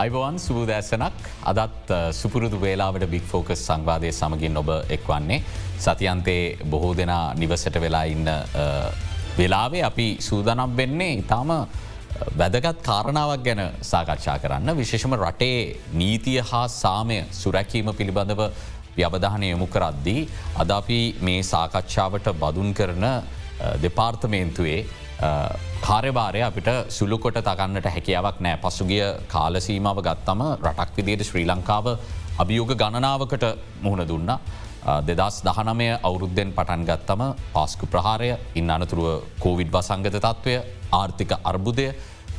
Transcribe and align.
අයිබවන් 0.00 0.36
සුබූදෑසනක් 0.38 1.16
අදත් 1.50 1.90
සුපුරුදු 2.18 2.58
වේලාවට 2.62 3.04
බික් 3.12 3.24
ෆෝකස් 3.30 3.62
සංවාදය 3.66 4.10
සමගින් 4.10 4.56
ඔබ 4.60 4.70
එක්වන්නේ. 4.96 5.42
සතියන්තේ 5.78 6.44
බොහෝ 6.72 6.92
දෙනා 6.96 7.34
නිවසට 7.34 7.76
වෙලා 7.84 8.04
ඉන්න 8.04 8.28
වෙලාවේ 9.38 9.82
අපි 9.90 10.06
සූදනම් 10.28 10.76
වෙන්නේ 10.78 11.10
ඉතාම 11.22 11.50
වැදගත් 12.38 12.80
කාරණාවක් 12.88 13.44
ගැන 13.46 13.62
සාකච්ඡා 13.90 14.38
කරන්න 14.44 14.76
විශේෂම 14.80 15.16
රටේ 15.18 15.58
නීතිය 15.94 16.40
හා 16.50 16.64
සාමය 16.76 17.18
සුරැකීම 17.42 17.92
පිළිබඳව 17.98 18.42
අවධානය 19.08 19.50
යොමු 19.50 19.66
කරද්දී. 19.66 20.28
අද 20.56 20.70
අපි 20.80 21.00
මේ 21.20 21.42
සාකච්ඡාවට 21.44 22.32
බදුන් 22.42 22.72
කරන 22.74 23.06
දෙපාර්තමේන්තුවේ 23.84 24.80
කාර්යභාරය 25.80 26.40
අපිට 26.42 26.68
සුළුකොට 26.90 27.38
තගන්නට 27.40 27.86
හැකියාවක් 27.88 28.40
නෑ 28.40 28.56
පසුගිය 28.58 29.04
කාලසීමාව 29.28 30.00
ගත්තම 30.00 30.42
රටක් 30.62 30.96
විදියට 30.98 31.24
ශ්‍රී 31.24 31.46
ලංකාව 31.46 31.86
අභියෝග 32.38 32.72
ගණනාවකට 32.74 33.44
මුහුණ 33.82 34.08
දුන්න. 34.08 34.30
දෙදස් 35.00 35.42
දහනමය 35.44 35.88
අවුරුද්ධෙන් 36.00 36.52
පටන් 36.52 36.84
ගත්තම 36.86 37.22
පාස්කු 37.52 37.86
ප්‍රහාරය 37.86 38.30
ඉන්න 38.54 38.70
අනතුරුව 38.70 39.08
කෝවිඩ් 39.38 39.70
වසංගත 39.70 40.16
තත්ත්වය 40.16 40.54
ආර්ථික 40.92 41.32
අර්බුදය 41.44 41.86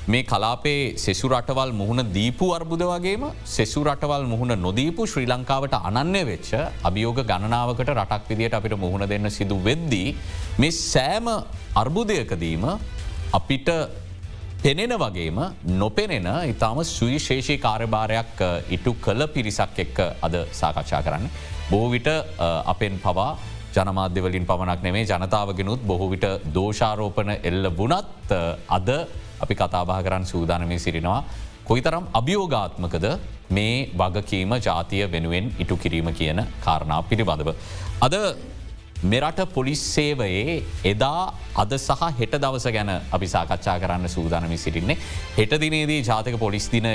මේ 0.03 0.23
කලාපේ 0.23 0.97
සෙසු 0.97 1.27
රටවල් 1.29 1.71
මුහුණ 1.71 2.01
දීපු 2.11 2.45
අර්බුද 2.53 2.81
වගේම 2.81 3.23
සෙසු 3.45 3.83
රටවල් 3.83 4.25
මුහුණ 4.25 4.53
නොදීපු 4.57 5.05
ශ්‍රී 5.05 5.27
ලංකාවට 5.27 5.75
අනන්‍ය 5.79 6.21
වෙච්ච 6.25 6.49
අභියෝග 6.83 7.19
ගණනාවකට 7.23 7.91
රටක් 7.91 8.29
විදියට 8.29 8.53
අපිට 8.53 8.75
මුහුණ 8.75 9.05
දෙන්න 9.07 9.29
සිදු 9.29 9.57
වෙද්දී. 9.59 10.15
මේ 10.57 10.71
සෑම 10.71 11.29
අර්බුදයකදීම 11.75 12.65
අපිට 13.31 13.69
පෙනෙන 14.59 14.93
වගේම 14.95 15.39
නොපෙනෙන 15.75 16.27
ඉතාම 16.49 16.83
සුවිශේෂී 16.87 17.59
කාර්භාරයක් 17.59 18.41
ඉටු 18.69 18.97
කළ 18.97 19.27
පිරිසක් 19.27 19.79
එක්ක 19.79 19.97
අද 20.19 20.35
සාකච්ඡා 20.51 21.01
කරන්න. 21.03 21.29
බෝවිට 21.69 22.07
අපෙන් 22.65 22.97
පවා 22.99 23.31
ජනමාධ්‍යවලින් 23.71 24.45
පමණක් 24.45 24.81
නෙමේ 24.81 25.05
ජනතාවගෙනුත් 25.05 25.81
බොහෝවිට 25.83 26.25
දෝෂාරෝපන 26.53 27.37
එල්ල 27.39 27.67
වනත් 27.71 28.39
අද 28.69 28.89
අපි 29.43 29.55
කතාබා 29.61 29.99
කරන්න 30.05 30.25
සූදානමය 30.33 30.77
සිරිනවා. 30.85 31.23
කොයිතරම් 31.69 32.05
අභියෝගාත්මකද 32.19 33.05
මේ 33.57 33.75
වගකීම 33.99 34.53
ජාතිය 34.67 35.03
වෙනුවෙන් 35.13 35.45
ඉටු 35.63 35.77
කිරීම 35.83 36.09
කියන 36.19 36.39
කාරණා 36.65 37.01
පිළිබඳව. 37.09 37.49
අද 38.05 38.15
මෙරට 39.03 39.39
පොලිස් 39.53 39.81
සේවයේ 39.93 40.55
එදා 40.91 41.21
අද 41.63 41.71
සහ 41.77 42.01
හෙට 42.19 42.33
දවස 42.43 42.67
ගැන 42.75 42.91
අපි 43.17 43.27
සාකච්ඡා 43.35 43.77
කරන්න 43.83 44.09
සූදානමි 44.15 44.57
සිටින්නේ. 44.57 44.97
හෙට 45.37 45.53
දිනේදී 45.63 46.01
ජාතක 46.09 46.37
පොලිස් 46.45 46.67
දින 46.73 46.87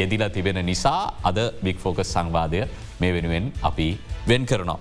යෙදිල 0.00 0.24
තිබෙන 0.36 0.64
නිසා 0.66 1.02
අද 1.22 1.38
බික් 1.62 1.78
ෆෝකස් 1.78 2.12
සංවාදය 2.14 2.64
මේ 3.00 3.12
වෙනුවෙන් 3.12 3.52
අපි 3.62 3.88
වෙන් 4.28 4.46
කරනවා. 4.46 4.78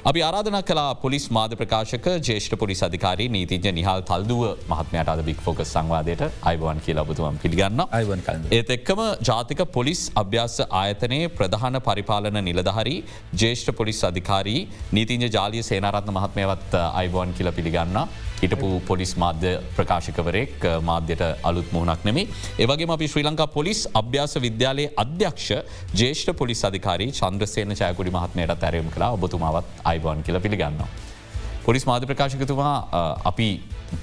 අපි 0.00 0.20
ආරාධන 0.22 0.56
කලා 0.62 0.84
පොලිස් 0.96 1.24
මාධ 1.30 1.54
ප්‍රකාශක 1.54 2.06
ජේෂ්ඨ 2.26 2.54
පොලිස් 2.54 2.80
අධිකාරී 2.86 3.26
නීතිජ 3.28 3.66
නිහල් 3.70 4.00
තල්දුව 4.02 4.44
මහත්මයට 4.70 5.10
අද 5.14 5.20
බික් 5.26 5.42
ෆෝකස් 5.46 5.72
සංවාදයට 5.74 6.22
අයිවන් 6.42 6.80
කියලා 6.86 7.04
ඔබතුවම් 7.06 7.40
පිළිගන්න 7.42 7.82
අයිවන් 7.90 8.22
ඒත් 8.50 8.72
එක්කම 8.76 9.02
ජාතික 9.22 9.60
පොලිස් 9.70 10.00
අභ්‍යාස 10.14 10.56
ආයතනයේ 10.72 11.28
ප්‍රධාන 11.34 11.76
පරිපාලන 11.82 12.40
නිලධහරි 12.40 12.96
ජේෂ්ඨ 13.34 13.74
පොලිස් 13.74 14.00
අධිකාරී 14.10 14.62
නීතිංජ 14.92 15.28
ජාලිය 15.28 15.62
සේනාරත්න 15.64 16.16
මහත්මයවත් 16.16 16.80
අයිබෝන් 16.80 17.36
කියල 17.38 17.52
පිළිගන්න 17.52 18.00
හිටපු 18.42 18.68
පොලිස් 18.88 19.12
මාධ්‍ය 19.22 19.52
ප්‍රකාශිකවරෙක් 19.76 20.64
මාධ්‍යයට 20.90 21.24
අලුත් 21.50 21.68
මුහුණක් 21.74 22.06
නෙමේ. 22.08 22.26
ඒවගේ 22.62 22.90
අපි 22.96 23.10
ශ්‍රී 23.12 23.26
ලංකා 23.28 23.48
පොලිස් 23.58 23.82
අභ්‍යාස 24.00 24.34
විද්‍යාලයේ 24.46 24.94
අධ්‍යක්ෂ 25.04 25.50
ජේෂ්ඨ 26.00 26.32
පොලිස් 26.40 26.64
අධිකාරී 26.70 27.12
චන්ද්‍රසේන 27.20 27.76
චයකුඩි 27.82 28.16
මහත්මයට 28.18 28.56
තැරයම් 28.64 28.90
කලා 28.96 29.12
ඔබතුමාවත් 29.18 29.70
අයිබෝන් 29.92 30.26
කියල 30.26 30.40
පිළිගන්නවා. 30.46 30.90
පොලිස් 31.70 31.84
මාධ්‍ය 31.86 32.06
ප්‍රකාශකතුමා 32.10 32.76
අපි 33.24 33.48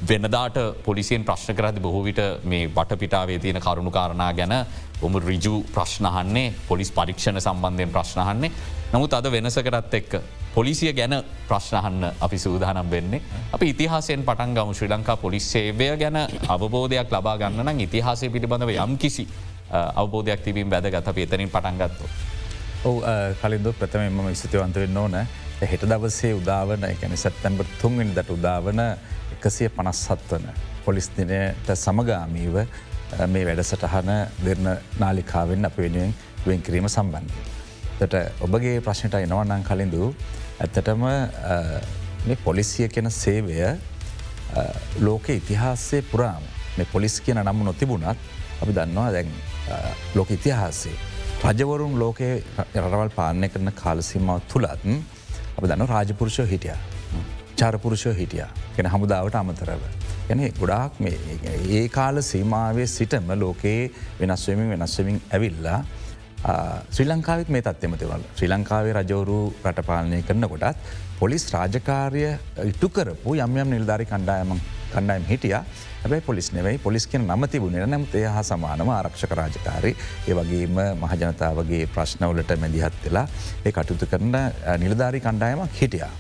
වෙනදාට 0.10 0.58
පොලිසියෙන් 0.86 1.24
ප්‍රශ්න 1.28 1.56
කරද 1.56 1.80
බොහෝවිට 1.84 2.20
මේ 2.44 2.68
වටපිටාවේ 2.70 3.40
තියෙන 3.40 3.60
කරුණු 3.60 3.92
කාරණා 3.92 4.30
ගැන 4.34 4.54
ඔම 5.02 5.16
රිජු 5.22 5.56
ප්‍රශ්නහන්නේ 5.74 6.54
පොලිස් 6.70 6.92
පරීක්ෂණ 6.92 7.40
සම්බන්ධයෙන් 7.42 7.92
ප්‍රශ්නහන්නේ 7.92 8.52
නමුත් 8.94 9.14
අද 9.14 9.28
වෙනසකරත් 9.34 9.98
එක්ක 10.00 10.14
පොලිසිය 10.54 10.94
ගැන 10.94 11.16
ප්‍රශ්නහන්න 11.50 12.06
අපි 12.22 12.38
සූදානම් 12.38 12.92
වෙන්නේ. 12.92 13.22
අපි 13.54 13.70
ඉතිහාසයෙන් 13.70 14.24
පටන් 14.24 14.56
ගම 14.56 14.72
ශ්‍රී 14.74 14.90
ලංකා 14.90 15.18
පොලිස් 15.18 15.52
සේවය 15.52 15.90
ගැන 15.98 16.20
අවබෝධයක් 16.48 17.12
ලබා 17.12 17.36
ගන්නන 17.38 17.82
ඉතිහාසය 17.82 18.30
පිළිබඳව 18.30 18.72
යම් 18.78 18.96
කිසි 18.98 19.28
අවබෝධයක් 19.96 20.40
තිබීම 20.42 20.72
වැදගත 20.72 21.04
අප 21.06 21.18
එතනින් 21.18 21.50
පටන්ගත්තු. 21.50 22.06
ඔව 22.86 23.04
කලින්ද 23.42 23.68
ප්‍රථමම 23.74 24.32
ස්තුතිවන්ත 24.34 24.76
වෙන්න 24.76 24.98
ඕන 24.98 25.20
හෙට 25.66 25.84
දවසේ 25.90 26.34
උදාවන 26.38 26.84
එකන 26.86 27.18
සැත්තැම්බර් 27.18 27.66
තුන්වෙනිදට 27.82 28.30
උදාවන 28.30 28.82
එකසිය 29.36 29.70
පනස්සත් 29.74 30.32
වන 30.32 30.46
පොලිස් 30.86 31.10
දිනයට 31.16 31.72
සමගාමීව 31.74 32.60
මේ 33.34 33.46
වැඩසටහන 33.48 34.12
දෙරන 34.46 34.70
නාලිකාවෙන් 35.00 35.66
අප 35.66 35.80
වෙනුවෙන් 35.82 36.14
වෙන් 36.46 36.62
කිරීම 36.62 36.90
සම්බන්ධය. 36.90 37.42
ට 38.00 38.22
ඔබගේ 38.46 38.76
ප්‍රශ්නයට 38.86 39.18
එනවන්නන් 39.24 39.66
කලින්දු 39.70 40.14
ඇත්තටම 40.62 41.04
මේ 42.28 42.38
පොලිසිය 42.46 42.88
කෙන 42.94 43.12
සේවය 43.12 43.58
ලෝක 45.02 45.30
ඉතිහාසේ 45.40 46.06
පුරාම 46.14 46.46
මේ 46.78 46.92
පොලිස් 46.94 47.20
කියන 47.26 47.42
නම්ම 47.42 47.66
නොතිබුණත් 47.72 48.18
අපි 48.62 48.72
දන්නවා 48.78 49.10
දැන් 49.12 49.34
ලෝක 50.16 50.30
ඉතිහාසේ. 50.38 50.98
රජවරුන් 51.44 52.00
ලෝකයේ 52.00 52.44
රටවල් 52.62 53.12
පාලනය 53.20 53.50
කරන 53.54 53.72
කාලසිමාව 53.84 54.42
තුළත් 54.52 54.86
අප 55.58 55.66
දන්න 55.66 55.88
රාජපුරුෂෝ 55.90 56.46
හිටිය. 56.46 56.76
චාරපුරුෂෝ 57.60 58.14
හිටිය 58.14 58.46
ගෙන 58.76 58.90
හමුදාවට 58.94 59.36
අමතරව. 59.36 59.82
ගැන 60.28 60.42
ගොඩාක් 60.60 61.00
ඒ 61.78 61.88
කාල 61.90 62.22
සීමාවේ 62.32 62.88
සිටම 62.88 63.32
ලෝකයේ 63.44 63.92
වෙනස්වමින් 64.20 64.70
වෙනස්වමින් 64.74 65.18
ඇවිල්ලා 65.32 65.80
ශ්‍රී 66.94 67.08
ලංකාවත් 67.10 67.50
මේ 67.50 67.64
තත්වම 67.68 67.98
තිවල් 68.02 68.24
ශ්‍රී 68.38 68.52
ලංකාවේ 68.54 68.94
රජවරු 69.00 69.40
රටපාලනය 69.66 70.22
කරන 70.30 70.50
කොටත් 70.54 70.78
පොලිස් 71.20 71.46
රාජකාරය 71.56 72.24
ඉටු 72.72 72.90
කරපු 72.98 73.36
යම් 73.46 73.58
යම් 73.64 73.70
නිල්ධාරි 73.76 74.06
කණ්ඩායම 74.12 74.54
කණ්ඩායම් 74.94 75.26
හිටිය 75.32 75.58
හැබයි 76.08 76.22
පොලිස් 76.22 76.52
නෙවයි 76.54 76.78
පොලිස් 76.78 77.06
කියන 77.08 77.28
නම 77.28 77.44
තිබුණේ 77.52 77.86
නැමත 77.86 78.14
ඒ 78.16 78.24
හා 78.26 78.44
සමානම 78.44 78.90
ආරක්ෂක 78.90 79.32
රාජකාරය 79.40 79.92
ඒ 80.28 80.36
වගේම 80.38 80.80
මහජනතාවගේ 81.02 81.88
ප්‍රශ්නවලට 81.96 82.54
මැදිහත් 82.62 82.96
වෙලා 83.06 83.26
ඒ 83.66 83.72
කටයුතු 83.72 84.08
කරන 84.08 84.32
නිලධාරි 84.84 85.20
කණ්ඩායමක් 85.20 85.76
හිටියා. 85.82 86.14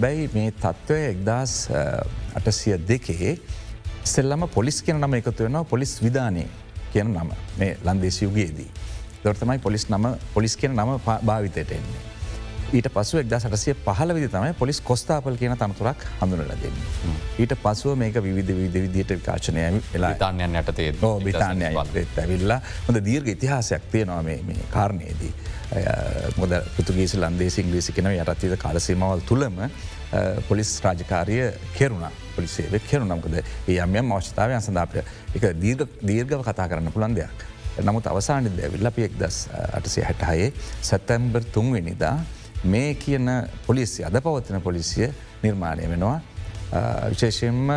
බැයි 0.00 0.30
මේ 0.34 0.48
තත්ත්වය 0.54 1.00
එක්දස් 1.12 1.54
අටසිය 2.34 2.78
දෙකේ 2.88 3.36
සෙල්ලම 4.04 4.48
පොලිස් 4.48 4.82
කියන 4.82 5.00
නම 5.00 5.20
එකතු 5.20 5.44
වෙනවා 5.44 5.64
පොලිස් 5.64 5.94
විධානය 6.02 6.48
කියන 6.92 7.12
නම 7.12 7.36
මේ 7.58 7.72
ලන්දේශ 7.84 8.22
යුගයේදී. 8.22 8.70
දොර්තමයි 9.24 9.58
පොලිස් 9.58 9.88
නම 9.90 10.12
පොලිස් 10.34 10.56
කියන 10.56 10.72
නම 10.72 10.98
භාවිතයට 11.04 11.72
එන්නේ. 11.72 12.15
ඊට 12.72 12.88
පසු 12.90 13.20
එක්ද 13.20 13.34
සටසිය 13.36 13.74
පහල 13.78 14.12
විදි 14.16 14.28
තමයි 14.28 14.54
පොලිස් 14.58 14.80
කොස්ථාපල් 14.80 15.38
කියන 15.38 15.54
තනතුරක් 15.54 16.02
හඳුනල 16.20 16.48
දෙන්න. 16.62 16.80
ඊට 17.38 17.54
පසුව 17.62 17.94
මේක 17.96 18.18
විවිධ 18.18 18.52
විධ 18.52 18.78
විදියට 18.86 19.12
විකාශනය 19.12 19.66
තාන්යන් 20.18 20.58
යටතේ 20.62 20.92
බිතාන්ය 21.24 21.68
ඇවිල්ලා 21.68 22.60
හොඳ 22.88 23.02
දීර්ග 23.04 23.28
ඉතිහාසයක් 23.28 23.90
තියෙනවා 23.92 24.22
මේ 24.22 24.58
කාරණයේදී. 24.70 25.32
මොද 26.36 26.54
පෘතුගේස 26.76 27.14
ලන්දේ 27.16 27.50
ඉංග්‍රීසි 27.62 27.92
කෙනව 27.92 28.14
යටත්තිද 28.14 28.58
කාලසීමවල් 28.58 29.26
තුළම 29.28 29.62
පොලිස් 30.48 30.70
රාජකාරය 30.82 31.38
කෙරුණා 31.74 32.12
පොලිසේව 32.36 32.78
කෙරුණම්කද 32.90 33.36
ඒ 33.40 33.78
යම්යම් 33.78 34.12
අවශ්‍යතාවයන් 34.12 34.62
සඳාපය 34.62 35.04
එක 35.34 35.52
දීර්ගව 36.02 36.42
කතා 36.42 36.68
කරන්න 36.68 36.92
පුළන් 36.92 37.14
දෙයක්. 37.14 37.46
නමුත් 37.78 38.06
අවසානිද 38.08 38.58
ඇවිල්ල 38.58 38.88
අපි 38.88 39.04
එක්දස් 39.04 39.38
අටසේ 39.52 40.04
හැටහයේ 40.04 40.52
සැත්තැම්බර් 40.82 41.44
තුන්වෙනිදා 41.52 42.16
මේ 42.64 42.94
කියන 42.94 43.28
පොලිසිය 43.66 44.04
අද 44.04 44.20
පවත්වන 44.20 44.60
පොලිසිය 44.60 45.12
නිර්මාණය 45.42 45.88
වෙනවා 45.88 46.20
විශේෂයෙන්ම 47.10 47.70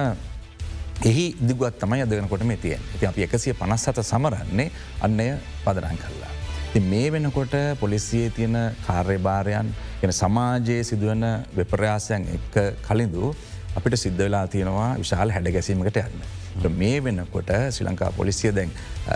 එහි 1.02 1.26
දිගුවත් 1.42 1.80
තමයි 1.80 2.02
අදගෙනකොට 2.02 2.44
මේ 2.44 2.58
තියෙන් 2.58 2.82
ති 3.00 3.06
අපි 3.06 3.24
එකසිය 3.24 3.54
පනස්සත 3.54 4.04
සමරන්නේ 4.04 4.72
අන්නය 5.02 5.28
පදරන් 5.66 5.98
කල්ලා. 5.98 6.32
ති 6.74 6.80
මේ 6.82 7.12
වෙනකොට 7.12 7.54
පොලිසියේ 7.80 8.30
තියෙන 8.30 8.58
කාර්යභාරයන් 8.88 9.70
ගෙන 10.02 10.14
සමාජයේ 10.14 10.84
සිදුවන 10.84 11.24
වෙපරයාසයන් 11.56 12.28
එක්ක 12.30 12.58
කලින්දු 12.82 13.32
අපිට 13.76 13.96
සිද්ධ 13.96 14.20
වෙලා 14.20 14.48
තියෙනවා 14.48 14.90
විශාල 14.98 15.32
හැඩ 15.32 15.52
ගැසීමකට 15.52 15.98
යන්න. 15.98 16.20
මේ 16.70 17.04
වෙනකොට 17.04 17.52
ශ්‍රී 17.72 17.88
ලංකා 17.88 18.12
පොලිසිය 18.12 18.52
දැන් 18.52 18.72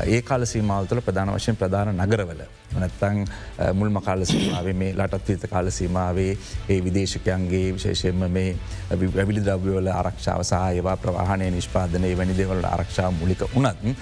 ඒ 0.05 0.21
කාල 0.21 0.45
සීමාවතුළ 0.45 1.01
ප්‍රධාන 1.01 1.31
වශයෙන් 1.31 1.55
ප්‍රධාන 1.55 1.91
නගරවල 1.95 2.43
නැත්තං 2.73 3.25
මුල්ම 3.73 4.01
කාල 4.01 4.25
සීමාවේ 4.25 4.73
මේ 4.73 4.93
ලටත් 4.93 5.27
විත 5.27 5.45
කාල 5.49 5.71
සීමාවේ 5.71 6.37
ඒ 6.69 6.79
විදේශකයන්ගේ 6.83 7.73
විශේෂයෙන්ම 7.73 8.25
මේ 8.29 8.55
වැවිලි 8.91 9.41
ද්‍රව්‍යවල 9.41 9.87
ආරක්ෂාව 9.89 10.43
සහ 10.43 10.61
ඒවා 10.71 10.97
ප්‍රවාහණය 10.97 11.51
නිෂ්පාදනය 11.51 12.17
වැනි 12.17 12.37
දෙවල 12.37 12.65
ආරක්ෂාව 12.65 13.13
මුලික 13.13 13.45
වනත් 13.49 13.95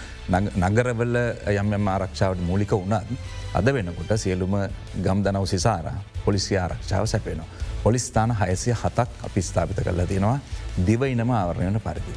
නගරවල 0.58 1.18
යම් 1.54 1.88
ආරක්ෂාවට 1.90 2.42
මූලික 2.42 2.72
වනත් 2.74 3.20
අද 3.54 3.66
වෙනකොට 3.68 4.18
සියලුම 4.18 4.56
ගම් 4.98 5.24
දනව 5.24 5.46
සිසාර 5.48 5.92
පොලිසි 6.26 6.58
ආරක්ෂාව 6.58 7.06
සැපේනවා. 7.06 7.48
පොලිස්ථාන 7.84 8.32
හයසිය 8.32 8.74
හතක් 8.74 9.10
අපි 9.24 9.42
ස්ථාපිත 9.42 9.80
කරලා 9.80 10.08
තියෙනවා 10.08 10.40
දිවයිනම 10.80 11.30
ආවරණයන 11.32 11.82
පරිදි. 11.82 12.14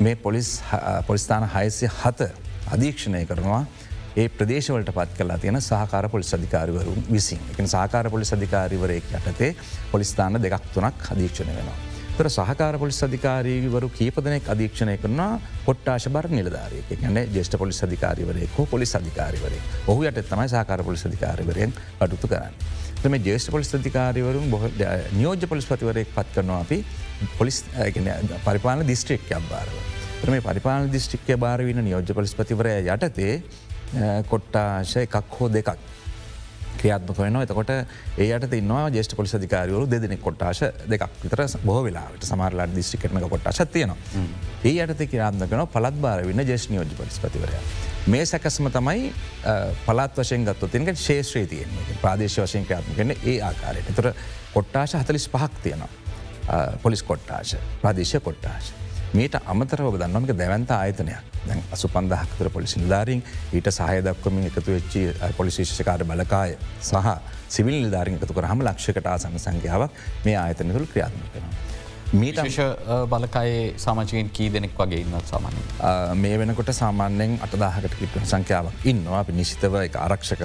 මේ 0.00 0.14
පොලිස් 0.16 0.62
පොලිස්ථාන 1.06 1.48
හයසිය 1.48 1.88
හත 1.88 2.30
අධීක්ෂණය 2.72 3.24
කරනවා 3.26 3.64
ඒ 4.16 4.28
ප්‍රදේශවලට 4.30 4.90
පත් 4.94 5.18
කලා 5.18 5.38
තියෙන 5.38 5.60
සහකාර 5.60 6.08
පොලිස් 6.08 6.34
අධිකාරිවරුන් 6.34 7.04
විසින් 7.10 7.40
එක 7.50 7.66
සහකාර 7.66 8.10
පොලිස් 8.10 8.32
අධිකාරිවරයෙක් 8.32 9.10
යටතේ 9.12 9.50
පොලිස්ථාන 9.92 10.42
දෙකක් 10.42 10.70
තුනක් 10.74 11.10
අධීක්ෂණය 11.12 11.56
වෙනවා. 11.56 11.93
තර 12.16 12.28
සහකාර 12.28 12.76
පොලිස් 12.78 12.98
අධිකාරීවරු 13.06 13.88
කීපදනෙක් 13.98 14.44
අධීක්ෂණය 14.52 14.94
කරනවා 15.02 15.32
පොට්ටාශ 15.66 16.06
බර 16.16 16.28
නිලධාරයක 16.38 16.90
ගැන 17.00 17.18
ජෙෂ්ට 17.36 17.56
පොලිස් 17.62 17.80
අධිකාරිවරයෙක් 17.86 18.52
හෝ 18.58 18.66
පොලිස් 18.74 18.92
අධිකාරිවරය 18.98 19.58
ඔහු 19.92 20.06
යට 20.10 20.20
තමයි 20.30 20.46
සහකාර 20.52 20.84
පොලිස් 20.88 21.02
අධිකාරිවරයෙන් 21.08 21.74
කටුතු 21.98 22.30
කරන්න. 22.32 22.54
තම 23.02 23.16
ජේෂ්ට 23.26 23.50
පොලිස් 23.56 23.74
අධිකාරිවරුන් 23.78 24.46
බොහ 24.52 24.62
නියෝජ 25.18 25.48
පොලිස් 25.52 25.66
පතිවරයෙක් 25.72 26.14
පත් 26.14 26.28
කරනවා 26.36 26.60
අපි 26.66 26.78
පොලිස් 27.40 27.58
පරිපාල 28.46 28.86
දිස්ත්‍රික් 28.92 29.26
අබාරව. 29.40 29.74
මේ 30.30 30.40
පරිපාල 30.40 30.88
දිස්ත්‍රික්කය 30.92 31.36
භාරවින 31.36 31.82
නියෝජ 31.84 32.14
පොලිස් 32.14 32.32
පතිවරය 32.38 32.78
යටතේ 32.94 33.34
කොට්ටාශ 34.30 34.96
එකක් 35.02 35.36
හෝ 35.40 35.48
දෙකක් 35.56 35.74
ක්‍රියාත්මක 36.84 37.18
වෙන 37.18 37.40
එතකොට 37.40 37.72
ඒයට 38.20 38.56
ඉන්නවා 38.60 38.88
ජේෂ්ට 38.92 39.16
පොලිස් 39.16 39.34
අධිකාරවරු 39.38 39.86
දෙදෙනෙ 39.90 40.18
කොට්ටාශ 40.20 40.62
දෙකක් 40.92 41.08
විතර 41.22 41.44
බොහ 41.64 41.80
වෙලාට 41.86 42.28
සමාරලාට 42.28 42.76
දිස්ටි 42.76 43.00
කරන 43.00 43.24
කොට්ටා 43.32 43.66
තියනවා. 43.72 43.96
ඒ 44.64 44.76
අයට 44.84 45.04
ක්‍රාත්ම 45.10 45.48
කන 45.48 45.66
පලත් 45.74 46.00
බාර 46.04 46.24
වන්න 46.28 46.46
ජේෂ් 46.46 46.68
නියෝජ 46.70 46.94
පොලිස් 47.00 47.18
පතිවරය. 47.24 47.64
මේ 48.06 48.24
සැකස්ම 48.26 48.68
තමයි 48.76 49.12
පලත් 49.86 50.22
වශයෙන් 50.22 50.46
ගත්තු 50.50 50.68
තිනක 50.68 50.94
ශේෂත්‍රී 51.06 51.46
තියෙන් 51.46 51.76
ප්‍රාදේශ 52.02 52.38
වශයෙන් 52.44 52.66
ක්‍රාත්ම 52.70 52.96
කන 53.00 53.16
ඒ 53.16 53.40
ආකාරයට 53.50 53.92
තොර 53.96 54.12
කොට්ටාශ 54.54 54.98
හතලිස් 55.00 55.28
පහක් 55.32 55.62
තියෙනවා 55.66 56.72
පොලිස් 56.82 57.02
කොට්ටාශ 57.02 57.56
ප්‍රදේශ 57.82 58.18
කොට්ටාශ. 58.28 58.83
මීට 59.14 59.36
අමතරව 59.46 59.94
දන්නමක 59.94 60.34
දැවන්ත 60.34 60.70
ආයතනයක්. 60.72 61.34
දැන් 61.44 61.60
අසු 61.70 61.88
පන්දහක්තර 61.88 62.48
පොලිසි 62.50 62.80
නිධාරින් 62.80 63.22
ඊට 63.52 63.68
සහය 63.70 64.00
දක්වමින් 64.02 64.48
එකතු 64.48 64.64
වෙච්චි 64.68 65.02
පොලිසිේෂකාර 65.36 66.04
බලකාය 66.04 66.56
සහ 66.82 67.14
සිවිල් 67.48 67.78
නිධාරින් 67.84 68.18
එකතු 68.18 68.34
කරහම 68.34 68.64
ලක්ෂකට 68.66 69.06
ආසන්න 69.06 69.38
සංඛ්‍යාවක් 69.38 70.02
මේ 70.24 70.36
ආයතනතුළ 70.36 70.86
ක්‍රියාත්ම 70.86 71.20
මීට 72.14 72.58
බලකයේ 73.10 73.74
සමාජයෙන් 73.76 74.30
කී 74.30 74.48
දෙනෙක් 74.54 74.74
වගේ 74.78 75.00
ඉන්න 75.02 75.14
සාමාන්‍ය. 75.24 75.62
මේ 76.22 76.38
වෙනකොට 76.38 76.70
සාමාන්‍යෙන් 76.72 77.38
අටදාහකට 77.46 77.96
කිට 78.00 78.18
සංඛ්‍යාවක් 78.22 78.86
ඉන්නවා 78.92 79.20
අපි 79.20 79.32
නිශ්ිතව 79.32 79.78
එක 79.80 79.96
ආරක්ෂක 79.98 80.44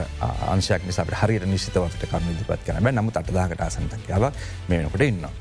අංශයක් 0.53 0.87
නිසාට 0.89 1.13
හරියට 1.21 1.45
නිශ්ිතව 1.53 1.85
අපට 1.85 2.07
කරුණු 2.11 2.33
දිපත් 2.39 2.65
කරන 2.65 2.89
නමුත් 2.95 3.21
අටදාහකට 3.21 3.61
ආසන්තකයාවක් 3.67 4.41
මේ 4.69 4.79
වෙනකොට 4.79 5.05
ඉන්නවා. 5.09 5.31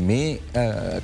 මේ 0.00 0.28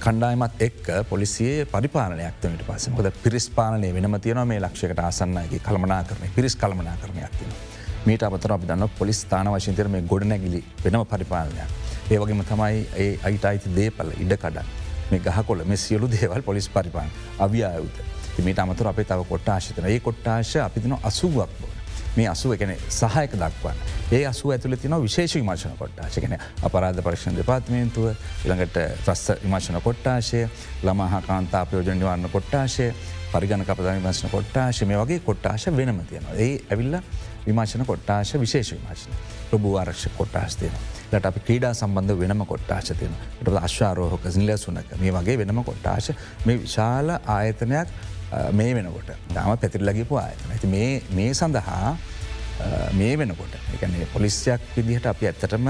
කණ්ඩායමත් 0.05 0.62
එක් 0.69 0.93
පොලිසියේ 1.09 1.65
පරිපාලනයක්තමට 1.73 2.69
පස 2.69 2.88
මොද 2.91 3.11
පිරිස් 3.25 3.49
පාලනය 3.50 3.93
වෙනම 3.97 4.20
තියන 4.20 4.44
මේ 4.53 4.61
ලක්ෂකට 4.61 5.05
ආසන්නගේ 5.09 5.65
කළමනා 5.67 6.03
කරන 6.05 6.32
පිරිස් 6.37 6.56
කළමනා 6.56 6.97
කරනයක් 7.03 7.41
තින. 7.41 7.59
මීට 8.06 8.23
අතර 8.23 8.53
අපි 8.53 8.69
දන්න 8.69 8.97
පොලිස් 8.99 9.25
ස්ථාන 9.25 9.53
වශන්තර 9.56 9.88
මේ 9.88 10.09
ගොඩනැගිලි 10.12 10.65
වෙනම 10.85 11.06
පරිපාලනයක්. 11.06 11.88
ඒවගේම 12.10 12.44
තමයි 12.44 12.84
ඒ 12.96 13.08
අයිට 13.22 13.44
අයිති 13.44 13.75
දේපල 13.76 14.12
ඉඩ 14.16 14.37
කඩන් 14.37 14.69
මේ 15.10 15.20
ගහකොල 15.20 15.64
මේ 15.64 15.76
සියලු 15.78 16.10
දේවල් 16.10 16.43
පොලිස් 16.43 16.69
පරිපාන් 16.69 17.10
අවියායුත. 17.38 17.99
මීට 18.40 18.58
අමතුර 18.58 18.88
අපේ 18.88 19.05
තව 19.05 19.25
කොට්ටාශතන 19.25 19.87
ඒ 19.87 20.00
කොට්ටාශ 20.00 20.56
අපි 20.58 20.81
තින 20.81 20.96
අසුවක් 21.02 21.50
බෝ. 21.60 21.70
මේ 22.16 22.28
අසුව 22.28 22.52
එකන 22.52 22.72
සහයක 22.90 23.32
දක්වන්න. 23.34 23.78
ඒ 24.12 24.26
අසු 24.26 24.50
ඇතුල 24.50 24.76
තින 24.76 24.96
විශේෂ 24.99 25.34
විමර්ශන 25.34 25.76
කොට්ටාශකන 25.78 26.37
අපරාධ 26.62 27.02
පරික්ෂණ 27.02 27.37
දෙපාත්මේන්තුව 27.37 28.08
ඉළඟට 28.44 28.78
ත්‍රස්ස 29.05 29.32
විමර්ශන 29.43 29.81
කොට්ටාශය 29.81 30.44
ළමහා 30.82 31.22
කාන්තා 31.22 31.64
ප්‍රයෝජන 31.66 31.99
නිවන්න 31.99 32.31
කොට්ටාශය 32.31 32.93
පරිගණ 33.32 33.64
කපදා 33.64 33.94
විමර්ශන 33.94 34.31
කොට්ටාශ 34.31 34.84
මේ 34.84 34.99
වගේ 34.99 35.20
කොට්ටාශ 35.20 35.66
වෙනම 35.72 36.05
තියෙනවා. 36.05 36.34
ඒ 36.37 36.55
ඇවිල්ල 36.70 37.00
විමර්ශන 37.46 37.87
කොට්ටාශ 37.87 38.34
විශේෂ 38.37 38.72
විමර්ශන 38.72 39.12
ප්‍රභූ 39.50 39.76
ආරක්ෂ 39.76 40.08
කොට්ටාස් 40.16 40.56
තියෙනවා. 40.56 40.97
ලට 41.12 41.26
අපි 41.31 41.40
ක්‍රීඩා 41.46 41.72
සම්බන්ධ 41.81 42.19
වෙනම 42.22 42.44
කොට්ටාශ 42.52 42.93
තියෙන 43.00 43.14
ට 43.44 43.56
අශ්වාරෝහක 43.69 44.25
සිල්ල 44.37 44.52
සුනක 44.64 44.94
මේ 45.02 45.12
වගේ 45.16 45.37
වෙනම 45.43 45.60
කොට්ටාශ 45.70 46.10
මේ 46.46 46.56
විශාල 46.64 47.08
ආයතනයක් 47.37 47.88
මේ 48.58 48.72
වෙනකොට. 48.78 49.10
දම 49.34 49.52
පැතිරලගිපු 49.62 50.14
ආයතන. 50.25 50.50
ඇති 50.55 50.66
මේ 51.19 51.31
සඳහා 51.34 51.96
මේ 53.00 53.14
වෙනකොට 53.20 53.55
එකනේ 53.75 54.08
පොලිස්යක් 54.16 54.60
විදිහට 54.76 55.06
අපි 55.12 55.31
ඇත්තටම 55.31 55.69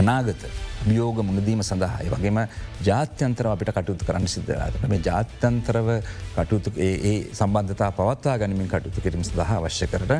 අනාගත 0.00 0.42
වියෝග 0.86 1.18
මුණදීම 1.28 1.62
සඳහායි 1.62 2.10
වගේම 2.12 2.38
ජාත්‍යන්තර 2.82 3.48
අපිට 3.48 3.72
කටයුතු 3.72 4.08
කරන්න 4.08 4.28
සිද්ධරට 4.28 4.88
මේ 4.88 5.02
ජාත්‍යන්තරව 5.02 5.88
කටයුතු 6.36 6.72
ඒ 6.80 7.14
සම්බන්ධතා 7.32 7.90
පවත්වා 7.92 8.36
ගනිමින් 8.38 8.68
කටයුතු 8.68 9.00
කිරීම 9.00 9.24
සඳහා 9.24 9.58
අවශ්‍ය 9.60 9.86
කරට 9.86 10.12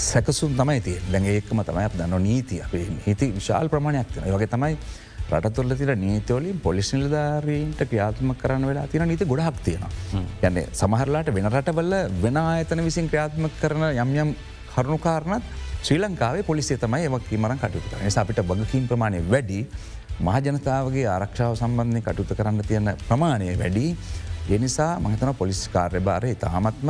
සැකසුම් 0.00 0.54
තමයි 0.54 0.80
තිය 0.80 0.98
දැන් 1.06 1.26
ඒකම 1.26 1.62
තමයි 1.62 1.88
දන්න 1.94 2.22
නීති. 2.22 2.62
අපේ 2.62 2.86
හිති 3.06 3.32
විශාල් 3.32 3.68
ප්‍රමාණයක් 3.68 4.14
තින 4.14 4.30
වගේ 4.30 4.48
තමයි 4.48 4.76
රටතුොල්ල 5.32 5.76
තිර 5.76 5.92
නීතවලින් 5.96 6.60
පොලිස් 6.60 6.92
නිලධාරීන්ට 6.94 7.80
ක්‍රියාත්ම 7.82 8.34
කරන්න 8.36 8.66
වෙලා 8.66 8.86
තින 8.86 9.06
නීති 9.08 9.24
ගොඩක් 9.26 9.62
තියෙනවා. 9.64 9.92
යන්න 10.42 10.58
සමහරලාට 10.72 11.34
වෙන 11.34 11.50
රටවල්ල 11.50 11.94
වෙන 12.22 12.36
ආයතන 12.38 12.84
විසින් 12.84 13.08
ක්‍රියාත්ම 13.08 13.48
කරන 13.60 13.86
යම් 13.92 14.16
යම් 14.16 14.34
කරුණුකාරණත් 14.72 15.44
ශ්‍රී 15.84 16.00
ලංකාවේ 16.00 16.42
පොලිසිය 16.42 16.78
තමයි 16.80 17.06
එමක් 17.06 17.26
මරන් 17.34 17.58
කටයුතු 17.60 17.88
කරන 17.90 18.08
අපිට 18.20 18.38
බගකින් 18.42 18.84
ප්‍රමාණය 18.88 19.18
වැඩි 19.24 19.58
මහජනතාවගේ 20.18 21.02
ආරක්ෂාව 21.06 21.56
සම්බන්ධය 21.56 22.00
කටයුතු 22.00 22.34
කරන්න 22.34 22.62
තියෙන 22.62 22.88
ප්‍රමාණය 23.02 23.58
වැඩි. 23.58 23.96
එනිසා 24.48 24.98
මහිතන 24.98 25.34
පොලිස් 25.34 25.60
කාර්ය 25.68 26.00
භාරය 26.00 26.30
තාමත්ම 26.36 26.88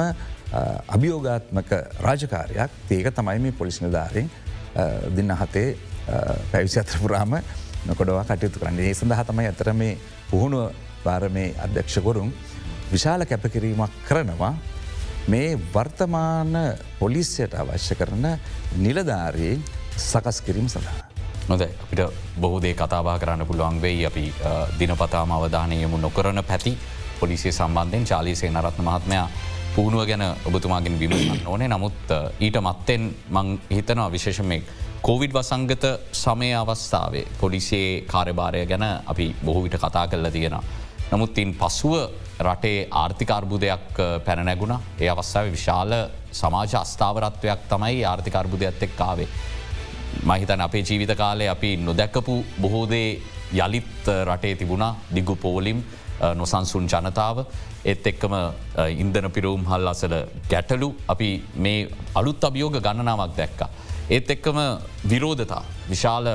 අභියෝගාත්මක 0.89 1.73
රාජකාරයක්. 2.01 2.71
ඒක 2.89 3.09
තමයි 3.11 3.39
මේ 3.39 3.53
පොලිස් 3.53 3.81
නිධාරෙන් 3.83 4.31
දෙන්න 5.17 5.35
හතේ 5.35 5.69
පැවිසි 6.53 6.81
අත්‍රපුරාම 6.81 7.35
නොකොඩවා 7.87 8.25
කටයුතු 8.25 8.61
කරන්න. 8.61 8.79
ඒ 8.81 8.95
සඳහ 8.95 9.25
තමයි 9.25 9.47
ඇතර 9.47 9.73
මේ 9.75 9.99
පුහුණුව 10.31 10.71
පාර 11.03 11.29
මේ 11.31 11.51
අධ්‍යක්ෂකොරුම් 11.59 12.31
විශාල 12.93 13.27
කැපකිරීමක් 13.27 13.91
කරනවා. 14.07 14.55
මේ 15.27 15.59
වර්තමාන 15.75 16.53
පොලිස්යට 16.99 17.55
අවශ්‍ය 17.55 17.95
කරන 17.95 18.27
නිලධාරයේ 18.77 19.59
සකස් 19.99 20.41
කිරීම 20.41 20.69
සඳහා. 20.69 21.09
නොද 21.49 21.61
අපිට 21.61 22.03
බොහෝදේ 22.37 22.75
කතාබා 22.75 23.19
කරන්න 23.19 23.47
පුළුවන් 23.47 23.81
වෙයි 23.81 24.07
අපි 24.07 24.25
දිනපතාම 24.79 25.33
අවධානයමු 25.33 25.97
නොකරන 25.99 26.45
පැති 26.45 26.79
පොලිසිය 27.21 27.53
සම්බන්ධයෙන් 27.53 28.05
චාලිසේ 28.05 28.51
නරත්න 28.51 28.85
මහත්මයා 28.85 29.29
පුහුණුව 29.75 30.07
ගැන 30.07 30.25
ඔබතුමාගෙන් 30.45 30.99
විමසන්න 30.99 31.47
ඕනේ 31.47 31.69
නමුත් 31.69 32.17
ඊට 32.41 32.57
මත්තෙන් 32.61 33.03
මං 33.31 33.49
හිතනවා 33.71 34.11
විශේෂමෙක් 34.11 34.65
කෝවිඩ් 35.03 35.33
වසංගත 35.33 35.85
සමය 36.15 36.47
අවස්ථාවේ 36.55 37.25
පොලිසියේ 37.41 38.03
කාර්යභාරය 38.03 38.67
ගැන 38.67 38.85
අපි 39.05 39.27
බොහෝවිට 39.45 39.77
කතා 39.77 40.07
කරලා 40.07 40.31
තියෙන. 40.31 40.57
නමුත් 41.11 41.39
ඉන් 41.39 41.53
පසුව 41.55 41.95
රටේ 42.41 42.89
ආර්ථිකර්බුදයක් 42.93 43.99
පැනනැගුණ 44.25 44.75
ඒ 45.01 45.09
අවස්සාව 45.09 45.51
විශාල 45.51 45.93
සමාජ 46.33 46.75
අස්ථාවරත්වයක් 46.77 47.61
තමයි 47.69 48.05
ආර්ථිකර්බුදයක්ත් 48.05 48.83
එක් 48.83 48.97
කාවේ. 48.97 49.29
මහිතන 50.23 50.61
අපේ 50.61 50.83
ජීවිත 50.83 51.17
කාලේ 51.17 51.49
අපි 51.49 51.77
නොදැක්කපු 51.79 52.45
බොහෝදේ 52.61 53.21
යළිත් 53.55 54.11
රටේ 54.25 54.55
තිබුණා. 54.57 54.97
දිගු 55.15 55.37
පෝලිම් 55.37 55.85
නොසන්සුන් 56.35 56.87
ජනතාව. 56.87 57.47
එත් 57.85 58.07
එක්කම 58.07 58.35
ඉන්දන 58.99 59.31
පිරවුම් 59.31 59.65
හල් 59.65 59.89
අසල 59.89 60.15
ගැටලු. 60.51 60.95
අපි 61.09 61.45
මේ 61.57 61.89
අලුත් 62.15 62.45
අභියෝග 62.45 62.81
ගණනාවක් 62.81 63.37
දැක්ක. 63.37 63.61
ඒත් 64.11 64.31
එක්කම 64.31 64.59
විරෝධතා. 65.09 65.63
විශාල 65.89 66.27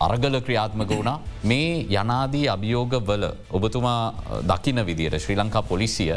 අරගල 0.00 0.40
ක්‍රියාත්මක 0.40 0.90
වුණා 0.90 1.20
මේ 1.44 1.86
යනාදී 1.90 2.46
අභියෝග 2.48 2.94
වල 3.06 3.24
ඔබතුමා 3.50 4.14
දකින 4.48 4.86
විදියට 4.86 5.18
ශ්‍රී 5.18 5.36
ලංකා 5.36 5.62
පොලිසිය 5.62 6.14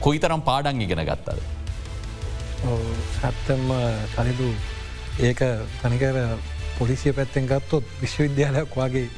කොයි 0.00 0.18
තරම් 0.18 0.42
පාඩන් 0.42 0.80
ඉගෙන 0.80 1.04
ගත්තද. 1.04 1.40
සත්තම 3.18 3.68
සනිදු 4.14 4.48
ඒක 5.20 5.40
තනිකර 5.82 6.18
පොලිසිය 6.78 7.12
පැත්තෙන් 7.12 7.46
ගත්තොත් 7.46 7.84
විශ්වවිද්‍යාලයක් 8.00 8.76
වගේ 8.76 9.08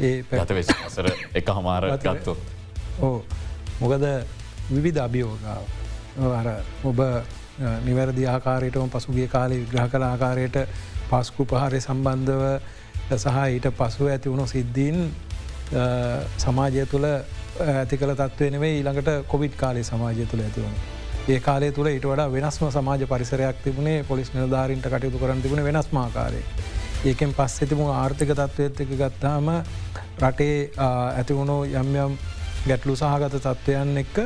ඒ 0.00 0.22
පැත 0.30 0.50
වෙසර 0.50 1.10
එක 1.34 1.48
හමාර 1.48 1.90
ගත්තොත්. 1.98 2.38
ඕ 3.00 3.24
මොකද 3.80 4.04
විවිධ 4.70 5.02
අභියෝගාව 5.02 5.64
අර 6.40 6.48
ඔබ 6.84 7.00
නිවැරදි 7.84 8.26
ආකාරයටම 8.26 8.90
පසුගිය 8.90 9.28
කාලේ 9.28 9.60
විග්‍රහ 9.62 9.88
කළ 9.92 10.04
ආකාරයට 10.04 10.58
පස්කු 11.10 11.46
පහරය 11.46 11.80
සම්බන්ධව 11.80 12.42
සහ 13.10 13.40
ඊට 13.48 13.66
පසුව 13.72 14.08
ඇති 14.08 14.28
වුණු 14.28 14.46
සිද්ධීන් 14.46 14.98
සමාජය 16.38 16.86
තුළ 16.86 17.06
ඇති 17.06 17.96
කළ 17.96 18.14
තත්වය 18.14 18.50
නෙවේ 18.50 18.72
ඊළඟට 18.74 19.10
කොවිඩ් 19.26 19.54
කාලේ 19.56 19.84
සමාජය 19.84 20.26
තුළ 20.26 20.42
ඇතිවුණ. 20.42 20.74
ඒ 21.28 21.40
කාලේ 21.40 21.72
තුළ 21.72 21.88
ඉට 21.88 22.04
වඩා 22.04 22.28
වෙනස්ම 22.28 22.68
සමාජ 22.70 23.06
පරිසරයක් 23.06 23.62
තිබුණේ 23.64 24.02
පොලිස් 24.04 24.32
නිලධාරීන්ට 24.32 24.86
කටයුතු 24.86 25.18
කරන්න 25.18 25.42
තිබුණ 25.42 25.64
වෙනස්මාකාරය. 25.64 26.42
ඒකෙන් 27.04 27.32
පස් 27.34 27.54
ඇතිබුණ 27.58 27.92
ආර්ථික 27.92 28.32
තත්ත්වයත් 28.32 28.80
එක 28.80 28.92
ගත්තාම 28.94 29.48
රටේ 30.20 30.70
ඇතිවුණු 30.78 31.56
යම් 31.64 31.96
යම් 31.96 32.18
ගැටලු 32.66 32.96
සහගත 32.96 33.34
තත්ත්වයන් 33.38 33.96
එක්ක 33.98 34.16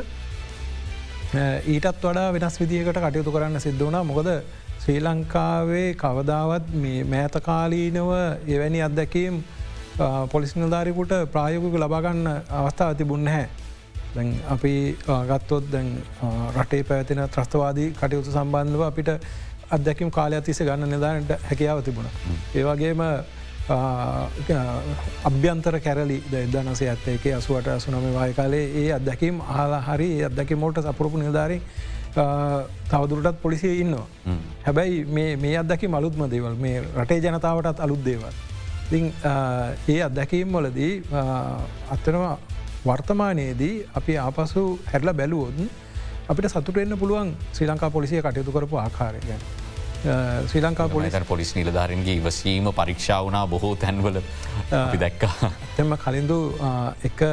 ඊටත් 1.67 1.87
වඩා 2.01 2.27
වෙනස් 2.31 2.59
විදිහකට 2.59 2.99
කටයුතු 2.99 3.31
කරන්න 3.31 3.59
සිද්ධ 3.59 3.83
වනා 3.83 4.03
මොකද 4.03 4.29
ශ්‍රී 4.83 4.99
ලංකාවේ 4.99 5.93
කවදාවත් 5.95 6.65
මෑතකාලීනව 7.11 8.09
එවැනි 8.47 8.79
අත්දැකීම් 8.81 9.35
පොලිස් 10.31 10.51
නිල්ධාරිකුට 10.55 11.13
ප්‍රායෝගක 11.31 11.77
ලබාගන්න 11.77 12.27
අවස්ථාව 12.53 12.91
තිබුන්න 12.95 13.27
හැ. 13.27 13.45
දැන් 14.15 14.33
අපි 14.47 14.73
ගත්තොත් 15.29 15.69
දැන් 15.71 15.87
රටේ 16.55 16.81
පැතින 16.83 17.21
ත්‍රස්තවාදී 17.27 17.87
කටයුතු 17.93 18.33
සම්බන්ධව 18.33 18.83
අපිට 18.83 19.13
අදැකිම් 19.69 20.11
කාලය 20.11 20.41
තිස 20.41 20.59
ගන්න 20.61 20.89
නිදානට 20.89 21.31
හැකියාව 21.45 21.81
තිබුණ. 21.81 22.11
ඒවගේම 22.53 23.05
අභ්‍යන්තර 25.23 25.79
කැරලි 25.79 26.19
දනසේ 26.51 26.89
ඇත්තේක 26.89 27.31
අසුවට 27.33 27.67
අසුනම 27.69 28.11
වාය 28.13 28.33
කාලේ 28.33 28.65
ඒ 28.75 28.91
අදැකීම් 28.91 29.41
ආලා 29.55 29.81
හරි 29.83 30.11
අදැකි 30.23 30.55
මෝට 30.57 30.83
සපුරපු 30.83 31.17
නිධාරී 31.19 31.63
තවදුරටත් 32.15 33.37
පොලිසිය 33.43 33.75
ඉන්නවා. 33.83 34.07
හැබැයි 34.65 35.05
මේ 35.43 35.53
අදකි 35.61 35.87
මලුත්ම 35.95 36.25
දේවල් 36.33 36.57
මේ 36.65 36.81
රටේ 37.03 37.21
ජනතාවටත් 37.25 37.79
අලුත් 37.85 38.03
දේවල්. 38.09 38.33
ඒ 39.93 40.01
අත්දැකීම් 40.07 40.57
වලදී 40.57 40.93
අත්තනවා 41.95 42.35
වර්තමානයේදී 42.85 43.75
අපි 43.99 44.17
ආපසු 44.27 44.63
හැරල 44.91 45.13
බැලුවෝදන් 45.19 45.69
අපිට 46.31 46.47
සතුටෙන්න්න 46.53 46.99
පුළුවන් 47.01 47.29
ශ්‍රී 47.53 47.69
ලංකා 47.69 47.89
පොලිසිය 47.97 48.21
කටයුතු 48.25 48.51
කරපු 48.55 48.77
ආකාරය. 48.81 49.21
ශ්‍රී 50.49 50.63
ලංකා 50.65 50.87
පොලිස 50.95 51.15
පොලිස් 51.31 51.55
නිලධාරන්ගේ 51.57 52.15
ඉවසීම 52.19 52.67
පරීක්ෂාවනා 52.79 53.45
බොහෝ 53.53 53.75
තැන්වල 53.83 54.19
දැක්කා. 55.03 55.51
තෙම 55.77 55.97
කලින්දු 56.05 56.37
එක 57.09 57.25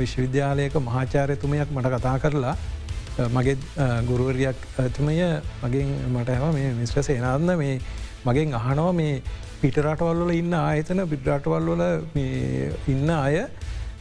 විශ්වවිද්‍යාලයක 0.00 0.74
මහාචාරයතුමයක් 0.88 1.76
මට 1.76 1.94
කතා 1.96 2.16
කරලා 2.24 2.56
මගේ 3.18 3.56
ගුරුවරයක් 4.06 4.58
ඇතුමය 4.78 5.16
මගින් 5.62 5.92
මට 6.10 6.28
හැම 6.30 6.54
මේ 6.54 6.72
මිස්්‍ර 6.74 7.02
සේනාන්න 7.02 7.56
මේ 7.56 7.80
මගෙන් 8.26 8.52
අහනව 8.54 8.88
මේ 8.94 9.22
පිටරටවල්ල 9.60 10.32
ඉන්න 10.34 10.52
ආයතන 10.54 11.00
පිටරටවල්වල 11.08 11.82
ඉන්න 12.86 13.10
අය 13.10 13.38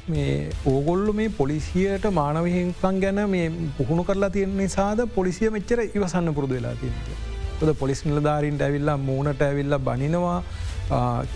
මේ 0.07 0.49
ඕගොල්ලු 0.65 1.13
මේ 1.13 1.29
පොලිසියට 1.31 2.07
මානවහිංකන් 2.11 2.99
ගැන 2.99 3.21
මේ 3.29 3.45
පුහුණු 3.77 4.03
කරලා 4.03 4.29
තියෙන 4.29 4.57
නිසාද 4.57 5.05
පොලිසිය 5.15 5.49
මෙච්චර 5.49 5.79
ඉවසන්න 5.87 6.33
පුරුදු 6.33 6.57
වෙලා 6.57 6.75
තියෙන. 6.75 6.99
ොද 7.61 7.73
පොලිස් 7.75 8.03
නිලධාරීන්ට 8.05 8.61
ඇවිල්ලා 8.61 8.97
මූනට 8.99 9.41
ඇවිල්ල 9.41 9.77
බනිනවා 9.79 10.39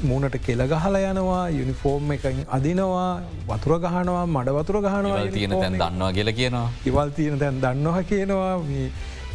මූනට 0.04 0.36
කෙළගහල 0.40 0.96
යනවා 1.02 1.50
යුනිෆෝර්ම් 1.50 2.12
එක 2.12 2.26
අදිනවා 2.50 3.22
වතුර 3.48 3.80
ගහනවා 3.80 4.26
මඩ 4.28 4.50
වතුර 4.54 4.82
ගහනවා 4.82 5.22
තියෙන 5.30 5.52
තැන් 5.52 5.74
දන්නවා 5.76 6.12
කියල 6.14 6.34
කියනවා. 6.34 6.68
ඉවල් 6.86 7.10
තියෙන 7.12 7.40
තැන් 7.40 7.62
දන්නවා 7.62 8.04
කියනවා 8.04 8.54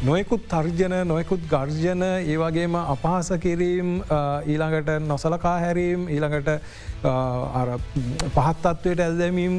නොයකුත් 0.03 0.47
තර්ජන 0.49 0.95
නොයකුත් 1.07 1.41
ගර්ජන 1.51 2.03
ඒවගේම 2.03 2.75
අපහස 2.77 3.33
කිරීම් 3.41 3.91
ඊළඟට 4.47 4.91
නොසලකා 5.03 5.59
හැරීම් 5.59 6.07
ඊළඟට 6.09 6.51
පහත්තත්වයට 8.37 9.01
ඇල්දැමීම් 9.01 9.59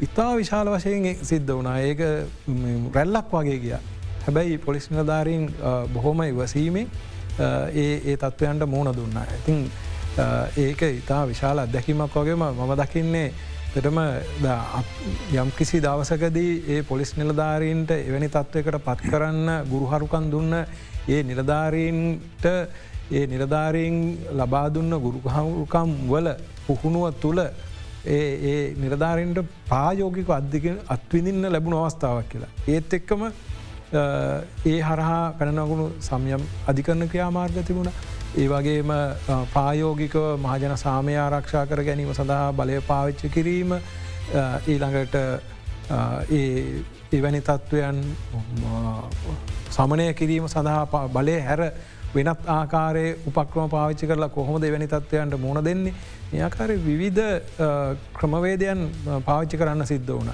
ඉතා 0.00 0.36
විශාල 0.36 0.72
වශයෙන් 0.74 1.16
සිද්ධ 1.22 1.52
වනා 1.52 1.78
ඒක 1.80 2.00
රැල්ලක් 2.92 3.32
වගේ 3.32 3.58
ගිය. 3.58 3.78
හැබැයි 4.24 4.58
පොලිස් 4.58 4.90
නිලධාරීන් 4.90 5.48
බොහොම 5.94 6.22
ඉවසීමේ 6.24 6.86
ඒ 7.40 8.00
ඒ 8.04 8.16
තත්ත්වයන්ට 8.16 8.66
මූුණ 8.66 8.96
දුන්න. 8.96 9.18
ඉතින් 9.38 9.70
ඒක 10.14 10.82
ඉතා 10.82 11.26
විශාල 11.26 11.58
අත්දැකීමක් 11.58 12.14
වගේම 12.14 12.42
මම 12.44 12.72
දකින්නේ 12.76 13.32
තටම 13.72 13.98
යම් 15.34 15.50
කිසි 15.52 15.80
දවසකදී 15.80 16.52
ඒ 16.68 16.82
පොලිස් 16.82 17.16
නිලධාරීන්ට 17.16 17.90
එවැනි 17.92 18.28
තත්ත්වකට 18.28 18.78
පත් 18.80 19.00
කරන්න 19.04 19.48
ගුරුහරුකන් 19.64 20.30
දුන්න 20.30 20.52
ඒ 21.08 21.22
නිලධාරීන්ට 21.22 22.44
ඒ 22.44 23.26
නිලධාරීන් 23.26 23.96
ලබා 24.34 24.68
දුන්න 24.68 24.92
ගුරුහරුකම් 24.98 25.96
වල 26.06 26.28
පුහුණුව 26.66 27.08
තුළ 27.16 27.40
ඒ 28.06 28.74
නිලධාරීන්ට 28.76 29.40
ප්‍රායෝගික 29.66 30.28
අධික 30.30 30.66
අත්විඳින්න 30.88 31.48
ලැබුණ 31.48 31.78
අවස්ථාවක් 31.78 32.28
කියලා. 32.28 32.52
ඒත් 32.68 32.92
එක්කම 32.92 33.22
ඒ 34.66 34.80
හරහා 34.82 35.24
පැනනගුණු 35.34 35.86
සම්යම් 36.00 36.42
අධිකරණ 36.66 37.08
ක්‍රියාමාර්ග 37.08 37.64
තිබුණ 37.64 37.90
ඒ 38.34 38.48
වගේම 38.48 38.90
ප්‍රායෝගිකව 39.52 40.16
මහජන 40.38 40.76
සාමය 40.78 41.16
ආරක්ෂා 41.18 41.66
කර 41.66 41.82
ගැනීම 41.84 42.12
සඳහා 42.14 42.52
බලය 42.54 42.78
පාවිච්චි 42.82 43.28
කිරීම 43.30 43.74
ඊළඟට 44.66 45.16
එවැනි 47.12 47.40
තත්ත්වයන් 47.42 47.98
සමනය 49.70 50.06
කිරීම 50.14 50.48
සඳහා 50.48 51.04
බලය 51.10 51.36
හැර 51.40 51.60
වෙනත් 52.14 52.48
ආකාරය 52.48 53.04
උපක්‍රම 53.26 53.68
පාවිච්චි 53.70 54.06
කරලා 54.06 54.30
කොහොමද 54.30 54.64
එවැනි 54.64 54.88
තත්ත්වයන්ට 54.88 55.40
මුණ 55.40 55.64
දෙන්නේ 55.64 55.94
ඒආකාරය 56.32 56.80
විවිධ 56.80 57.22
ක්‍රමවේදයන් 58.14 58.80
පාවිච්චි 59.24 59.56
කරන්න 59.58 59.86
සිද්ධ 59.86 60.10
වුණ. 60.10 60.32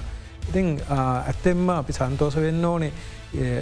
ඉතිං 0.49 0.67
ඇත්තෙම්ම 0.89 1.69
අපි 1.71 1.93
සන්තෝස 1.93 2.35
වෙන්න 2.37 2.65
ඕනේ 2.65 2.93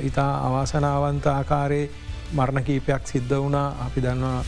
ඉතා 0.03 0.31
අවාසනාවන්ත 0.41 1.25
ආකාරයේ 1.27 1.89
මරණ 2.31 2.63
කීපයක් 2.63 3.03
සිද්ධ 3.05 3.35
වුණා. 3.35 3.67
අපි 3.85 4.01
දන්නවා 4.01 4.39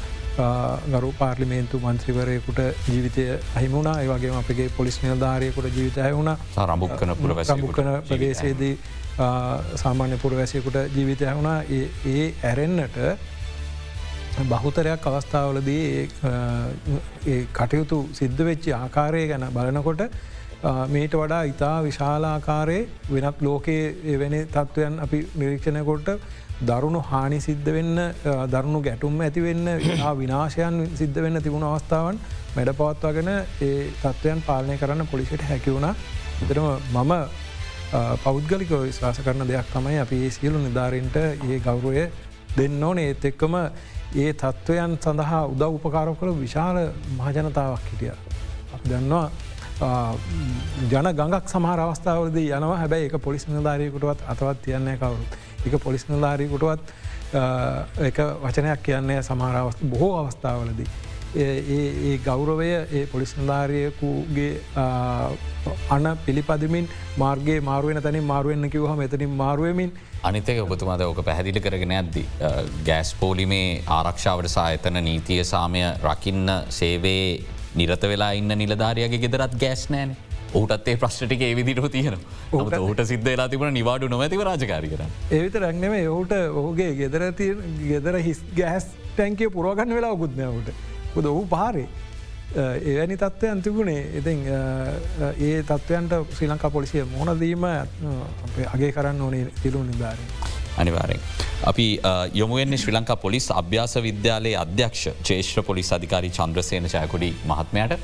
ගරු 0.92 1.10
පාර්ලිමේන්තු 1.14 1.80
මන්ත්‍රිවරයකුට 1.80 2.60
ජීවිතය 2.88 3.26
අහිමුණා 3.56 3.96
ඒවගේ 4.04 4.36
අපගේ 4.36 4.70
පොලිස් 4.78 5.00
නිලධාරයකුට 5.04 5.68
ජීවිත 5.78 5.98
ඇවුණ 6.00 6.32
රම්භක්කන 6.66 7.16
පුරවැසම්භක්කන 7.16 7.90
ප්‍රදේශයේදී 8.10 8.74
සාමාන්‍ය 9.76 10.18
පුරවැසයකුට 10.18 10.80
ජීවිතය 10.96 11.26
වුණා. 11.32 11.60
ඒ 12.08 12.26
ඇරෙන්න්නට 12.44 12.98
බහුතරයක් 14.48 15.08
අවස්ථාවලදී 15.08 16.10
කටයුතු 17.54 18.00
සිද්ධ 18.14 18.44
වෙච්චි 18.50 18.72
ආකාරය 18.74 19.24
ගැන 19.28 19.48
බලනකොට 19.54 20.04
මේට 20.64 21.14
වඩා 21.14 21.44
ඉතා 21.44 21.84
විශාලාකාරයේ 21.84 22.88
වෙනත් 23.12 23.42
ලෝකයේ 23.42 23.96
එවැනි 24.06 24.40
තත්ත්වයන් 24.48 25.00
අපි 25.00 25.20
නිරීක්ෂණකොට 25.36 26.10
දරුණු 26.62 27.02
හානි 27.02 27.40
සිද්ධ 27.40 27.70
වෙන්න 27.72 28.00
දරුණු 28.50 28.82
ගැටුම් 28.82 29.22
ඇතිවෙන්න 29.22 29.68
විනාශයන් 30.18 30.80
සිද්ධ 30.96 31.20
වෙන්න 31.22 31.42
තිබුණ 31.42 31.64
අවස්ථාවන් 31.64 32.20
මැඩ 32.56 32.74
පවත්වාගෙන 32.74 33.30
ඒ 33.30 33.76
තත්ත්වයන් 34.02 34.42
පාලනය 34.42 34.78
කරන්න 34.78 35.08
පොලිසිට 35.08 35.44
හැකිවුණ 35.44 35.88
ඉතරම 36.42 36.68
මම 36.96 37.14
පෞද්ගලික 38.26 38.74
විශවාස 38.82 39.20
කරන 39.20 39.48
දෙයක් 39.48 39.72
තමයි 39.74 40.00
අපි 40.00 40.24
ඒ 40.26 40.32
සියලු 40.32 40.60
නිධාරන්ට 40.60 41.16
ඒ 41.22 41.60
ගෞරුවය 41.60 42.10
දෙන්න 42.58 42.84
ඕන 42.84 43.00
ඒත් 43.00 43.26
එක්කම 43.26 43.56
ඒ 44.16 44.34
තත්ත්වයන් 44.36 44.98
සඳහා 45.00 45.44
උදව් 45.48 45.72
උපකාරව 45.72 46.20
කළ 46.20 46.36
විශාල 46.38 46.78
මහජනතාවක් 47.18 47.88
හිටිය. 47.92 48.14
අපි 48.74 48.90
දන්නවා 48.90 49.28
ජන 49.80 51.08
ගඟක් 51.20 51.46
සමහර 51.54 51.80
අවස්ථාවද 51.86 52.38
යනවා 52.40 52.80
හැබැයි 52.82 53.10
එක 53.10 53.20
පොලිස් 53.28 53.48
නිධාරයකුටවත් 53.48 54.26
අතවත් 54.34 54.58
තියන්නේ 54.66 54.98
කවරුත්. 54.98 55.38
එක 55.68 55.76
පොලිස් 55.84 56.04
නිධාරයකුටවත් 56.10 56.82
එක 58.08 58.18
වචනයක් 58.44 58.82
කියන්නේ 58.88 59.22
සමහරවස්ත 59.24 59.86
බොහෝ 59.94 60.16
අවස්ථාවලදී. 60.24 60.88
ඒ 61.36 62.18
ගෞරවය 62.26 62.68
ඒ 62.74 63.06
පොලිස් 63.12 63.32
නිධාරයකුගේ 63.38 64.54
අන 65.96 66.18
පිළිපදමින් 66.26 66.90
මාර්ගේ 67.24 67.60
මාරුවෙන 67.62 68.02
තැනින් 68.04 68.26
මාරුවෙන්න්න 68.32 68.70
කිවහ 68.76 68.96
මෙතනින් 69.02 69.36
මාරුවමින් 69.44 69.94
අනිතක 70.24 70.60
ඔබතුමාද 70.64 71.02
ඕක 71.06 71.22
පැහැදිලි 71.28 71.62
කරගෙන 71.62 71.94
ඇද්දි. 72.00 72.26
ගෑස් 72.88 73.14
පෝලිමේ 73.22 73.84
ආරක්ෂාවට 74.00 74.52
සායතන 74.58 75.00
නීතිය 75.08 75.44
සාමය 75.54 75.86
රකින්න 76.10 76.52
සේවේ 76.80 77.24
නිරත 77.76 78.04
වෙලා 78.12 78.32
ඉන්න 78.40 78.52
නිලධාරයගේ 78.64 79.22
ගෙදරත් 79.24 79.56
ගෑස් 79.64 79.86
නෑන 79.94 80.16
ඔහුටත් 80.54 80.88
ඒ 80.88 80.98
ප්‍රශ්ටික 81.02 81.42
ඒවිදිරහ 81.48 81.90
තියෙන 81.96 82.18
ඔහට 82.52 82.78
ඔහුට 82.80 83.02
සිද්ධ 83.12 83.26
වෙලා 83.30 83.48
තිබුණ 83.54 83.74
නිවාඩු 83.74 84.08
නොමැතිව 84.14 84.42
රාජකාරි 84.50 84.90
කර. 84.94 85.04
ඒවිත 85.32 85.56
රැක්නෙම 85.64 85.96
ඔහුට 86.14 86.34
ඔහුගේ 86.62 86.92
ගෙදර 87.02 87.26
ගෙදර 87.90 88.20
හිස් 88.28 88.44
ගෑස් 88.60 88.88
ටැන්කේ 89.16 89.50
පුරෝගන්න 89.56 89.94
වෙලා 89.98 90.16
ගුත්නයවට 90.22 90.70
ොද 91.18 91.26
ඔහු 91.34 91.46
පාරේ 91.56 91.88
එවැනි 92.92 93.18
තත්ත්වයන් 93.24 93.62
තිබුණේ 93.62 94.02
ඉතින් 94.22 94.46
ඒ 94.50 95.64
තත්ත්වයන්ට 95.64 96.16
ශ්‍රී 96.38 96.50
ලංකා 96.54 96.72
පොලිසිය 96.78 97.06
මොනදීම 97.18 97.68
අගේ 98.74 98.92
කරන්න 98.92 99.22
ඕනේ 99.22 99.46
තිරුණු 99.62 99.92
නිධාරය. 99.92 100.26
අනිවාරෙන්. 100.78 101.22
අපි 101.64 101.88
යොමුවෙන්නේ 102.34 102.78
ශ්‍රී 102.78 102.96
ලංකා 102.98 103.16
පොලිස් 103.16 103.52
අභ්‍යාස 103.52 103.96
විද්‍යාලයේ 104.08 104.58
අධ්‍යක්ෂ 104.58 105.04
චේෂ්‍ර 105.24 105.64
පොලිස් 105.64 105.92
අධිකාරී 105.98 106.32
චන්ද්‍රසයන 106.32 106.90
චයකොඩි 106.96 107.32
මහත්මයට 107.52 108.00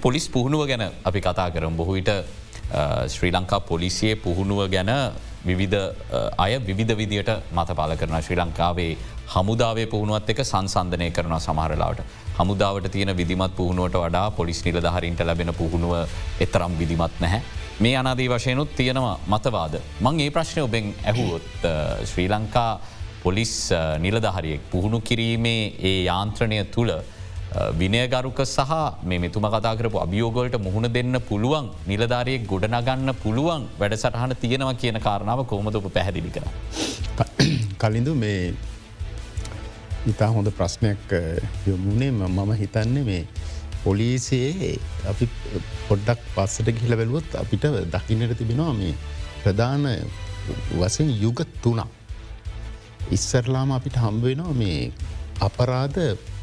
පොලිස් 0.00 0.28
පුහුණුව 0.28 0.66
ගැන 0.66 0.84
අපි 1.04 1.20
කතා 1.20 1.50
කරම් 1.50 1.76
බොහවිට 1.76 2.10
ශ්‍රී 3.08 3.32
ලංකා 3.32 3.60
පොලිසියේ 3.72 4.16
පුහුණුව 4.16 4.60
ගැන 4.70 4.92
විවිධ 5.44 5.78
අය 6.38 6.52
විවිධ 6.60 6.94
විදියට 6.96 7.30
මතපාල 7.52 7.96
කරන 7.96 8.22
ශ්‍රී 8.22 8.38
ලංකාවේ 8.38 8.92
හමුදාවේ 9.34 9.86
පුහුණුවත් 9.86 10.30
එක 10.30 10.44
සංසන්ධනය 10.44 11.10
කරන 11.10 11.34
සමහරලාට. 11.40 12.00
හමුදාවට 12.38 12.92
තියෙන 12.92 13.16
විදිමත් 13.16 13.56
පුහුණුවට 13.56 13.96
වඩා 13.96 14.30
පොලිස් 14.30 14.64
නිලධහරින්ට 14.64 15.20
ලැබෙන 15.20 15.54
පුහුණුව 15.54 15.92
එතරම් 16.40 16.78
විදිමත් 16.78 17.20
නැහැ. 17.20 17.42
මේ 17.80 17.94
අනාදී 17.96 18.28
වශයනුත් 18.28 18.76
තියෙනවා 18.76 19.16
මතවාද. 19.28 19.74
මං 20.00 20.20
ඒ 20.20 20.30
ප්‍රශ්නය 20.30 20.62
ඔබෙන් 20.62 20.94
ඇහුවොත් 21.10 21.48
ශ්‍රී 22.10 22.28
ලංකා 22.28 22.80
පොලිස් 23.22 23.54
නිලධහරියෙක් 24.04 24.62
පුහුණු 24.72 25.00
කිරීමේ 25.00 25.60
ඒ 25.90 25.98
යාන්ත්‍රණය 26.04 26.64
තුළ 26.74 26.92
විනයගරුක 27.80 28.40
සහ 28.44 28.72
මේ 29.08 29.18
මෙතුම 29.24 29.46
කතා 29.54 29.74
කරපු 29.78 29.98
අභියෝගොලට 30.04 30.56
මුහුණ 30.66 30.88
දෙන්න 30.96 31.20
පුළුවන් 31.28 31.70
නිලධාරයෙක් 31.92 32.44
ගොඩනගන්න 32.52 33.14
පුළුවන් 33.22 33.64
වැඩ 33.80 33.96
සටහන 34.02 34.34
තියෙනවා 34.42 34.74
කියන 34.82 35.00
කාරණාව 35.06 35.42
කොමද 35.52 35.74
ඔප 35.80 35.88
පැහැදිලි 35.96 36.30
කර. 36.36 36.46
කලින්දු 37.82 38.14
මේ 38.14 38.54
ඉතා 40.12 40.30
හොඳ 40.36 40.48
ප්‍රශ්නයක් 40.58 41.12
යොමුණේ 41.66 42.10
මම 42.10 42.52
හිතන්නේ 42.62 43.04
මේ 43.10 43.22
පොලිසියේ 43.84 44.72
අපි 45.06 45.26
පොඩ්ඩක් 45.88 46.20
පස්සට 46.34 46.68
ගිහිල 46.76 46.96
බැලුවොත් 46.96 47.34
අපිට 47.34 47.64
දකින්නට 47.94 48.36
තිබෙනවා 48.38 48.74
මේ 48.74 48.94
ප්‍රධාන 49.42 49.86
වසෙන් 50.74 51.10
යුග 51.16 51.40
තුනක්. 51.62 51.82
ඉස්සරලාම 53.10 53.70
අපිට 53.72 53.96
හම්බවෙනවා 53.96 54.54
මේ 54.54 54.80
අපරාධ 55.40 56.00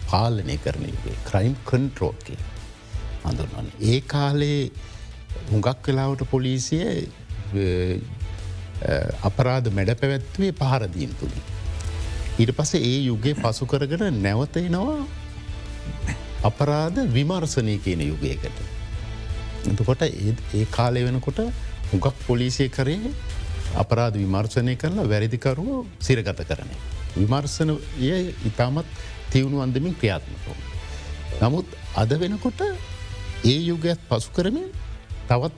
පාලනය 0.08 0.56
කරනගේ 0.58 1.18
ක්‍රයිම් 1.26 1.56
කන්ට්‍රෝල්ගේ 1.66 2.40
අඳුරන්න. 3.24 3.70
ඒ 3.84 4.00
කාලේ 4.14 4.62
හුඟක් 5.52 5.88
වෙලාවට 5.88 6.24
පොලිසිය 6.26 6.84
අපරාධ 9.24 9.70
මැඩ 9.72 9.94
පැවැත්වේ 10.02 10.52
පහරදීන් 10.54 11.16
තුළි. 11.20 11.42
ඊට 12.40 12.52
පස 12.58 12.74
ඒ 12.80 12.98
යුගේ 13.02 13.36
පසු 13.36 13.66
කරගෙන 13.66 14.22
නැවතෙනවා 14.22 15.00
අපරාධ 16.44 17.00
විමර්සනය 17.08 17.78
කියන 17.78 18.02
යුගයකට. 18.02 18.60
එතකොට 19.66 20.02
ඒ 20.04 20.66
කාලය 20.72 21.04
වෙනකොට 21.04 21.40
හුඟක් 21.92 22.14
පොලිසිය 22.28 22.70
කරේ 22.70 23.12
අපරාධ 23.76 24.16
විමර්ශනය 24.16 24.76
කරලා 24.76 25.06
වැරදිකරුව 25.06 25.86
සිරගත 26.00 26.42
කරන. 26.42 26.70
විමර්සනය 27.16 27.76
ඉතාමත් 28.46 28.86
තිවුණු 29.32 29.62
අන්දමින් 29.62 29.96
ක්‍රියාත්මකෝ. 29.96 30.56
නමුත් 31.42 31.68
අද 31.96 32.12
වෙනකොට 32.16 32.62
ඒ 33.44 33.60
යුගයක් 33.62 34.00
පසු 34.10 34.32
කරමින් 34.32 34.70
තවත් 35.28 35.54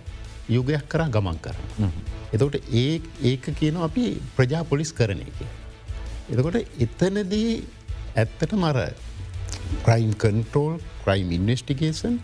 යුගයක් 0.50 0.88
කරා 0.88 1.10
ගමන් 1.10 1.38
කරන. 1.40 1.92
එතකොට 2.34 2.58
ඒ 2.74 3.02
ඒක 3.24 3.46
කියන 3.54 3.78
අපි 3.80 4.18
ප්‍රජා 4.36 4.64
පොලිස් 4.64 4.92
කරන 4.92 5.22
එක. 5.22 5.40
එතකොට 6.30 6.58
එතනදී 6.80 7.54
ඇත්තට 8.16 8.54
මර 8.56 8.78
crime 9.86 10.14
control 10.24 10.74
crime 11.04 11.32
investigation 11.32 12.16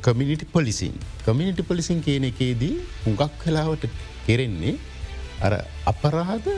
community 0.00 0.46
policing 0.46 0.94
community 1.24 1.62
policing 1.62 2.02
කියන 2.02 2.24
එකේදී 2.24 2.74
හුඟක් 3.04 3.38
කලාවට 3.42 3.88
කෙරෙන්නේ 4.26 4.74
අර 5.40 5.52
අපරාධ 5.86 6.50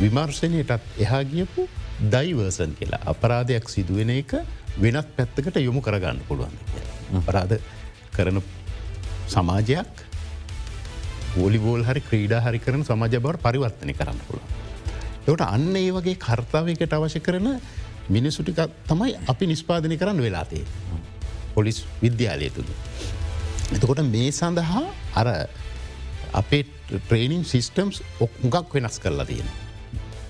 විමර්ශනයටත් 0.00 1.00
එහා 1.04 1.22
ගියපු 1.24 1.68
දයිවර්සන් 2.14 2.72
කියලා. 2.78 3.02
අපරාධයක් 3.06 3.66
සිදුවෙන 3.68 4.10
එක 4.10 4.32
වෙනත් 4.78 5.08
පැත්තකට 5.16 5.56
යොමු 5.58 5.80
කරගන්න 5.80 6.20
පුළුවන් 6.28 6.54
අපරාධ 7.20 7.56
කරන 8.16 8.38
සමාජයක් 9.28 10.04
ෝලිබෝල් 11.36 11.82
හරි 11.88 12.02
ක්‍රීඩා 12.08 12.44
හරි 12.46 12.58
කරන 12.58 12.84
සමාජ 12.84 13.18
බවට 13.18 13.42
පරිවර්තනය 13.46 13.94
කරන්න 13.94 14.20
පුළුව. 14.26 14.46
එවට 15.28 15.44
අන්න 15.46 15.76
ඒ 15.76 15.90
වගේ 15.92 16.16
කර්තාවයකට 16.26 16.94
අවශ්‍ය 16.98 17.20
කරන 17.20 17.48
මිනිසුටික 18.08 18.60
තමයි 18.88 19.14
අපි 19.32 19.46
නිස්පාදනය 19.46 19.96
කරන්න 19.96 20.22
වෙලාතේ. 20.26 20.64
පොලිස් 21.54 21.78
විද්‍යාලය 22.02 22.50
තුළ. 22.50 22.70
එතකොට 23.74 24.02
මේ 24.10 24.30
සඳහා 24.32 24.84
අර 25.14 25.28
අපේ 26.32 26.64
ට්‍රේනිම් 26.88 27.44
සිිස්ටම්ස් 27.44 28.02
ඔක්ගක් 28.20 28.74
වෙනස් 28.74 28.98
කරලා 28.98 29.26
තියෙන. 29.26 29.48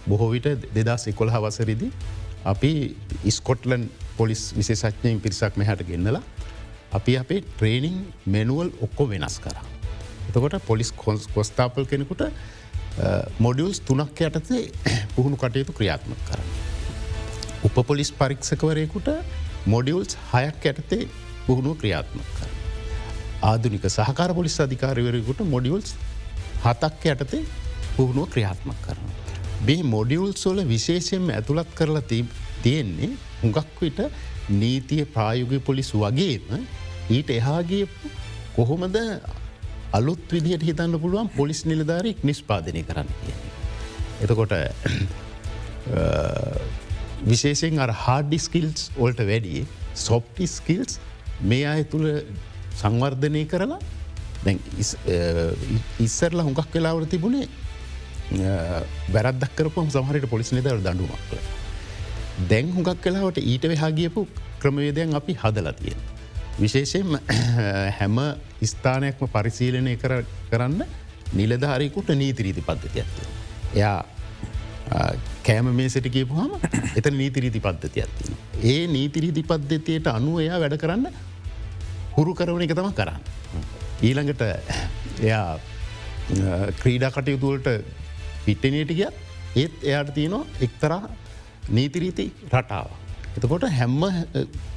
බොහෝ 0.09 0.31
විට 0.35 0.49
දෙදස් 0.77 1.07
එකොළ 1.13 1.31
හවසරිදි 1.31 1.91
අපි 2.45 2.73
ඉස්කොට්ලන් 3.25 3.89
පොලිස් 4.17 4.43
විශේෂඥයෙන් 4.59 5.21
පිරිසක් 5.21 5.57
මෙහට 5.57 5.83
ගෙන්නලා 5.91 6.23
අපි 6.93 7.19
අපේ 7.23 7.41
ට්‍රේනිං 7.43 7.99
මෙනුවල් 8.27 8.71
ඔක්කො 8.81 9.09
වෙනස් 9.09 9.39
කර. 9.45 9.57
එතකොට 10.29 10.57
පොලිස් 10.67 10.93
කොන්ස් 10.93 11.29
කොස්ථාපල් 11.35 11.87
කෙනෙකුට 11.93 12.25
මොඩියල්ස් 13.39 13.81
තුනක් 13.81 14.25
යටතේ 14.29 14.65
පුහුණු 15.15 15.37
කටයුතු 15.37 15.73
ක්‍රියාත්මක 15.73 16.25
කරන්න. 16.31 16.68
උපපොලිස් 17.65 18.11
පරීක්ෂකවරයකුට 18.13 19.09
මොඩියල්ස් 19.67 20.17
හයක් 20.33 20.67
ඇටතේ 20.67 21.09
පුහුණුව 21.47 21.75
ක්‍රියාත්මක 21.81 22.29
කර. 22.37 22.51
ආදුනික 23.43 23.85
සහකාර 23.89 24.31
පොලිස් 24.35 24.57
අධිකාරවරයකුට 24.61 25.41
මොඩියල්ස් 25.55 25.95
හතක් 26.65 27.03
යටතේ 27.15 27.43
පුහුණුව 27.97 28.29
ක්‍රියාත්මක 28.35 28.79
කරන. 28.87 29.03
බේ 29.67 29.83
මොඩියුල් 29.95 30.33
සොල 30.37 30.59
විශේෂයෙන් 30.65 31.31
ඇතුළත් 31.31 31.71
කරලා 31.75 32.05
තියෙන්නේ 32.63 33.11
හුඟක් 33.43 33.81
විට 33.81 34.01
නීතිය 34.53 35.05
ප්‍රායුග 35.15 35.53
පොලිස් 35.65 35.91
වගේම 35.95 36.49
ඊට 37.11 37.31
එහාගේ 37.31 37.85
කොහොමද 38.57 38.97
අලුත් 39.93 40.33
විදිහට 40.33 40.67
හිතන්න 40.69 41.01
පුළුවන් 41.03 41.29
පොලිස් 41.37 41.61
නිලධාරෙක් 41.65 42.19
නිස්පාදනය 42.23 42.83
කරන්න 42.89 43.11
කිය. 43.21 43.37
එතකොට 44.23 44.53
විශේෂෙන් 47.27 47.79
අර 47.79 47.91
හාඩි 48.05 48.39
ස්කිල්ස් 48.39 48.91
ඔල්ට 48.97 49.21
වැඩිය 49.21 49.65
සොප්ටි 49.95 50.47
ස්කිල්ස් 50.47 50.99
මේ 51.43 51.67
අය 51.67 51.85
තුළ 51.85 52.09
සංවර්ධනය 52.81 53.45
කරලා 53.47 53.79
ඉස්සරලා 55.99 56.45
හුඟක් 56.45 56.75
වෙලාවට 56.75 57.11
තිබුණේ 57.11 57.49
වැරදක් 59.11 59.57
කරපුම් 59.57 59.91
සමහරට 59.91 60.29
පොලිස් 60.31 60.53
නිතර 60.53 60.79
දඩුමක්ල. 60.79 61.39
දැන් 62.49 62.71
හුඟක් 62.75 63.03
කලාවට 63.03 63.43
ඊට 63.43 63.65
වෙහාගියපු 63.65 64.27
ක්‍රමවේදයන් 64.61 65.15
අපි 65.15 65.35
හදලා 65.35 65.73
තියෙන. 65.73 65.99
විශේෂයෙන් 66.61 67.19
හැම 67.99 68.19
ස්ථානයක්ම 68.65 69.27
පරිශීලනය 69.29 69.97
කරන්න 70.51 70.85
නිලධාරයකුට 71.35 72.09
නීතිරීති 72.15 72.63
පද්ධති 72.63 73.01
ඇත්ත. 73.01 73.17
එයා 73.75 74.05
කෑම 75.49 75.71
මේ 75.79 75.89
සිට 75.95 76.09
කියපුහම 76.17 76.51
එත 76.99 77.07
නීතිරීති 77.21 77.61
පද්ධති 77.67 78.05
ඇත්තින. 78.05 78.37
ඒ 78.65 78.81
නීතිරීති 78.97 79.43
පද්ධතියට 79.51 80.09
අනුව 80.17 80.45
එයා 80.45 80.61
වැඩ 80.63 80.77
කරන්න 80.83 81.07
හුරු 82.17 82.35
කරවන 82.39 82.65
එක 82.67 82.75
තම 82.79 82.93
කරන්න. 82.99 83.23
ඊළඟට 84.03 84.43
එයා 85.23 85.47
ක්‍රීඩා 86.81 87.11
කටයුතුවලට 87.17 87.69
පිට්ටනයට 88.45 88.93
ගිය 88.99 89.09
ඒත් 89.57 89.75
එයාට 89.83 90.15
තියනවා 90.17 90.45
එක්තරා 90.67 91.03
නීතිරීති 91.71 92.27
රටාව. 92.53 92.89
එතකොට 93.37 93.65
හැම්ම 93.79 94.03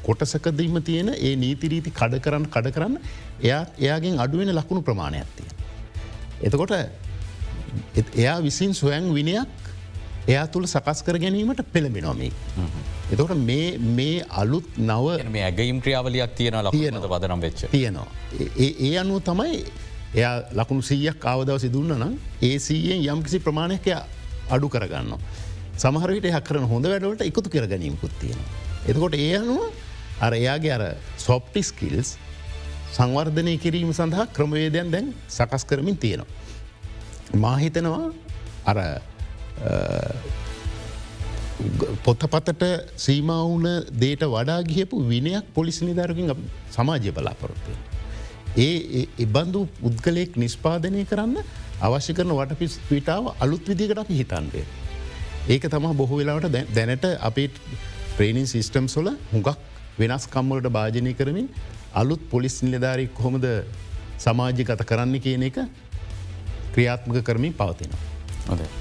කොටසකදීම 0.07 0.77
තියෙන 0.89 1.09
ඒ 1.17 1.33
නීතිරීති 1.43 1.91
කඩ 1.99 2.23
කරන්න 2.25 2.47
කඩ 2.55 2.75
කරන්න 2.75 2.95
එයා 3.43 3.63
එයාගෙන් 3.85 4.19
අඩුවෙන 4.25 4.53
ලකුණු 4.59 4.87
ප්‍රමාණයක් 4.89 5.31
තිය. 5.37 5.49
එතකොට 6.47 6.73
එයා 8.15 8.37
විසින් 8.47 8.73
සොයන් 8.73 9.13
විනයක් 9.17 9.60
එයා 10.27 10.47
තුළ 10.47 10.65
සකස් 10.65 11.03
කර 11.03 11.17
ගැනීමට 11.17 11.61
පෙළඹෙනොමේ. 11.73 12.31
එතකොට 13.11 13.35
මේ 13.37 14.23
අලුත් 14.29 14.67
නව 14.77 15.29
මේ 15.29 15.45
ඇගයිම් 15.49 15.81
ක්‍රියාවලයක් 15.81 16.35
තියෙන 16.35 16.57
ලතියනද 16.65 17.07
පදනම් 17.13 17.41
වෙච්ච 17.41 17.65
තියෙනවා. 17.71 18.07
ඒ 18.57 18.97
අනුව 18.97 19.21
තමයි 19.23 19.63
එයා 20.15 20.33
ලකුණු 20.53 20.83
සීයක් 20.83 21.25
ආවදව 21.25 21.57
සිදුන්න 21.57 21.95
නම් 21.97 22.17
ඒ 22.41 22.57
සීයෙන් 22.59 23.05
යම්කිසි 23.05 23.39
ප්‍රමාණයක 23.39 23.87
අඩු 24.49 24.69
කරගන්න. 24.69 25.15
සමහරවිට 25.77 26.27
හ 26.29 26.41
කරන 26.41 26.67
හොඳ 26.67 26.85
වැඩවලට 26.85 27.23
එකතු 27.25 27.49
කර 27.49 27.67
ගැනීමකුත් 27.67 28.13
තියෙන. 28.19 28.41
එතකොට 28.87 29.15
ඒ 29.15 29.37
අනුව 29.37 29.71
අර 30.21 30.33
එයාගේ 30.33 30.73
අර 30.77 30.83
සොප්ටි 31.17 31.63
ස්කිල්ස් 31.63 32.17
සංවර්ධනය 32.93 33.57
කිරීම 33.57 33.93
සඳහා 33.93 34.27
ක්‍රමවේදයන් 34.35 34.91
දැන් 34.91 35.13
සකස් 35.29 35.63
කරමින් 35.65 35.97
තියෙනවා. 35.97 36.29
මාහිතනවා 37.35 38.11
අර 38.65 38.77
පොත්තපතට 42.05 42.63
සීමවුන 43.05 43.65
දේට 44.03 44.23
වඩා 44.33 44.59
ගියපු 44.71 45.01
විනයක් 45.11 45.45
පොලිස් 45.55 45.79
නිධාරකින් 45.81 46.31
සමාජය 46.75 47.11
බලාපොරොත්තුවෙන්. 47.17 47.81
ඒ 48.57 49.07
එබන්දු 49.25 49.59
පුද්ගලයෙක් 49.81 50.37
නිස්පාදනය 50.43 51.03
කරන්න 51.11 51.37
අවශ්‍ය 51.87 52.13
කරන 52.17 52.33
වටපිස් 52.39 52.73
පිටාව 52.89 53.33
අලුත් 53.39 53.63
විදිකට 53.71 54.01
අපි 54.03 54.17
හිතන්වේ. 54.21 54.65
ඒක 55.49 55.63
තම 55.73 55.85
බොහෝ 56.01 56.19
වෙලාවට 56.21 56.57
දැනට 56.77 57.05
අපේ 57.29 57.49
ප්‍රේණින් 58.17 58.47
සිිස්ටම් 58.53 58.87
සොල 58.95 59.09
හුඟක් 59.33 59.57
වෙනස් 59.99 60.27
කම්මලට 60.33 60.69
භාජනය 60.77 61.13
කරමින් 61.13 61.47
අලුත් 61.93 62.21
පොලිස් 62.33 62.61
නිලධාරෙක් 62.63 63.13
කොහොමද 63.13 63.47
සමාජ්‍ය 64.19 64.63
ගත 64.69 64.81
කරන්න 64.91 65.17
කියන 65.25 65.43
එක 65.49 65.57
ක්‍රියාත්මක 66.73 67.19
කරමින් 67.27 67.53
පවතිනවා. 67.53 68.80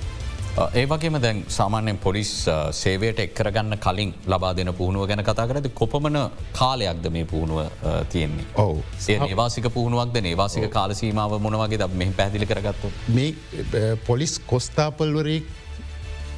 ඒවගේම 0.58 1.16
දැන් 1.22 1.44
සාමාන්‍යයෙන් 1.48 1.98
පොලිස් 1.98 2.30
සේවයට 2.72 3.20
එක්කරගන්න 3.24 3.78
කලින් 3.78 4.14
ලබා 4.26 4.56
දෙන 4.56 4.72
පුහුණුව 4.74 5.06
ගැන 5.08 5.22
කතා 5.24 5.46
කරද 5.46 5.68
කොපමන 5.74 6.18
කාලයක්ද 6.52 7.06
මේ 7.10 7.24
පුහුණුව 7.24 7.70
තියෙන්නේ? 8.10 8.46
ඔවු. 8.56 8.82
ඒවාසික 9.08 9.70
පුහුණුවක්ද? 9.74 10.16
ඒවාසික 10.24 10.70
කාලසීමාව 10.70 11.38
මොනවගේ 11.38 11.78
ද 11.78 11.88
මෙහි 11.94 12.12
පැදිලි 12.12 12.46
කරගත්තු 12.46 12.90
මේ 13.08 13.96
පොලිස් 14.06 14.38
කොස්ථාපල්වරෙක් 14.46 15.46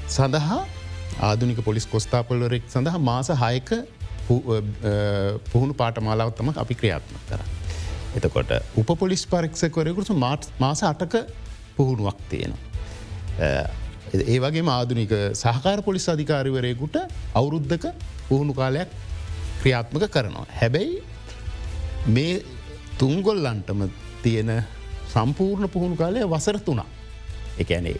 සඳහා 0.09 0.61
ආධනික 1.21 1.65
පොලිස් 1.65 1.87
කොස්ථාපල්වරෙක් 1.87 2.69
සඳහා 2.69 2.99
මාස 3.01 3.33
හයක 3.45 3.71
පුහුණු 5.53 5.75
පාට 5.75 6.01
මාලාවත්තම 6.01 6.53
අපි 6.57 6.75
ක්‍රියාත්ම 6.75 7.15
කර. 7.31 7.41
එතකොට 8.17 8.53
උපපොලිස් 8.77 9.27
පරක්ෂකවරයකුතු 9.27 10.15
මාට් 10.17 10.51
මාස 10.59 10.83
අටක 10.85 11.23
පුහුණුවක් 11.77 12.19
තියෙනවා. 12.29 13.81
ඒ 14.15 14.39
වගේ 14.39 14.65
ආධුනික 14.69 15.13
සහකාර 15.35 15.83
පොලිස් 15.83 16.07
අධිකාරිවරයකුට 16.09 16.97
අවුරුද්ධක 17.35 17.85
පුහුණු 18.29 18.55
කාලයක් 18.55 18.89
ක්‍රියාත්මක 19.61 20.05
කරනවා. 20.09 20.47
හැබැයි 20.53 21.03
මේ 22.09 22.43
තුන්ගොල්ලන්ටම 22.99 23.81
තියෙන 24.23 24.51
සම්පූර්ණ 25.09 25.69
පුහුණු 25.69 25.97
කාලය 25.97 26.21
වසර 26.27 26.59
තුනා. 26.61 26.89
එකැනේ 27.59 27.97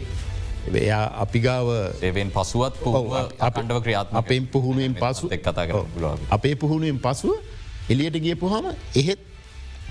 එයා 0.73 1.05
අපිගාව 1.17 1.67
ඒවෙන් 2.01 2.31
පසුවත් 2.31 2.77
අපටව 3.39 3.79
ක්‍රියාත්ම 3.79 4.15
අපෙන් 4.15 4.47
පුහුණුවෙන් 4.47 4.95
පසු 4.95 5.29
කතා 5.29 5.65
කර 5.65 5.77
අපේ 6.29 6.55
පුහුණුවෙන් 6.55 6.99
පසුව 6.99 7.33
එලියට 7.89 8.17
ගියපුහම 8.19 8.65
එහෙත් 8.95 9.19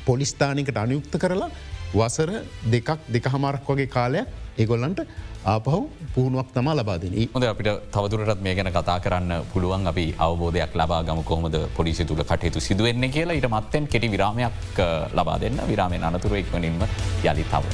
පොලිස්ථානිකට 0.06 0.76
අනුයුක්ත 0.76 1.14
කරලා 1.16 1.50
වසර 1.92 2.30
දෙකක් 2.66 2.98
දෙක 3.08 3.26
හමාරක් 3.26 3.66
වගේ 3.66 3.86
කාලයක් 3.88 4.28
ඒගොල්ලන්ට 4.58 5.04
ආපහු 5.44 5.78
පුහුණුවක් 6.14 6.50
තම 6.54 6.68
ලබාදන 6.70 7.14
හොද 7.34 7.44
අපිට 7.44 7.70
තවදුරටත් 7.94 8.42
මේ 8.46 8.54
ගැන 8.54 8.70
කතා 8.76 8.98
කරන්න 9.00 9.32
පුළුවන්. 9.52 9.86
අපි 9.86 10.04
අවබෝධයක් 10.18 10.76
ලබා 10.80 11.02
ගම 11.02 11.24
කොහොමද 11.24 11.56
පොලිසි 11.76 12.04
තුළ 12.04 12.22
කටයුතු 12.22 12.60
සිදුවෙන්නේ 12.60 13.10
කියලා. 13.10 13.34
ඊට 13.34 13.50
මත්තෙන් 13.50 13.88
කෙටි 13.88 14.12
විරාමයක් 14.14 14.78
ලබා 15.12 15.40
දෙන්න. 15.40 15.58
විරාමෙන් 15.66 16.04
අනතුර 16.04 16.36
එක්වනින්ම 16.36 16.78
යළි 17.24 17.44
තව. 17.44 17.64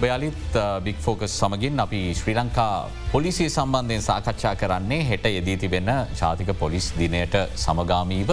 ඔබයාලිත් 0.00 0.54
බික් 0.84 0.98
ෆෝකස් 1.04 1.32
සමගින් 1.40 1.80
අපි 1.84 1.98
ශ්‍රී 2.18 2.34
ලංකා 2.38 2.88
පොලිසිය 3.12 3.48
සම්බන්ධයෙන් 3.48 4.04
සාකච්ඡා 4.06 4.52
කරන්නේ 4.60 5.00
හෙට 5.08 5.26
යෙදී 5.28 5.56
තිබෙන 5.62 5.90
ජාතික 6.20 6.50
පොලිස් 6.62 6.86
දිනයට 7.00 7.34
සමගාමීව. 7.64 8.30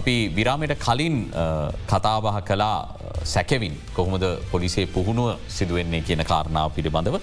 අපි 0.00 0.14
විරාමයට 0.36 0.74
කලින් 0.84 1.16
කතාබහ 1.92 2.28
කලා 2.50 2.76
සැකවින් 3.32 3.74
කොහොමද 3.96 4.26
පොලිසේ 4.52 4.86
පුහුණුව 4.94 5.28
සිදුවෙන්නේ 5.56 6.02
කියන 6.08 6.22
කාරණාව 6.30 6.70
පිළිබඳව 6.76 7.16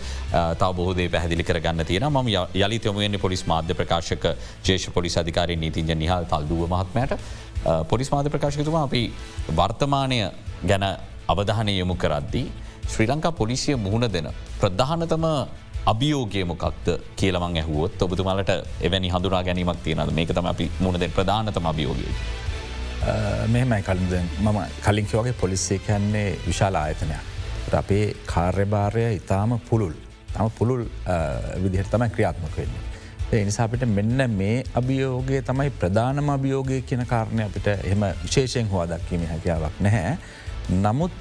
තව 0.62 0.72
බොහෝදේ 0.80 1.10
පැහදිලි 1.16 1.48
කරගන්න 1.50 1.88
තියෙන 1.90 2.08
ම 2.12 2.28
යලි 2.64 2.80
තොමුවෙන්නේ 2.86 3.26
පොලිස් 3.26 3.44
මාධ්‍ය 3.52 3.74
ප්‍රකාශක 3.82 4.26
ජේෂ 4.68 4.90
පොලිස් 4.98 5.16
අධිකාරය 5.22 5.56
නීතිජ 5.56 5.96
නිහල් 6.04 6.26
තල්දුව 6.34 6.66
මහත්මයට 6.76 7.14
පොලිස් 7.92 8.12
මාධ්‍ය 8.16 8.30
ප්‍රකාශකතුමා 8.36 8.84
අපි 8.90 9.04
වර්තමානය 9.60 10.20
ගැන 10.72 10.86
අවධානය 11.34 11.74
යොමු 11.82 11.96
කරද්දී. 12.04 12.48
ශ්‍රී 12.92 13.08
ලංකා 13.08 13.32
පොලිසිය 13.42 13.76
මුහුණ 13.86 14.08
දෙන 14.14 14.28
ප්‍රධානතම 14.62 15.26
අභියෝගයමොකක්ද 15.92 16.88
කියලමං 17.16 17.58
ඇහුවොත් 17.62 18.02
ඔබතුමාලට 18.02 18.52
එවැනි 18.88 19.10
හඳුරා 19.16 19.44
ගැනීමක් 19.48 19.82
තියෙනද 19.86 20.12
මේක 20.20 20.34
තම 20.38 20.50
අපි 20.54 20.72
මුණදෙන් 20.80 21.12
ප්‍රධානතම 21.18 21.66
අභියෝගය. 21.72 22.06
මෙහෙමයි 23.54 23.82
කලින්ද 23.90 24.14
මම 24.44 24.60
කලින්කිවගේ 24.86 25.34
පොලිසිය 25.42 25.80
කැන්නේ 25.88 26.30
විශාල 26.48 26.76
ආයතනයක්. 26.76 27.22
අපේ 27.82 28.06
කාර්යභාරය 28.26 29.06
ඉතාම 29.16 29.60
පුළුල් 29.70 29.94
තම 30.34 30.50
පුළුල් 30.58 30.84
විදිහට 31.64 31.92
තමයි 31.92 32.10
ක්‍රියාත්මක 32.10 32.58
වෙන්නේ. 32.58 32.84
ඒ 33.34 33.46
නිසා 33.46 33.66
අපිට 33.66 33.86
මෙන්න 33.88 34.22
මේ 34.32 34.64
අභියෝගය 34.74 35.42
තමයි 35.42 35.70
ප්‍රධානම 35.82 36.30
අභියෝගය 36.30 36.82
කියන 36.82 37.06
කාරණය 37.06 37.44
අපිට 37.44 37.68
එහම 37.68 38.06
විශේෂයෙන් 38.24 38.70
හවා 38.72 38.86
දක්වීම 38.92 39.26
හැකියාවක් 39.32 39.76
නැහැ. 39.80 40.18
නමුත් 40.70 41.12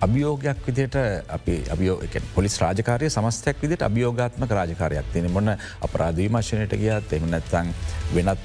අභියෝගයක් 0.00 0.58
විදිට 0.66 0.96
අපි 1.36 1.54
අභියෝ 1.74 1.98
පොලිස් 2.34 2.54
රාජකාරය 2.62 3.10
සමස්තයක් 3.10 3.56
විදිට 3.62 3.82
අභියෝගාත්මක 3.82 4.50
රාජකාරයක් 4.58 5.08
තියෙන 5.12 5.32
මොන්න 5.32 5.50
අපරාධීමශනයට 5.86 6.74
ගියත් 6.82 7.12
එම 7.18 7.26
නැත්තං 7.32 7.72
වෙනත් 8.14 8.44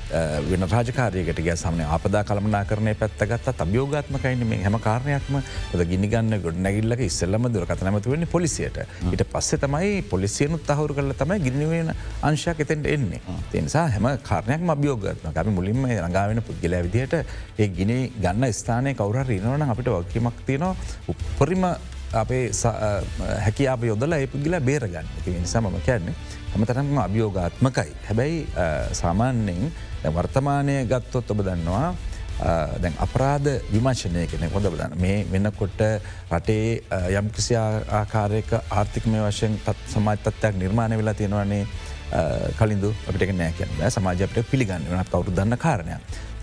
වෙන 0.49 0.65
රාජකාරයකට 0.71 1.41
ගිය 1.45 1.53
සමන 1.55 1.83
අපදා 1.97 2.23
කළමනා 2.29 2.63
කරනය 2.65 2.95
පැත්තගත් 3.01 3.61
අභියෝගාත්මකයින්න 3.65 4.47
මේ 4.47 4.63
හැම 4.63 4.79
කාරණයක්ම. 4.87 5.37
ද 5.77 5.85
ගිනිගන්න 5.91 6.39
ගොඩ 6.41 6.57
නැගිල්ලක 6.65 7.05
ඉස්සල්ලම 7.09 7.45
දුරකත 7.53 7.85
නැමතු 7.85 8.15
වෙන්නේ 8.15 8.33
පොලිසියට. 8.33 8.81
ඊට 9.11 9.23
පස්සේ 9.35 9.61
තමයි 9.65 10.01
පොලිසියනුත් 10.09 10.65
තහවරු 10.65 10.97
කරල 10.97 11.13
තමයි 11.21 11.39
ගිනිවෙන 11.45 11.93
අංශයක් 12.23 12.65
එතෙන්ට 12.65 12.89
එන්නේ. 12.95 13.21
තිනිසා 13.51 13.85
හැම 13.87 14.09
කාරණයක් 14.31 14.65
අභියෝගත්ම 14.77 15.29
අපි 15.35 15.55
මුලින්ම 15.59 15.85
රඟාවෙන 15.85 16.41
පුද්ගල 16.49 16.79
විදිහට 16.89 17.15
ඒ 17.59 17.69
ගිනි 17.77 18.01
ගන්න 18.17 18.49
ස්ථානය 18.61 18.97
කවර 18.97 19.27
රිනවන 19.29 19.69
අපිට 19.69 19.93
වගේ 19.93 20.22
වගකීමක් 20.23 20.45
තියෙනවා. 20.45 20.75
උපරිම 21.07 21.63
අපේ 22.13 22.51
හැකියාප 23.45 23.83
යොදල 23.83 24.13
ඒපගිල 24.13 24.59
බේරගන්න. 24.61 25.07
නිසා 25.25 25.61
මම 25.61 25.81
කියන්නේ 25.85 26.15
හමතරම 26.55 26.97
අභියෝගාත්මකයි. 26.97 27.91
හැබැයි 28.07 28.47
සාමාන්‍යෙන් 28.91 29.71
වර්තමානය 30.15 30.85
ගත්තොත් 30.85 31.31
ඔබ 31.31 31.39
දන්නවා 31.45 31.95
දැන් 32.81 32.93
අපරාධ 32.99 33.49
විමර්ශනය 33.71 34.27
කෙනෙ 34.27 34.49
හොඳ 34.53 34.69
බදන්න 34.69 34.99
මේ 34.99 35.25
වෙනකොට 35.31 35.81
රටේ 36.31 36.83
යම් 37.19 37.29
කිසි 37.29 37.55
ආකාරයක 37.57 38.53
ආර්ථිකමය 38.69 39.19
වශයෙන් 39.25 39.59
තත් 39.65 39.77
සමාජතත්වයක් 39.93 40.55
නිර්මාණය 40.63 40.97
වෙලා 40.97 41.13
තියෙනවන්නේ 41.13 41.65
කලින්දු 42.59 42.89
අපිට 43.09 43.33
නෑ 43.39 43.53
කියන්න 43.57 43.91
සමාජපට 43.95 44.39
පිළිගන්න 44.51 44.85
වනත් 44.89 45.09
කවරු 45.11 45.33
දන්න 45.37 45.57
කාරණය. 45.57 45.97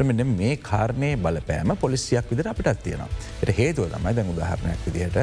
මෙන්න 0.09 0.23
මේ 0.37 0.57
කාරණය 0.69 1.11
බලපෑම 1.17 1.73
පොලිසියක් 1.83 2.31
විදිර 2.31 2.49
අපිටත් 2.53 2.83
තියෙනවා. 2.85 3.09
එට 3.43 3.53
හේතුව 3.59 3.91
තමයි 3.95 4.15
දැන් 4.19 4.33
උදාහරණයක් 4.35 4.81
විදිහට 4.87 5.19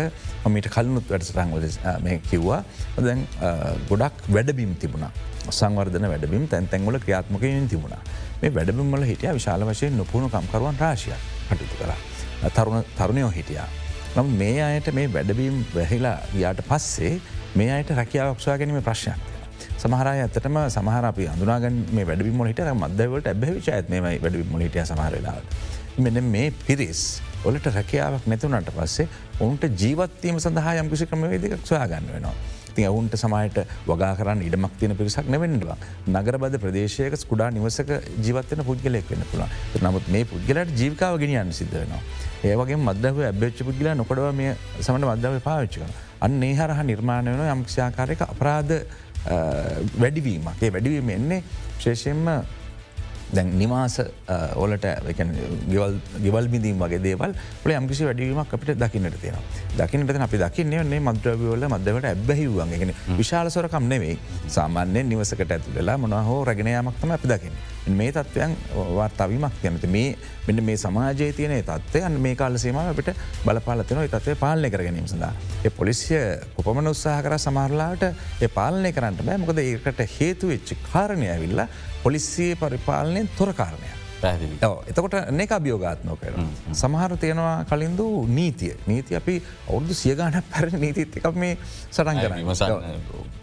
මීට 0.55 0.69
කලනුත් 0.75 1.09
වැඩසටංවල 1.11 1.65
මේ 2.05 2.19
කිව්වා 2.29 2.61
දැන් 3.07 3.25
ගොඩක් 3.89 4.21
වැඩබිම් 4.35 4.75
තිබුණ 4.83 5.07
සංවර්ධන 5.49 6.07
වැඩබිම් 6.13 6.47
තැන්තැන්වල 6.53 6.99
ක්‍රියාත්මකයෙන් 7.05 7.67
තිබුණා 7.73 8.01
මේ 8.41 8.53
වැඩබිම්වල 8.53 9.07
හිටිය 9.11 9.33
විශාල 9.39 9.65
වශයෙන් 9.71 9.97
නොපුුණු 9.97 10.29
කම්කරුවන් 10.29 10.79
රාශය 10.83 11.15
කටයුතු 11.49 11.75
කර 11.81 11.91
තරුණ 12.53 12.85
තරුණයෝ 12.97 13.31
හිටියා. 13.37 13.69
නම් 14.15 14.29
මේ 14.41 14.61
අයට 14.67 14.93
මේ 14.93 15.07
වැඩබීම් 15.13 15.65
වැහිලා 15.75 16.19
ගියාට 16.33 16.61
පස්සේ 16.69 17.15
මේ 17.55 17.71
අයට 17.77 17.89
රැකියාවක්ෂවා 17.99 18.57
ගැනීම 18.61 18.85
ප්‍රශ්නයක්. 18.89 19.36
සමහර 19.77 20.07
ඇතටම 20.07 20.59
සමහරප 20.67 21.23
අඳුනාගන් 21.27 21.79
මේ 21.93 22.05
වැඩි 22.05 22.33
මොලට 22.33 22.61
මදවට 22.75 23.27
ඇබැවිච 23.27 23.69
ඇත්මයි 23.69 24.01
වැඩි 24.03 24.45
මොලිටිය 24.51 24.85
සමහරලාට. 24.85 25.57
මෙන 25.99 26.23
මේ 26.25 26.51
පිරිස් 26.59 27.01
ඔලට 27.43 27.65
රැකියාවක් 27.69 28.27
නැතුනට 28.27 28.69
පස්සේ 28.75 29.07
ඔවුන්ට 29.39 29.65
ජීවත්වීම 29.75 30.39
සඳහා 30.39 30.77
යම්කිසි 30.81 31.05
ක්‍රමවේදක් 31.05 31.65
සොයාගන්න 31.65 32.13
වෙනවා. 32.13 32.35
ති 32.75 32.85
ඔවුන්ට 32.85 33.15
සමයට 33.15 33.57
වගා 33.87 34.11
කරන්න 34.15 34.41
ඉඩමක් 34.45 34.73
තියන 34.79 34.93
පිරිසක් 34.95 35.29
නැවෙන්නවා. 35.33 35.77
නගරබද 36.07 36.57
ප්‍රදේශයක 36.59 37.17
ස්කුඩා 37.17 37.49
නිවසක 37.51 37.89
ජීවත්වන 38.21 38.61
පුද්ගලෙක් 38.63 39.09
වෙන 39.09 39.23
පුළා 39.31 39.49
නමුත් 39.81 40.09
මේ 40.09 40.25
පුද්ගලට 40.25 40.73
ජීවිකාව 40.73 41.17
ගෙනියන්න 41.17 41.53
සිද්ධ 41.53 41.73
වෙනවා. 41.73 42.01
ඒවගේ 42.43 42.77
මදව 42.79 43.25
ඇබ්ච්ච 43.29 43.63
පුද්ගල 43.63 43.89
නොකඩව 43.95 44.29
මේ 44.33 44.53
සමට 44.79 45.09
මදව 45.09 45.41
පාවිච්චික. 45.41 45.89
අන්න 46.21 46.43
ඒ 46.43 46.53
හරහ 46.53 46.83
නිර්මාණය 46.83 47.33
වන 47.33 47.51
යම්ක්ෂයාකාරයක 47.55 48.21
අපරාධ 48.27 48.73
වැඩිවීමක්. 49.99 50.63
ඒ 50.63 50.69
වැඩිවීම 50.69 51.09
එන්නේ 51.09 51.41
ශේෂයෙන්ම 51.79 52.29
දැන් 53.33 53.53
නිවාස 53.59 53.99
ඕලට 54.55 54.85
ගෙවල් 56.19 56.47
බිඳීම් 56.47 56.79
වගේ 56.79 57.01
දේවල් 57.01 57.33
ල 57.65 57.71
යම්කිසි 57.71 58.05
වැඩීමක් 58.05 58.53
අපිට 58.53 58.79
දකින්නට 58.79 59.19
තියෙන 59.21 59.41
දකිනට 59.77 60.21
අපි 60.21 60.37
දකින්නේ 60.39 60.99
මද්‍රවල 61.01 61.67
මදවට 61.67 62.05
ඇබැහිවුවන්ගෙන 62.05 62.93
විශාල 63.17 63.49
සොරකම් 63.49 63.89
නෙවෙයි 63.89 64.19
සාමාන්‍ය 64.47 65.03
නිවසකට 65.03 65.51
ඇතුලලා 65.51 65.97
මොනහෝ 65.97 66.45
රගෙනයාමක්තම 66.45 67.11
අපි 67.11 67.27
දකින්න. 67.27 67.57
මේ 67.89 68.11
තත්ත්වයන් 68.11 68.55
වාර්තාවීමක් 68.95 69.63
යනති 69.63 69.87
මේ 69.87 70.17
මෙන්න 70.47 70.63
මේ 70.63 70.77
සමාජය 70.77 71.31
තියන 71.33 71.53
තත්වයන් 71.63 72.19
මේ 72.19 72.35
කාල 72.35 72.57
සේම 72.57 72.77
අපට 72.77 73.11
බලපාලතන 73.45 74.01
තත්වය 74.07 74.35
පාලනය 74.35 74.69
කර 74.69 74.83
ගැනීම 74.83 75.07
සඳහා. 75.07 75.33
ඒ 75.65 75.69
පොලිසිය 75.71 76.23
කොපමන 76.57 76.91
උත්සාහ 76.93 77.19
කර 77.21 77.37
සමහරලාට 77.37 78.03
ඒ 78.41 78.49
පාලනය 78.49 78.91
කරන්නට 78.91 79.23
බෑ 79.23 79.37
මොකද 79.37 79.61
ඒකට 79.63 80.03
හේතු 80.17 80.51
වෙච්චි 80.53 80.79
කාරණය 80.89 81.29
ඇවිල්ලා 81.29 81.67
පොලිසියේ 82.03 82.55
පරිපාලනයෙන් 83.17 83.29
තොරකාරණය. 83.37 83.89
එතකොට 84.89 85.31
නෙක 85.31 85.51
අභියෝගාත්මෝ 85.51 86.17
කර. 86.21 86.33
සමහර 86.73 87.17
තියෙනවා 87.17 87.65
කලින්ද 87.65 87.99
නීතිය. 88.27 88.75
නීති 88.87 89.15
අපි 89.15 89.41
ඔවුදු 89.67 89.93
සියගාන 89.93 90.43
පැර 90.51 90.71
නීතිත් 90.71 91.17
එකක් 91.17 91.35
මේ 91.35 91.57
සටන් 91.91 92.19
කරන්න. 92.21 92.45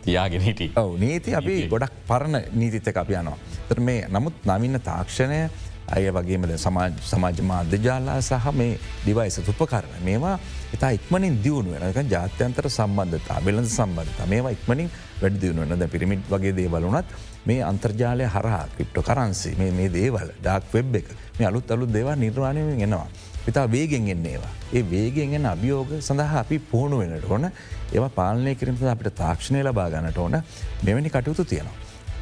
තියාගෙනට 0.04 0.78
ඔව. 0.78 0.98
නීති 0.98 1.34
අපි 1.34 1.68
ගොඩක් 1.68 1.92
පරණ 2.08 2.42
නීතිත 2.52 2.88
එක 2.88 2.96
අපි 2.96 3.14
යනවා. 3.14 3.38
තර 3.68 3.80
මේ 3.80 4.08
නමුත් 4.08 4.34
නවින්න 4.44 4.80
තාක්ෂණය 4.80 5.48
අය 5.94 6.08
වගේමද 6.16 6.56
සමාජ 6.58 7.40
මාධ්‍යජාලා 7.42 8.20
සහ 8.20 8.52
මේ 8.60 8.78
ඩිවයිස 9.04 9.36
තුපකරන 9.46 9.92
මේවා 10.04 10.38
ඉතා 10.74 10.90
ඉක්මනින් 10.98 11.36
දියුණු 11.44 11.76
වෙනක 11.76 12.10
ජාත්‍යන්තර 12.14 12.68
සම්බන්ධතා 12.70 13.38
බෙලඳ 13.44 13.68
සම්බන්ධතා 13.68 14.26
මේවා 14.26 14.56
ඉක්මනින් 14.56 14.88
වැඩි 15.20 15.40
දියුණුවන 15.42 15.78
ද 15.78 15.88
පිරිමිට් 15.94 16.24
වගේ 16.32 16.56
දේවලුනත් 16.56 17.04
මේ 17.46 17.60
අන්තර්ජාලය 17.70 18.26
හරහා 18.34 18.64
ක්‍රිප්ටෝ 18.74 19.04
කරන්සි 19.08 19.54
මේ 19.60 19.88
දේවල් 19.96 20.28
ඩක් 20.38 20.74
වෙබ් 20.74 20.96
එක 21.00 21.08
මේ 21.38 21.48
අලුත් 21.50 21.70
අලුත් 21.70 21.92
දේවා 21.92 22.16
නිර්වාණයෙන් 22.16 22.84
එනවා. 22.86 23.06
ඉතා 23.48 23.66
වේගෙන් 23.70 24.08
එන්නේවා. 24.08 24.52
ඒ 24.72 24.82
වේගෙන් 24.92 25.34
එන්න 25.38 25.46
අභියෝග 25.46 25.90
සඳහා 26.00 26.38
අපි 26.42 26.58
පුහුණු 26.70 26.98
වෙනට 27.02 27.30
ඕන 27.30 27.48
ඒවා 27.92 28.12
පාලනය 28.18 28.54
කිරීම 28.54 28.78
අපිට 28.94 29.16
තාක්ෂණය 29.22 29.62
ලබා 29.62 29.88
ගන්නට 29.90 30.18
ඕන 30.18 30.36
මෙවැනි 30.82 31.10
කටයුතු 31.10 31.44
තියෙනවා. 31.44 31.76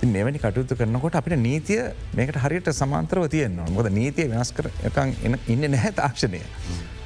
මෙවැනි 0.06 0.38
කටයුතු 0.38 0.74
කරනකොට 0.74 1.14
අපිට 1.14 1.38
නීතිය 1.38 1.82
මේකට 2.14 2.38
හරියට 2.44 2.72
සමාන්තරව 2.74 3.28
තියෙන්නවා 3.34 3.68
මොද 3.70 3.90
නීතිය 3.90 4.26
වෙනස් 4.30 4.50
කර 4.52 4.70
ඉන්න 5.48 5.70
නැහැ 5.70 5.92
තාක්ෂණය. 5.92 6.42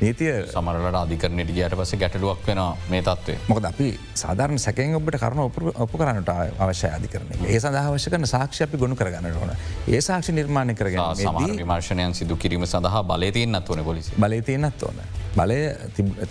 නීතිය 0.00 0.32
සමරලට 0.46 0.96
අධිකරනයට 0.98 1.50
ගියට 1.56 1.74
පස 1.74 1.92
ගැටලුවක් 1.96 2.46
වෙන 2.46 2.60
මේ 2.90 3.02
තත්වේ 3.02 3.38
මොකද 3.48 3.64
අපි 3.64 3.88
සාධරණ 4.14 4.60
සැකෙන් 4.60 4.96
ඔබට 4.98 5.16
කරන 5.22 5.40
ඔප 5.40 5.94
කරනට 5.94 6.32
අවශ්‍ය 6.58 6.90
අධිකරන 6.90 7.32
ඒ 7.38 7.58
සඳහාවශ 7.58 8.08
කරන 8.10 8.28
සාක්ෂ 8.28 8.66
අපි 8.66 8.76
ගොුණු 8.76 8.96
කරගන්න 8.96 9.38
ඕන. 9.40 9.54
ඒ 9.88 10.00
සාක්ෂ 10.00 10.28
නිර්මාණය 10.30 10.74
කරගෙන 10.74 11.00
සමර 11.16 11.56
විමර්ශණයන් 11.56 12.14
සිදු 12.14 12.36
කිරීම 12.36 12.66
සඳහා 12.66 13.02
බලතියන්නත් 13.04 13.68
වන 13.68 13.84
පොලිසි 13.84 14.12
බලතියනත් 14.18 14.82
ඕන 14.82 15.00
බලය 15.38 15.60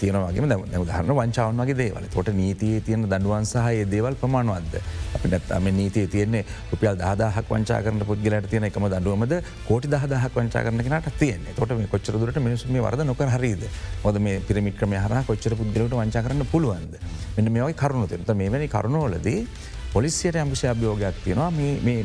තියනවාගේ 0.02 0.50
දහරන 0.92 1.16
වංචාවන් 1.22 1.64
වගේ 1.64 1.78
දේවල. 1.82 2.06
තොට 2.16 2.34
නීතියේ 2.42 2.84
තියෙන 2.90 3.08
දඩුවන් 3.08 3.48
සහය 3.54 3.88
දේවල් 3.96 4.20
ප්‍රමාණවත්ද 4.22 4.76
අපි 5.16 5.34
නැත්තම 5.34 5.72
නීතිය 5.80 6.06
තියන්නේ 6.16 6.44
උපියල් 6.74 7.00
දහදහක් 7.04 7.48
වංචා 7.56 7.82
කරන 7.88 8.06
පුද්ගලට 8.12 8.52
තියෙන 8.52 8.70
එකම 8.72 8.90
දඩුවමද 8.96 9.34
කෝටි 9.70 9.94
දහදහක් 9.96 10.34
වංචා 10.36 10.66
කරනට 10.68 11.12
තියන්නේ. 11.24 11.58
තොට 11.60 11.78
මේ 11.80 11.92
කොච්චරදුරට 11.96 12.44
මිනිසුම 12.48 12.82
වරද 12.88 13.08
නොකර 13.12 13.32
හරි 13.36 13.46
හරිද 13.46 13.64
මොද 14.04 14.18
මේ 14.20 14.42
පිරමික්‍රම 14.48 14.94
හර 14.98 15.24
කොච්චර 15.30 15.56
පුද්ගලට 15.60 15.96
වංචා 16.00 16.24
කරන්න 16.26 16.46
පුළුවන්ද? 16.52 16.94
මෙන්න 17.38 17.52
මේවයි 17.52 17.74
කරුණු 17.82 18.08
තිරත 18.08 18.30
මේවැනි 18.42 18.68
කරුණෝලදී 18.68 19.40
පොලිසියට 19.94 20.40
ඇම්පිෂ 20.42 20.66
අභියෝගයක් 20.74 21.20
තියෙනවා. 21.26 21.52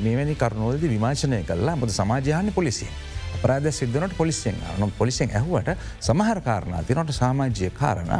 මේවැනි 0.04 0.34
කරුණෝලද 0.42 0.84
විමාශනය 0.94 1.42
කල්ලා 1.50 1.76
මොද 1.76 1.92
සමාජයහන 2.00 2.52
පොලිසිය. 2.58 2.90
අපරාධ 3.36 3.70
සිද්ධනට 3.72 4.16
පොලිසියෙන් 4.16 4.56
න 4.78 4.92
පොලිසියෙන් 4.98 5.34
ඇහුවට 5.36 5.70
සමහර 6.00 6.40
කාරණ 6.40 6.84
තිනට 6.84 7.12
සාමාජ්‍යය 7.12 7.70
කාරණ. 7.70 8.12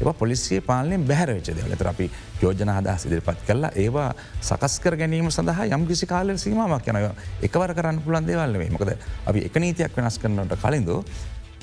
ඒ 0.00 0.12
පොලිසිය 0.18 0.60
පාලෙන් 0.60 1.06
බැහරවෙච 1.06 1.50
දෙවලත 1.56 1.86
අපි 1.86 2.10
යෝජන 2.42 2.74
හදා 2.76 2.98
සිදිරිපත් 2.98 3.40
කරලා 3.46 3.72
ඒවා 3.76 4.10
සකස්කර 4.42 4.96
ගැනීම 4.96 5.30
සඳහා 5.30 5.66
යම් 5.76 5.86
කිසි 5.86 6.06
කාල 6.06 6.36
සීමක් 6.36 6.92
යනය 6.92 7.02
එකවර 7.42 7.74
කරන්න 7.74 8.04
පුළන් 8.04 8.30
දේවල්වේ 8.30 8.70
මොකද 8.76 8.94
අපි 9.26 9.44
එක 9.48 9.58
නීතියක් 9.64 9.96
වෙනස් 9.96 10.18
කරන්නට 10.18 10.56
කලින්ද 10.62 10.94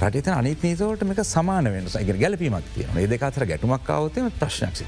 රටත 0.02 0.28
අනිත් 0.28 0.63
නීතවට 0.63 1.08
මේක 1.08 1.24
සමාන 1.24 1.72
වෙන 1.72 1.88
එක 1.88 2.10
ගැලපීමක් 2.20 2.68
තියෙන 2.76 2.98
ඒ 3.00 3.08
දෙකතර 3.08 3.46
ගැටුමක් 3.48 3.89
අවතම 3.89 4.28
ප්‍රශ්නක්සි. 4.39 4.86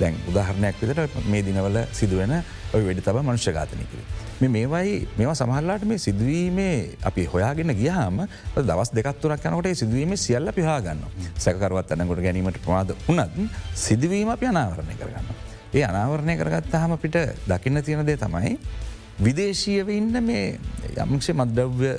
දැන් 0.00 0.18
උදාහරණයක් 0.28 0.82
විතට 0.82 1.16
මේ 1.30 1.44
දිනවල 1.46 1.78
සිදුවෙන 1.92 2.34
ඔය 2.74 2.82
වැඩි 2.86 3.06
තබ 3.06 3.22
මනුෂ්‍ය 3.22 3.52
ඝාතනයකර. 3.52 4.31
මේවයි 4.48 5.08
මේවා 5.18 5.34
සමහරලාට 5.34 5.84
මේ 5.84 5.98
සිදුවීමේ 5.98 6.98
අපි 7.02 7.24
හොයාගෙන 7.26 7.74
ගියාම 7.74 8.22
දවස් 8.56 8.92
දෙකත්තුරක් 8.92 9.44
යනකොට 9.44 9.68
සිදුවීම 9.74 10.16
සියල්ල 10.16 10.52
පිහාගන්න 10.52 11.02
සැකරුවත් 11.38 11.92
අනකොට 11.92 12.22
ගැනීමට 12.26 12.58
ප්‍රමාද 12.58 12.94
වනත් 13.06 13.48
සිදුවීම 13.76 14.28
අපි 14.28 14.46
අනාවරණය 14.46 14.94
කරගන්න. 14.94 15.28
ඒ 15.74 15.84
අනාවරණය 15.84 16.36
කරගත්තාහම 16.36 16.96
පිට 16.98 17.18
දකින්න 17.46 17.82
තියෙන 17.82 18.06
දේ 18.06 18.16
තමයි 18.16 18.56
විදේශීයව 19.20 19.88
ඉන්න 19.90 20.22
මේ 20.22 20.58
යම්ක්ෂ 20.96 21.30
මද්‍රව්‍ය 21.32 21.92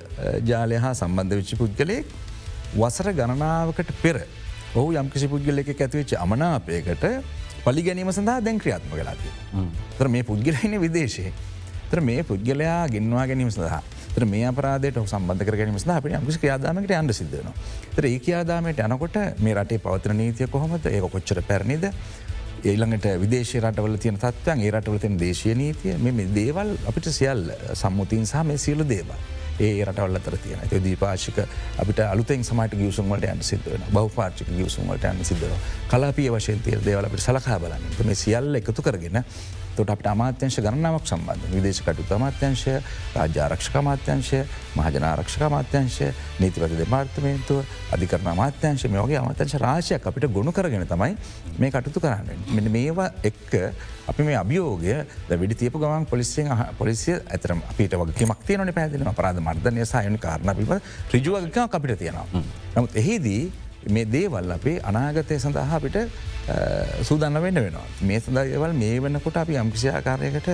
ජාලය 0.43 0.77
හා 0.77 0.93
සම්බන්ධ 0.93 1.35
විච්චි 1.35 1.55
පුද්ගලයෙක් 1.55 2.05
වසර 2.75 3.13
ගණනාවකට 3.13 3.93
පෙර 4.01 4.25
ඔහු 4.75 4.91
යම්කිසි 4.93 5.27
පුද්ගල 5.27 5.61
එක 5.61 5.73
ඇතිවෙච්ච 5.77 6.13
අමනාපයකට 6.17 7.05
පලි 7.63 7.81
ගැනීම 7.83 8.11
සඳහා 8.11 8.41
දැන් 8.41 8.59
ක්‍රියාත්ම 8.59 8.91
කලාතිය. 8.91 9.33
තර 9.97 10.07
මේ 10.07 10.23
පුද්ගලයින 10.23 10.79
විදේශයේ. 10.81 11.33
තර 11.93 12.01
මේ 12.01 12.23
පුද්ගලයා 12.23 12.87
ගෙන්වා 12.89 13.27
ගැනීම 13.27 13.51
සඳහා 13.51 13.81
තර 14.13 14.25
මේ 14.25 14.45
අපරාදයට 14.45 14.97
සම්බන්ධ 15.03 15.45
කරගැනීම 15.45 15.77
සඳහ 15.77 15.95
අපට 15.95 16.15
යම්කිසි 16.17 16.39
ක්‍රයාදාමකට 16.41 16.93
අන්ඩ 16.93 17.13
සිද්ධන. 17.13 17.49
තර 17.95 18.07
ඒ 18.07 18.19
කියයාදාමයට 18.19 18.81
යනකොට 18.81 19.19
මේ 19.39 19.53
රටේ 19.53 19.79
පවතන 19.79 20.17
නීතිය 20.17 20.47
කොහොමද? 20.47 20.87
ඒ 20.87 21.01
කොච්චර 21.07 21.41
පැරණිද? 21.43 21.85
ඒළඟට 22.63 23.07
විදේශ 23.19 23.53
රටවල 23.59 23.97
තියන 23.97 24.17
තත්වයන් 24.17 24.61
ඒ 24.61 24.71
රටවල 24.71 24.99
තියන 24.99 25.19
දේශය 25.19 25.53
නීතිය 25.55 25.97
මෙ 25.99 26.27
දේවල් 26.33 26.75
අපිට 26.89 27.09
සියල් 27.11 27.45
සම්මුතින් 27.75 28.25
සහ 28.25 28.43
මේ 28.43 28.57
සියලු 28.57 28.87
දේවල්. 28.87 29.17
ඒ 29.59 29.85
රටවල් 29.85 30.17
අතර 30.17 30.37
තියෙන 30.37 30.61
ය 30.67 30.81
දීපාශික 30.81 31.41
අපිට 31.77 31.99
අලුතෙන් 32.01 32.43
සමට 32.43 32.77
ගියසුම්වලට 32.79 33.27
යන්න 33.29 33.43
සිද්ධවන 33.43 33.83
බෞපාර්චික 33.93 34.49
ගියසුම්වලට 34.49 35.09
යන්න 35.09 35.21
සිද්ධව 35.23 35.73
කලාපිය 35.89 36.31
වශයෙන් 36.31 36.63
තිය 36.65 36.79
දේවලට 36.85 37.19
සලකා 37.21 37.59
බලන්න. 37.61 37.91
මේ 38.01 38.17
සියල්ල 38.17 38.57
එකතු 38.57 38.81
කරගෙන 38.81 39.21
තොට 39.77 39.89
අපට 39.89 40.07
අමාත්‍යංශ 40.07 40.59
ගණනාවක් 40.65 41.07
සම්බන්ධ 41.07 41.53
විදේශකටු 41.53 42.15
අමාත්‍යංශය 42.17 42.75
රාජ්‍යාරක්ෂක 43.15 43.75
අමාත්‍යංශය 43.81 44.39
මහජනාරක්ෂක 44.77 45.41
අමාත්‍යංශය 45.49 46.07
නීතිවත 46.41 46.75
දෙපාර්තමේන්තුව 46.81 47.63
අධිකරන 47.95 48.29
අමාත්‍යංශ 48.33 48.85
මේෝගේ 48.87 49.19
අමාත්‍යංශ 49.23 49.57
රාශයක් 49.65 50.07
අපිට 50.11 50.29
ගොුණු 50.37 50.51
කරගෙන 50.51 50.85
තමයි 50.87 51.17
මේ 51.59 51.71
කටුතු 51.71 51.99
කරන්න. 51.99 52.45
මෙ 52.55 52.69
මේවා 52.69 53.09
එක්ක 53.23 53.51
අපි 54.07 54.23
මේ 54.23 54.37
අභියෝගය 54.43 54.93
වැඩි 55.29 55.55
තියපු 55.55 55.79
ගමන් 55.79 56.05
පොලිසියෙන් 56.05 56.51
පොලිසිය 56.77 57.17
ඇතරම 57.17 57.65
අපිට 57.71 57.95
වගේ 57.95 58.29
මක්තියනට 58.31 58.75
පැදිලීම 58.75 59.11
අපරාධ 59.13 59.41
මර්ධනය 59.41 59.85
සයන 59.85 60.17
කාරණ 60.19 60.55
පිබ 60.55 60.71
රිජුවගක 61.13 61.57
අපිට 61.69 61.99
තියෙනවා. 61.99 62.43
නමුත් 62.75 62.95
එහිදී 62.95 63.43
මේ 63.89 64.05
දේවල් 64.05 64.51
අපේ 64.51 64.79
අනාගතය 64.83 65.39
සඳහා 65.39 65.75
අපිට 65.77 65.97
සූදන්න 67.03 67.41
වෙන්න 67.41 67.55
වෙනවා. 67.55 67.85
මේ 68.01 68.19
සඳවල් 68.19 68.73
මේ 68.73 68.99
වන්නකොට 68.99 69.37
අපි 69.37 69.59
යම්කිසිආකාරයකට 69.61 70.49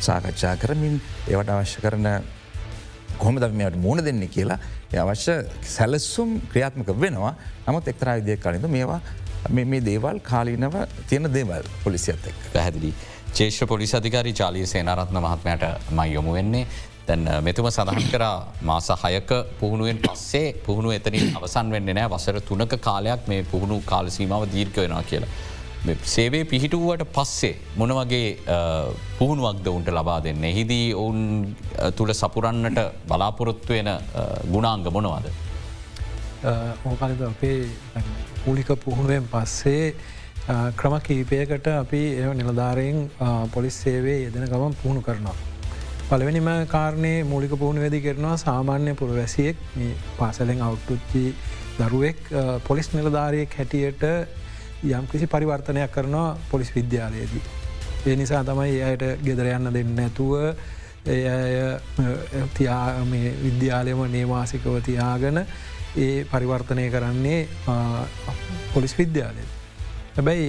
සාකච්ඡා 0.00 0.56
කරමින් 0.56 1.00
ඒවට 1.28 1.52
අවශ්‍ය 1.56 1.80
කරන 1.80 2.08
කොහොමද 3.18 3.48
මේට 3.52 3.76
මුණ 3.76 4.04
දෙන්නේ 4.04 4.28
කියලා 4.28 4.58
අවශ්‍ය 5.02 5.34
සැලස්සුම් 5.62 6.40
ක්‍රියාත්මක 6.52 6.88
වෙනවා 7.00 7.34
නමුත් 7.66 7.88
එක්තරා 7.88 8.16
විදිය 8.20 8.36
කලින්ද 8.36 8.66
මේවා 8.68 9.00
මේ 9.50 9.80
දේවල් 9.80 10.20
කාලීනව 10.20 10.76
තියෙන 11.08 11.32
දේවල් 11.32 11.62
පොලිසියත් 11.84 12.26
එක්. 12.26 12.34
පැහැදිලි. 12.52 12.94
චේෂ්‍ර 13.34 13.66
පොලිස් 13.66 13.94
අධිකාරි 13.94 14.32
චාලී 14.32 14.66
සේනරත්න 14.66 15.18
මහත්මයට 15.18 15.64
මයි 15.90 16.14
යොමු 16.14 16.32
වෙන්නේ 16.32 16.66
තැන් 17.06 17.24
මෙතුම 17.42 17.66
සඳහන් 17.70 18.06
කර 18.10 18.24
මාස 18.62 18.88
හයක 19.02 19.32
පුහුණුවෙන් 19.60 19.98
පස්සේ 19.98 20.52
පුහුණු 20.66 20.90
එතනින් 20.90 21.36
අවසන් 21.38 21.72
වෙන්න 21.74 21.90
නෑ 21.90 22.08
වසර 22.08 22.38
තුනක 22.42 22.74
කාලයක් 22.80 23.28
මේ 23.28 23.42
පුහුණු 23.44 23.76
කාලසීමාව 23.86 24.46
දීර්ක 24.54 24.76
වෙනවා 24.76 25.02
කියලා. 25.02 25.32
සේවේ 26.04 26.44
පිහිටුවට 26.44 27.04
පස්සේ 27.12 27.54
මොන 27.76 27.90
වගේ 27.90 28.28
පුහුණුවක්ද 29.18 29.66
උන්ට 29.68 29.88
ලබා 29.90 30.18
දෙන්න. 30.22 30.44
එහිදී 30.44 30.86
ඔවුන් 30.94 31.54
තුළ 31.96 32.12
සපුරන්නට 32.14 32.80
බලාපොරොත්තුවෙන 33.08 33.90
ගුණාංග 34.50 34.86
මොනවද. 34.90 35.26
ඕකලද 36.84 37.20
අපේ 37.22 37.58
පූලික 38.44 38.68
පුහුණුවෙන් 38.84 39.28
පස්සේ 39.28 39.94
ක්‍රම 40.76 41.00
කීපයකට 41.00 41.66
අපි 41.74 42.04
ඒ 42.14 42.34
නිලධාරයෙන් 42.34 43.10
පොලිස් 43.52 43.82
සේවේ 43.82 44.20
යෙදෙන 44.20 44.46
ගමන් 44.46 44.80
පුහුණු 44.82 45.02
කරනවා. 45.02 45.53
පළවෙනිම 46.04 46.48
කාරණය 46.66 47.24
මූලික 47.24 47.52
පුහුණ 47.52 47.80
වැදි 47.80 48.00
කරනවා 48.00 48.36
සාමාන්‍ය 48.38 48.94
පුරවැසියෙක් 48.94 49.56
පාසලෙන් 50.18 50.60
අවුට්ටුච්චි 50.60 51.24
දරුවෙක් 51.78 52.18
පොලිස් 52.66 52.90
නිලධාරයෙක් 52.92 53.54
හැටියට 53.54 54.04
යම් 54.84 55.06
කිසි 55.06 55.26
පරිවර්තනයක් 55.26 55.90
කරනවා 55.90 56.36
පොලිස් 56.50 56.70
විද්‍යාලයේදී. 56.70 57.42
ඒ 58.06 58.16
නිසා 58.16 58.44
තමයි 58.44 58.82
අයට 58.82 59.04
ගෙදර 59.24 59.48
යන්න 59.48 59.72
දෙන්න 59.72 59.98
ඇතුව 59.98 60.34
එය 61.06 61.22
අය 61.26 61.56
තියා 62.54 63.00
විද්‍යාලයම 63.40 64.04
නේවාසිකව 64.10 64.80
තියාගෙන 64.82 65.40
ඒ 65.96 66.24
පරිවර්තනය 66.26 66.88
කරන්නේ 66.90 67.40
පොලිස් 68.74 68.98
විද්‍යාලය. 68.98 69.44
හැබැයි 70.16 70.48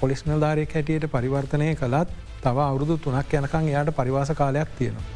පොලිස් 0.00 0.26
නල්ධාරය 0.26 0.66
හැටියට 0.66 1.06
පරිවර්තනය 1.08 1.74
කළත් 1.76 2.25
තව 2.42 2.56
අවුරුදු 2.60 2.98
තුනක් 2.98 3.32
යනකං 3.32 3.68
එයාට 3.68 3.90
පරිවාස 3.98 4.30
කාලයක් 4.40 4.68
තියෙනවා. 4.78 5.06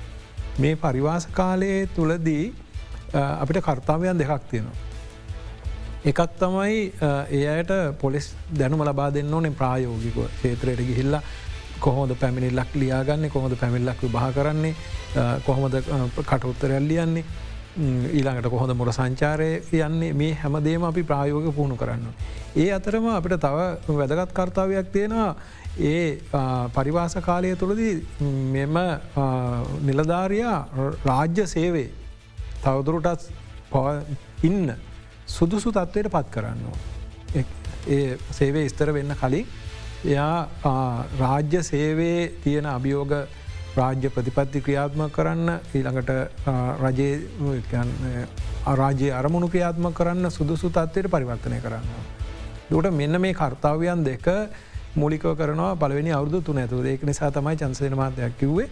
මේ 0.59 0.77
පරිවාස 0.77 1.27
කාලයේ 1.33 1.87
තුළදී 1.97 2.45
අපිට 3.15 3.65
කර්තාවයන් 3.67 4.19
දෙකක් 4.19 4.43
තියෙනවා. 4.51 4.77
එකක් 6.05 6.21
තමයි 6.41 6.93
ඒ 7.31 7.45
අයට 7.49 7.73
පොලිස් 8.01 8.35
දැනුම 8.59 8.83
ලබා 8.89 9.11
දෙන්න 9.15 9.35
ඕනේ 9.35 9.57
ප්‍රායෝගික 9.61 10.17
ේත්‍රයට 10.45 10.81
ගිහිල්ල 10.89 11.19
කොහොද 11.81 12.15
පැමිණිල්ලක් 12.21 12.75
ලියාගන්න 12.75 13.31
කොහොද 13.31 13.55
පැමිල්ලක් 13.61 14.03
විභා 14.03 14.33
කරන්නේ 14.33 14.75
කොහොමද 15.47 15.77
කටඋත්තරැල් 16.31 16.89
ලියන්නේ 16.89 17.25
ඊළඟට 17.79 18.51
කොහොඳ 18.51 18.75
මොර 18.75 18.93
සංචාරය 18.93 19.51
යන්නේ 19.73 20.13
මේ 20.13 20.35
හැමදේම 20.43 20.85
අපි 20.85 21.03
ප්‍රායෝග 21.03 21.53
පුහුණු 21.55 21.77
කරන්න. 21.77 22.07
ඒ 22.57 22.71
අතරම 22.73 23.07
අපිට 23.09 23.41
තව 23.41 23.59
වැදගත් 24.01 24.33
කර්තාවයක් 24.39 24.93
තියෙනවා 24.93 25.37
ඒ 25.83 26.21
පරිවාස 26.75 27.15
කාලය 27.23 27.55
තුළදී 27.57 27.95
මෙම 28.53 28.77
නිලධාරයා 29.83 30.59
රාජ්‍ය 31.05 31.47
සේවේ 31.47 31.89
තවදුරටත් 32.63 33.31
ඉන්න 34.43 34.75
සුදුසු 35.27 35.73
තත්ත්වයට 35.73 36.11
පත් 36.11 36.27
කරන්න. 36.31 36.63
ඒ 37.89 38.19
සේවේ 38.31 38.69
ස්තර 38.69 38.93
වෙන්න 38.93 39.15
කලින් 39.15 39.47
එයා 40.05 40.49
රාජ්‍ය 41.19 41.63
සේවේ 41.63 42.33
තියෙන 42.45 42.67
අභියෝග 42.69 43.13
රාජ්‍ය 43.77 44.11
ප්‍රතිපත්ති 44.11 44.61
ක්‍රියාත්ම 44.61 45.03
කරන්න 45.11 45.49
ඊළඟට 45.75 46.11
රජයේ 46.83 48.27
අරාජයේ 48.67 49.13
අරමුණු 49.13 49.49
ක්‍රියාත්ම 49.49 49.93
කරන්න 49.93 50.31
සුදුසු 50.31 50.71
තත්වයට 50.71 51.11
පරිවර්තනය 51.11 51.61
කරන්න. 51.61 51.87
දුට 52.71 52.91
මෙන්න 52.93 53.21
මේ 53.21 53.35
කර්තාවයන් 53.35 54.05
දෙක 54.05 54.27
මුලිකව 54.97 55.35
කරනවා 55.35 55.75
පලවෙනි 55.77 56.13
අවුදු 56.13 56.41
තුන 56.41 56.59
ඇතු 56.59 56.85
ඒක 56.85 57.03
නිසා 57.03 57.31
තමයි 57.31 57.57
චන්සේන 57.57 57.97
මාතයක් 57.97 58.39
කිව්වේ 58.39 58.69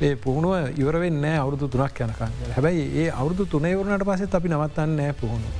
ඒ 0.00 0.16
පුහුණුව 0.16 0.78
ඉවරවෙන්න 0.78 1.24
අවුදු 1.24 1.68
තුනක් 1.68 2.00
යනකන් 2.00 2.52
හැබැයි 2.52 2.84
ඒ 2.96 3.10
අවුදු 3.12 3.46
තුනේවරනට 3.46 4.04
පසෙත් 4.04 4.34
අපි 4.34 4.48
නවත්තන්න 4.48 4.96
නෑ 4.96 5.12
පුහුණු. 5.14 5.50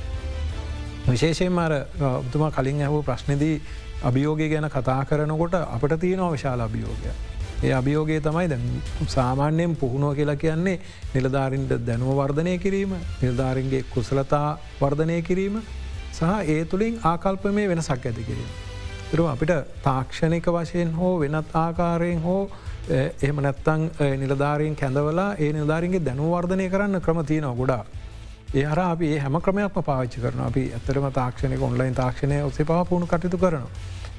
විශේෂයෙන් 1.07 1.51
මර 1.51 1.73
ඔබතුමා 2.11 2.51
කලින් 2.51 2.81
ඇහෝ 2.81 3.01
ප්‍රශ්නදී 3.01 3.61
අභියෝගය 4.03 4.47
ගැන 4.49 4.67
කතා 4.67 5.05
කරනකොට 5.05 5.53
අපට 5.53 5.93
තියෙනවා 5.99 6.31
විශාල 6.31 6.59
අභියෝගය. 6.59 7.13
ඒ 7.63 7.73
අභියෝගේ 7.73 8.19
තමයි 8.19 8.47
දැ 8.47 8.59
සාමාන්‍යයෙන් 9.07 9.75
පුහුණුව 9.75 10.15
කියලා 10.15 10.35
කියන්නේ 10.37 10.77
නිලධාරින්ට 11.13 11.77
දැනුව 11.85 12.17
වර්ධනය 12.17 12.57
කිරීම 12.57 12.97
නිලධාරින්ගේ 13.21 13.83
කුසලතා 13.93 14.47
වර්ධනය 14.81 15.21
කිරීම 15.21 15.61
සහ 16.11 16.23
ඒ 16.47 16.65
තුළින් 16.65 16.99
ආකල්පමේ 17.05 17.67
වෙනසක් 17.67 17.91
ඇති 17.91 18.23
කිරීම. 18.23 18.70
තුරුව 19.11 19.27
අපිට 19.27 19.51
තාක්ෂණික 19.83 20.45
වශයෙන් 20.47 20.91
හෝ 20.93 21.13
වෙනත් 21.19 21.55
ආකාරයෙන් 21.55 22.21
හෝ 22.21 22.49
එහෙම 22.89 23.41
නැත්තං 23.45 23.81
නිලධාරීන් 24.17 24.75
කැඳවලා 24.75 25.29
ඒ 25.37 25.49
නිලධාරන්ගේ 25.53 26.05
දැනුවර්ධනය 26.05 26.69
කරන්න 26.69 27.01
ක්‍රම 27.01 27.19
තියෙනවා 27.25 27.55
ගොඩා. 27.55 27.83
ඒ 28.53 28.63
හර 28.63 28.79
අපි 28.81 29.09
හැම 29.17 29.35
ක්‍රමයක්ම 29.41 29.83
පාච්චි 29.83 30.21
කරන 30.21 30.39
අපි 30.41 30.63
ඇතරම 30.73 31.07
තාක්ෂණක 31.11 31.61
ඔන්ලයින් 31.61 31.95
තාක්ෂණය 31.95 32.37
ඔසේ 32.43 32.65
පහපුුණු 32.65 33.07
කටයුතු 33.07 33.37
කරනවා. 33.37 33.69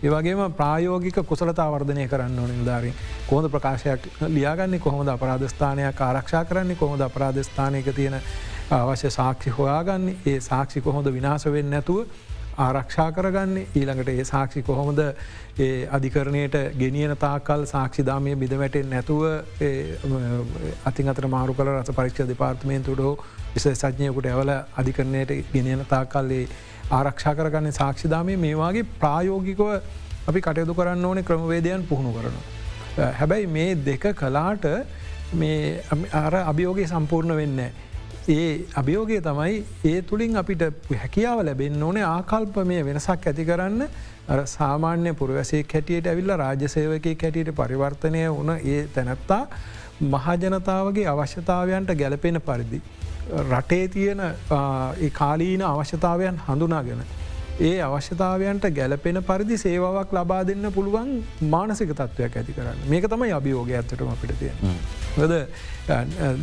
ඒවගේම 0.02 0.42
ප්‍රායෝගික 0.52 1.18
කුසලතා 1.24 1.68
වර්ධනය 1.72 2.08
කරන්න 2.08 2.38
ඕන 2.38 2.52
නිධාරින් 2.52 2.94
කොහොද 3.28 3.48
ප්‍රකාශයක් 3.50 4.08
ලියාගන්නේ? 4.28 4.80
කොහොමද 4.80 5.08
අපරාධස්ථානයක් 5.08 6.00
ආරක්ෂා 6.00 6.44
කරන්නේ? 6.44 6.76
කොහොද 6.76 7.00
අපරාධස්ථානයක 7.00 7.88
තියෙන 7.94 8.18
අවශ්‍ය 8.72 9.10
සාක්ෂි 9.10 9.50
හොයාගන්නේ? 9.50 10.16
ඒ 10.26 10.40
සාක්ෂි 10.40 10.80
කොහොඳ 10.80 11.12
විනාශවෙන් 11.12 11.70
නැතුව 11.70 12.06
ආරක්ෂා 12.64 13.08
කරගන්න 13.16 13.54
ඊළඟට 13.60 14.10
ඒ 14.14 14.24
සාක්ෂි 14.30 14.64
කොහොමද 14.68 15.00
ඒ 15.04 15.70
අධිකරණයට 15.98 16.56
ගෙනියන 16.82 17.14
තාකල් 17.24 17.64
සාක්ෂිධාමය 17.74 18.34
බිඳ 18.42 18.58
වැටෙන් 18.62 18.92
නැතුව 18.94 19.22
අතින් 20.90 21.14
අතර 21.14 21.30
මාරු 21.36 21.56
කල 21.60 21.72
රස 21.76 21.94
පරික්ෂ 21.98 22.28
දෙපාර්තමේන්තුඩෝ 22.32 23.14
විස 23.54 23.66
සඥයකුට 23.74 24.30
ඇවල 24.32 24.52
අධිකරණයට 24.82 25.34
ගෙනියන 25.54 25.84
තාකල්ලේ 25.94 26.44
ආරක්ෂා 26.92 27.34
කරගන්න 27.34 27.78
සාක්ෂිධාමය 27.80 28.36
මේවාගේ 28.46 28.88
ප්‍රායෝගිකව 29.00 29.62
අපි 30.28 30.40
කටයුතු 30.40 30.74
කරන්න 30.74 31.04
ඕනේ 31.04 31.28
ක්‍රමවේදයන් 31.28 31.86
පුහුණු 31.90 32.12
කරන. 32.16 32.36
හැබැයි 33.18 33.46
මේ 33.48 33.70
දෙක 33.86 34.04
කලාට 34.20 34.66
මේ 35.34 35.80
අර 36.12 36.34
අභියෝගේ 36.42 36.86
සම්පූර්ණ 36.86 37.36
වෙන්න. 37.40 37.60
ඒ 38.28 38.64
අභියෝගය 38.74 39.20
තමයි 39.20 39.64
ඒ 39.84 40.02
තුළින් 40.02 40.36
අපිට 40.36 40.62
හැකියාව 40.92 41.40
ලැබෙන් 41.42 41.82
ඕනේ 41.82 42.04
ආකල්ප 42.06 42.56
මේ 42.64 42.84
වෙනසක් 42.84 43.26
ඇති 43.26 43.44
කරන්න 43.44 43.88
සාමාන්‍ය 44.46 45.14
පුරවැසේ 45.14 45.62
කැටියට 45.64 46.06
ඇවිල්ල 46.06 46.30
රාජසේවකය 46.36 47.14
කැටියට 47.16 47.50
පරිවර්තනය 47.52 48.22
වන 48.30 48.52
ඒ 48.64 48.86
තැනැත්තා 48.88 49.40
මහජනතාවගේ 50.02 51.08
අවශ්‍යතාවයන්ට 51.08 51.90
ගැලපෙන 51.94 52.40
පරිදි. 52.40 52.82
රටේ 53.50 53.88
තියෙන 53.88 54.22
කාලීන 55.12 55.62
අවශ්‍යතාවයන් 55.64 56.40
හඳුනාගෙන 56.46 57.02
ඒ 57.60 57.80
අවශ්‍යතාවයන්ට 57.82 58.64
ගැලපෙන 58.74 59.18
පරිදි 59.22 59.56
සේවාවක් 59.58 60.12
ලබා 60.12 60.42
දෙන්න 60.46 60.66
පුළුවන් 60.72 61.10
මානසික 61.50 61.90
තත්ත්වයක් 61.90 62.36
ඇති 62.36 62.54
කරන්න 62.56 62.88
මේක 62.88 63.08
තමයි 63.12 63.32
අභියෝග 63.32 63.70
ඇත්තටම 63.70 64.08
අපිට 64.08 64.32
තියෙන. 64.38 64.56
ද 65.22 65.46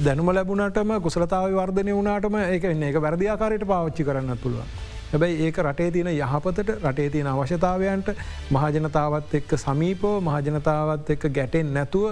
දැනුම 0.05 0.29
ලැබුණටම 0.29 0.93
කුසලතාව 1.01 1.49
වර්ධනය 1.51 1.91
වුණටම 1.91 2.37
ඒක 2.43 2.63
එන්න 2.63 2.83
එක 2.83 3.01
වැරදිආකාරයට 3.01 3.65
පාච්චි 3.65 4.03
කරන්න 4.03 4.37
පුළුවන්. 4.37 4.69
හැබැයි 5.11 5.45
ඒක 5.45 5.57
රටේ 5.59 5.91
තියෙන 5.91 6.11
යහපතට 6.13 6.75
රටේ 6.77 7.09
තියෙන 7.09 7.27
අවශ්‍යතාවයන්ට 7.27 8.09
මහජනතාවත් 8.51 9.33
එක්ක 9.33 9.57
සමීපෝ 9.57 10.15
මහජනතාවත් 10.21 11.09
එක්ක 11.09 11.31
ගැටෙන් 11.33 11.73
නැතුව 11.73 12.05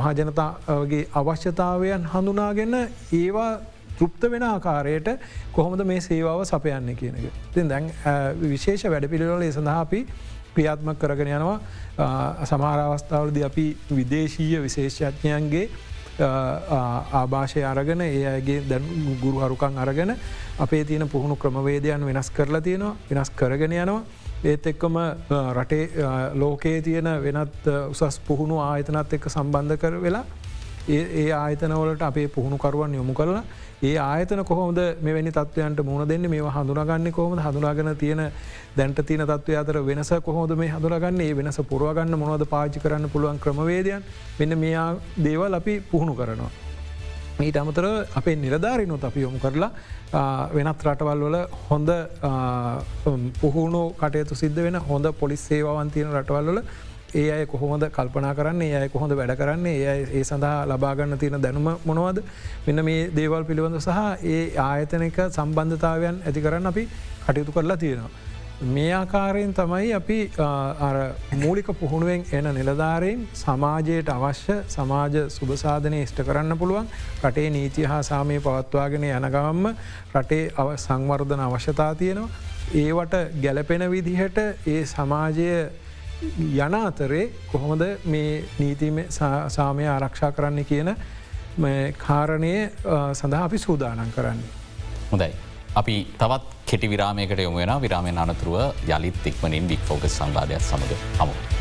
මහජනතාවගේ 0.00 1.08
අවශ්‍යතාවයන් 1.14 2.06
හඳුනාගෙන 2.12 2.74
ඒවා 3.12 3.52
තෘප්ත 3.98 4.30
වෙන 4.30 4.42
ආකාරයට 4.44 5.08
කොහොමද 5.52 5.84
මේ 5.84 6.00
සේවාව 6.00 6.44
සපයන්න 6.44 6.94
කියන 6.94 7.14
එක. 7.16 7.42
තින් 7.54 7.68
දැන් 7.68 7.90
විශේෂ 8.44 8.86
වැඩ 8.86 9.10
පිළිවල 9.10 9.44
සඳහා 9.50 9.80
අපි 9.80 10.06
ක්‍රියාත්මක 10.54 10.98
කරගෙන 10.98 11.28
යනවා 11.30 12.46
සමාරවස්ථාවලද 12.46 13.42
අපි 13.44 13.66
විදේශීය 13.92 14.62
විශේෂඥයන්ගේ 14.62 15.68
ආභාෂය 16.18 17.64
අරගෙන 17.64 18.00
ඒ 18.02 18.26
අගේ 18.28 18.60
දැන් 18.64 18.84
ගුරු 19.20 19.40
හරුකං 19.40 19.78
අරගෙන 19.78 20.14
අපේ 20.58 20.84
තියෙන 20.84 21.08
පුහුණු 21.08 21.36
ක්‍රමවේදයන් 21.36 22.06
වෙනස් 22.06 22.30
කරලා 22.30 22.60
තියෙනවා 22.62 22.96
වෙනස් 23.10 23.30
කරගෙන 23.32 23.72
යනවා 23.74 24.02
ඒත් 24.44 24.66
එක්කම 24.66 24.96
රටේ 25.52 25.84
ලෝකයේ 26.34 26.82
තියෙන 26.82 27.08
වෙනත් 27.22 27.70
උසස් 27.90 28.20
පුහුණු 28.20 28.58
ආයතනත් 28.60 29.12
එක්ක 29.12 29.28
සම්බන්ධ 29.28 29.78
කර 29.78 30.00
වෙලා 30.00 30.24
ඒ 30.88 31.30
ආයතනවලට 31.32 32.02
අපේ 32.02 32.26
පුහුණුකරුවන් 32.28 32.94
යොමු 32.94 33.12
කරලා 33.12 33.44
ඒ 33.82 33.96
ආයතන 34.00 34.42
කොහොමද 34.44 34.78
මෙවැනි 35.00 35.32
තත්වයන්ට 35.32 35.80
මුණ 35.82 36.08
දෙන්න 36.08 36.28
මේ 36.30 36.52
හඳුනාගන්න 36.56 37.10
කොහොම 37.12 37.38
හඳුනාගෙන 37.38 37.90
තියෙන 37.96 38.22
දැන්ට 38.76 39.00
තින 39.04 39.22
තත්ව 39.22 39.56
අතර 39.56 39.78
වෙනස 39.82 40.12
කොහොද 40.22 40.54
මේ 40.56 40.68
හඳුරගන්න 40.68 41.20
ඒ 41.20 41.34
වෙනස 41.34 41.58
පුරවාගන්න 41.64 42.16
මොනවද 42.16 42.46
පාචි 42.46 42.80
කරන්න 42.80 43.10
පුළුවන් 43.10 43.38
ක්‍රමවේදයන්? 43.38 44.06
මෙන්න 44.38 44.58
මෙයා 44.58 44.88
දේවල් 45.18 45.54
අපි 45.54 45.74
පුහුණු 45.82 46.14
කරනවා. 46.14 46.50
මීට 47.38 47.56
අමතර 47.56 47.84
අපේ 48.14 48.36
නිරධාරිනුත් 48.36 49.04
අපි 49.04 49.20
යොමු 49.20 49.38
කරලා 49.38 49.70
වෙනත් 50.52 50.84
රටවල් 50.84 51.22
වල 51.22 51.36
හොඳ 51.64 51.90
පුහුණු 53.40 53.82
කටයුතු 53.94 54.34
සිද්ධ 54.34 54.60
වෙන 54.62 54.78
හොඳ 54.82 55.06
පොලිස් 55.20 55.42
සේවාවන්තියන 55.42 56.14
රටවල්ල 56.14 56.62
ඒ 57.16 57.26
අය 57.30 57.46
කොහොමද 57.46 57.84
කල්පනා 57.90 58.34
කරන්න 58.34 58.62
ඒ 58.62 58.76
අය 58.78 58.88
කොහොඳ 58.88 59.12
වැඩ 59.12 59.34
කරන්නේ 59.36 59.74
ඒ 59.84 59.96
ඒ 60.12 60.24
සඳහා 60.24 60.54
ලබාගන්න 60.66 61.18
තියෙන 61.18 61.42
දැනුම 61.42 61.68
මොනවද 61.84 62.22
මෙන්න 62.66 62.84
මේ 62.84 63.02
දේවල් 63.12 63.44
පිළිබඳ 63.44 63.80
සහ 63.80 64.28
ඒ 64.28 64.44
ආයතනක 64.60 65.18
සම්බන්ධතාවයන් 65.28 66.22
ඇති 66.22 66.46
කරන්න 66.46 66.72
අපි 66.72 66.88
කටයුතු 67.26 67.52
කරලා 67.52 67.76
තියෙනවා. 67.76 68.12
මේ 68.66 68.92
ආකාරයෙන් 68.92 69.52
තමයි 69.52 69.92
අපි 69.92 70.18
මූලික 71.34 71.66
පුහුණුවෙන් 71.74 72.24
එන 72.32 72.46
නිලධාරයෙන් 72.54 73.24
සමාජයට 73.34 74.08
අවශ්‍ය 74.08 74.56
සමාජ 74.68 75.16
සුභසාධනය 75.30 76.02
ඉෂ්ට 76.02 76.22
කරන්න 76.22 76.58
පුළුවන් 76.58 76.88
රටේ 77.22 77.48
නීතිය 77.50 77.86
හා 77.86 78.02
සාමය 78.02 78.38
පවත්වාගෙන 78.40 79.08
යනගවම්ම 79.10 79.72
රටේ 80.14 80.44
සංවර්ධන 80.78 81.42
අවශ්‍යතා 81.42 81.94
තියෙනවා. 81.94 82.30
ඒවට 82.74 83.18
ගැලපෙන 83.42 83.90
විදිහට 83.90 84.38
ඒ 84.66 84.84
සමාජය 84.86 85.50
යන 86.22 86.74
අතරේ 86.74 87.24
කොහොමද 87.52 87.82
මේ 88.04 88.44
නීතිම 88.58 89.02
සාමය 89.08 89.86
ආරක්ෂා 89.86 90.32
කරන්න 90.32 90.64
කියන 90.64 90.94
කාරණය 91.98 92.54
සඳහා 93.12 93.44
අපි 93.44 93.58
සූදානන් 93.58 94.12
කරන්නේ. 94.16 94.50
හොඳයි. 95.12 95.32
අපි 95.76 95.96
තවත් 96.18 96.42
කෙටි 96.66 96.90
විරාමයකට 96.90 97.44
යොම 97.44 97.56
වෙන 97.56 97.74
විරාමෙන් 97.80 98.18
අනතුරුව 98.18 98.88
යළිත් 98.88 99.26
ඉක්මනින් 99.26 99.68
වික් 99.68 99.84
ෆෝක 99.88 100.08
සංවාධයක් 100.08 100.60
සමඟ 100.62 101.06
හමු. 101.20 101.55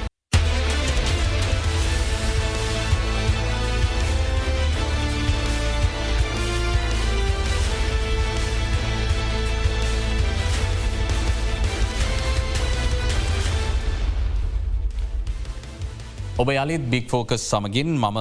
ඔබ 16.36 16.50
යලිත් 16.52 16.88
බික් 16.92 17.06
ෆෝකස් 17.08 17.44
සමගින් 17.50 17.92
මම 17.96 18.18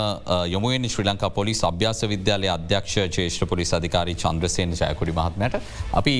යොමුවෙන් 0.47 0.85
ශ්‍රී 0.87 1.07
ලංකා 1.09 1.31
පොලිස් 1.31 1.61
අභ්‍යාස 1.65 2.03
විද්‍යාලය 2.05 2.47
අධ්‍යක්ෂ 2.49 2.95
චේෂ්‍ර 3.11 3.47
පොලිස් 3.47 3.73
අධිකාරී 3.75 4.15
චන්ද්‍රසයෙන් 4.15 4.71
ජයකොඩි 4.73 5.15
මහත්මයට. 5.17 5.57
අපි 5.93 6.15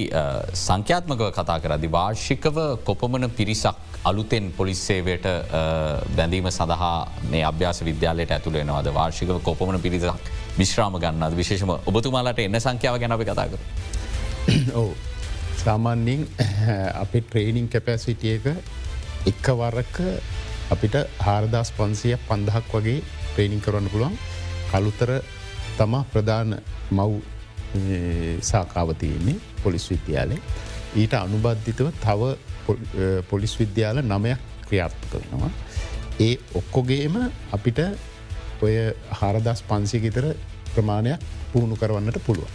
සංඛ්‍යාත්මකව 0.63 1.31
කතා 1.31 1.59
කරදි 1.61 1.89
වාර්ෂිකව 1.89 2.59
කොපමන 2.85 3.31
පිරිසක් 3.31 3.79
අලුතෙන් 4.05 4.51
පොලිස්සේවයට 4.59 5.29
බැඳීම 6.17 6.51
සඳහා 6.51 6.97
මේ 7.31 7.45
අභ්‍යාස 7.45 7.85
විද්‍යාලයට 7.85 8.33
ඇතුළෙනවාද 8.33 8.91
වාර්ෂිකව 8.93 9.39
කොපමන 9.41 9.79
පිරිසක් 9.81 10.33
විශ්‍රාම 10.59 10.99
ගන්නද 10.99 11.37
විශේෂම 11.37 11.75
ඔබතුමාලට 11.77 12.41
එන්න 12.41 12.61
සංඛ්‍යාව 12.61 12.99
ගැන 12.99 13.15
අපි 13.19 13.29
කතා 13.29 13.47
කර. 13.47 13.61
ඕ 14.75 14.91
සාමාන්‍යෙන් 15.65 16.27
අපි 17.05 17.23
ට්‍රේනිං 17.23 17.69
කැපැසිටියක 17.69 18.51
එක්ක 19.27 19.47
වරක 19.55 20.03
අපිට 20.71 20.97
හාරදස් 21.19 21.71
පන්සිය 21.73 22.17
පන්දහක් 22.29 22.73
වගේ 22.75 23.01
ට්‍රේනිං 23.25 23.61
කරන්න 23.61 23.91
පුළුවන් 23.93 24.17
කළුතර 24.71 25.11
තමා 25.79 26.05
ප්‍රධාන 26.13 26.57
මව් 26.91 27.11
සාකාවතියන්නේ 28.43 29.37
පොලිස් 29.63 29.85
විද්‍යාලය 29.91 30.39
ඊට 30.95 31.15
අනුබද්ධිතව 31.15 31.89
තව 31.99 32.23
පොලිස් 33.31 33.55
විද්‍යාල 33.59 34.01
නමයක් 34.03 34.41
ක්‍රියාත්මක 34.67 35.13
වෙනවා. 35.15 35.51
ඒ 36.21 36.35
ඔක්කොගේම 36.55 37.17
අපිට 37.53 37.79
ඔය 38.63 38.75
හාරදස් 39.13 39.63
පන්සිගිතර 39.63 40.27
ප්‍රමාණයක් 40.75 41.21
පුහුණු 41.53 41.77
කරවන්නට 41.77 42.19
පුළුවන්. 42.27 42.53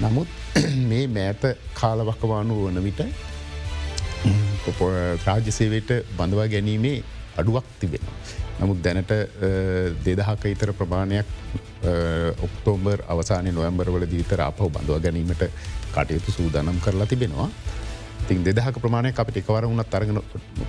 නමුත් 0.00 0.28
මේ 0.90 1.06
මෑත 1.08 1.42
කාලවකවානු 1.74 2.54
වන 2.60 2.82
විට 2.84 3.00
රාජ්‍යසේවයට 5.26 5.90
බඳවා 6.16 6.48
ගැනීමේ 6.48 6.98
අඩුවක් 7.36 7.64
තිබෙනවා. 7.80 8.14
නමුත් 8.60 8.82
දැනට 8.82 9.12
දෙදහක 10.04 10.44
ඉතර 10.46 10.72
ප්‍රමාණයක් 10.72 11.26
ඔක්තෝම්බර් 12.42 13.04
අවසානය 13.08 13.52
නොවම්බරවල 13.52 14.06
දීතර 14.06 14.40
අපහ 14.42 14.62
බඳවා 14.68 15.00
ගැනීමට 15.00 15.42
කටයුතු 15.94 16.32
සූදානම් 16.32 16.80
කරලා 16.80 17.06
තිබෙනවා. 17.06 17.48
තින් 18.28 18.44
දෙදහක 18.44 18.80
ප්‍රමාණය 18.80 19.12
අපිට 19.14 19.42
එකවර 19.42 19.66
වුණත් 19.66 19.90
තරගෙන 19.90 20.22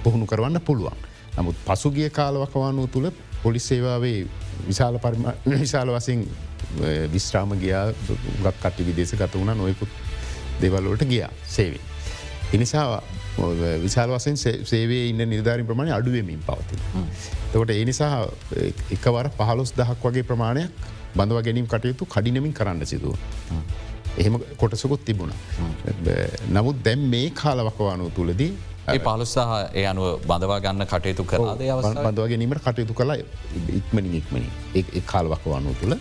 පුහුණු 0.03 0.25
කරවන්න 0.25 0.61
පුළුවන්. 0.61 0.97
නමුත් 1.37 1.57
පසුගිය 1.65 2.09
කාලවකවානුව 2.09 2.89
තුළ 2.89 3.11
පොලිස් 3.43 3.67
සේවාවේ 3.67 4.27
විශාල 4.67 4.99
පරිම 4.99 5.25
විශාල 5.55 5.89
වසින් 5.89 6.25
විශ්‍රාම 7.11 7.53
ගයා 7.55 7.85
ගත් 8.41 8.55
කට්ටි 8.55 8.83
විදේශ 8.83 9.15
ගත 9.15 9.33
වුණ 9.35 9.53
නොයකුත් 9.55 9.89
දෙවල්ලෝට 10.61 11.05
ගියා 11.05 11.31
සේවේ. 11.47 11.81
එනිසා 12.53 13.01
විශාල 13.81 14.09
වසෙන් 14.09 14.37
සේවේ 14.37 15.01
ඉන්න 15.09 15.23
නිධාරි 15.29 15.63
ප්‍රමාණය 15.63 15.93
අඩුවමින් 15.93 16.39
පවති. 16.41 16.77
තකොට 17.51 17.71
ඒ 17.71 17.83
නිසා 17.85 18.13
එකවර 18.91 19.29
පහලොස් 19.31 19.73
දහක් 19.73 19.99
වගේ 20.05 20.23
ප්‍රමාණයක් 20.23 20.87
බඳව 21.15 21.43
ගැනීම් 21.43 21.67
කටයුතු 21.67 22.05
කඩිනමින් 22.07 22.53
කරන්න 22.53 22.85
සිදුව. 22.85 23.15
එහෙම 24.17 24.39
කොටසකුත් 24.57 25.05
තිබුණ. 25.05 25.33
නමුත් 26.49 26.81
දැම් 26.83 27.05
මේ 27.09 27.29
කාලවකවානු 27.33 28.09
තුළදී 28.11 28.51
පලුස්සාහ 28.97 29.69
ඒ 29.73 29.85
අනුව 29.85 30.07
බඳවා 30.23 30.59
ගන්න 30.59 30.85
කටයුතු 30.85 31.23
කරාද 31.23 31.61
බඳව 31.97 32.25
ගැනීමට 32.25 32.63
කටයුතු 32.63 32.93
කලා 32.93 33.17
ඉක්මනින් 33.79 34.13
ඉක්මනින් 34.13 34.51
ඒ 34.75 35.03
කාලවකවානු 35.05 35.75
තුළ 35.81 35.95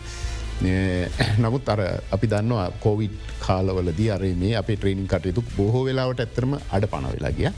නමුත් 1.38 1.68
අර 1.68 1.80
අපි 2.10 2.26
දන්නවා 2.26 2.70
කෝවිඩ් 2.80 3.12
කාලවලදී 3.40 4.10
අර 4.10 4.22
මේ 4.34 4.54
අපේ 4.56 4.76
ට්‍රේනිින් 4.76 5.08
කටයුතු 5.08 5.44
බොහෝ 5.56 5.84
වෙලාවට 5.84 6.20
ඇත්තරම 6.20 6.54
අඩ 6.56 6.86
පන 6.86 7.08
වෙලා 7.08 7.32
ගිය. 7.32 7.50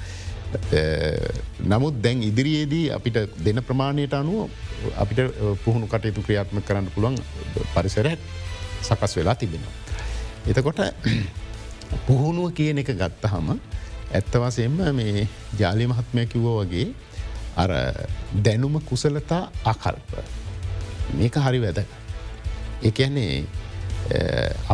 නමුත් 1.65 2.03
දැන් 2.03 2.23
ඉදිරියේදී 2.23 2.91
අපිට 2.91 3.19
දෙන 3.39 3.63
ප්‍රමාණයට 3.63 4.15
අනුව 4.15 4.51
අපිට 4.97 5.21
පුහුණු 5.65 5.87
කටයුතු 5.87 6.23
ක්‍රියාත්ම 6.23 6.59
කරන්න 6.61 6.91
පුළුවන් 6.91 7.19
පරිසරයක් 7.75 8.19
සකස් 8.83 9.17
වෙලා 9.17 9.35
තිබෙනවා. 9.35 9.75
එතකොට 10.47 10.81
පුහුණුව 12.09 12.51
කියන 12.53 12.79
එක 12.79 12.91
ගත්තහම 12.95 13.55
ඇත්තවසයෙන්ම 14.11 14.83
මේ 14.93 15.29
ජාලි 15.59 15.87
මහත්මය 15.87 16.27
කිව්වෝ 16.27 16.59
වගේ 16.63 16.89
අර 17.57 17.71
දැනුම 18.43 18.81
කුසලතා 18.83 19.43
අකල්ප 19.65 20.11
මේක 21.15 21.35
හරි 21.37 21.61
වැදක. 21.61 22.08
එකන්නේ 22.91 23.45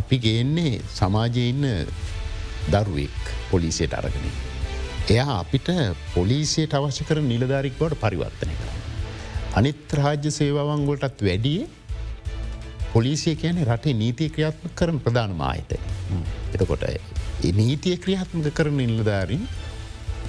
අපි 0.01 0.17
ගේන්නේ 0.27 0.81
සමාජය 0.99 1.45
ඉන්න 1.53 1.65
දරුවෙක් 2.73 3.21
පොලිසියට 3.51 3.95
අරගෙන. 3.99 4.27
එයා 5.15 5.39
අපිට 5.43 5.69
පොලිසියට 6.15 6.75
අවශ්‍ය 6.79 7.05
කර 7.09 7.21
නිලධාරික්වට 7.21 7.97
පරිවර්තනය 8.03 8.55
කර. 8.61 8.71
අනිත් 9.59 9.97
රාජ්‍ය 9.99 10.31
සේවාවන්ගොලටත් 10.39 11.25
වැඩිය 11.29 11.67
පොලිසිය 12.95 13.35
කියන 13.43 13.59
රටේ 13.67 13.95
නීතිය 14.03 14.31
ක්‍රියාත්ම 14.35 14.73
කරන 14.79 14.99
ප්‍රධාන 15.05 15.35
මාහිතය. 15.43 15.79
එතකොට 16.55 16.85
නීතිය 17.61 17.97
ක්‍රියාත්මක 18.05 18.49
කරන 18.59 18.77
නිලධාරින් 18.81 19.45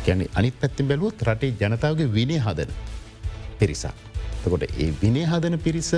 ගැන 0.06 0.26
අනිත් 0.40 0.56
පැත්තින් 0.62 0.90
බැලුවත් 0.90 1.22
රටේ 1.30 1.54
ජනතාවගේ 1.62 2.10
විනය 2.18 2.38
හදන 2.46 2.72
පිරිසක්. 3.60 3.94
තකොට 4.44 4.66
ඒ 4.68 4.90
විනය 5.04 5.24
හදන 5.26 5.58
පිරිස 5.66 5.92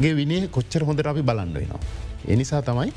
ගේ 0.00 0.14
විනේ 0.20 0.48
කොච්චර 0.48 0.84
හොඳට 0.88 1.06
අපි 1.12 1.22
බලන්න 1.22 1.54
වෙනවා. 1.54 1.80
එනිසා 2.28 2.62
තමයි 2.62 2.92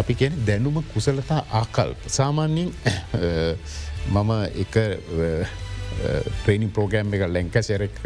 අපි 0.00 0.14
කියන 0.14 0.34
දැනුම 0.46 0.82
කුසලතා 0.92 1.40
ආකල් 1.60 1.94
සාමාන්‍යෙන් 2.18 2.70
මම 4.12 4.30
එක 4.64 4.76
ට්‍රේනි 6.38 6.68
ප්‍රෝගෑම් 6.76 7.14
එක 7.16 7.24
ලැංකසෙරෙක් 7.34 7.96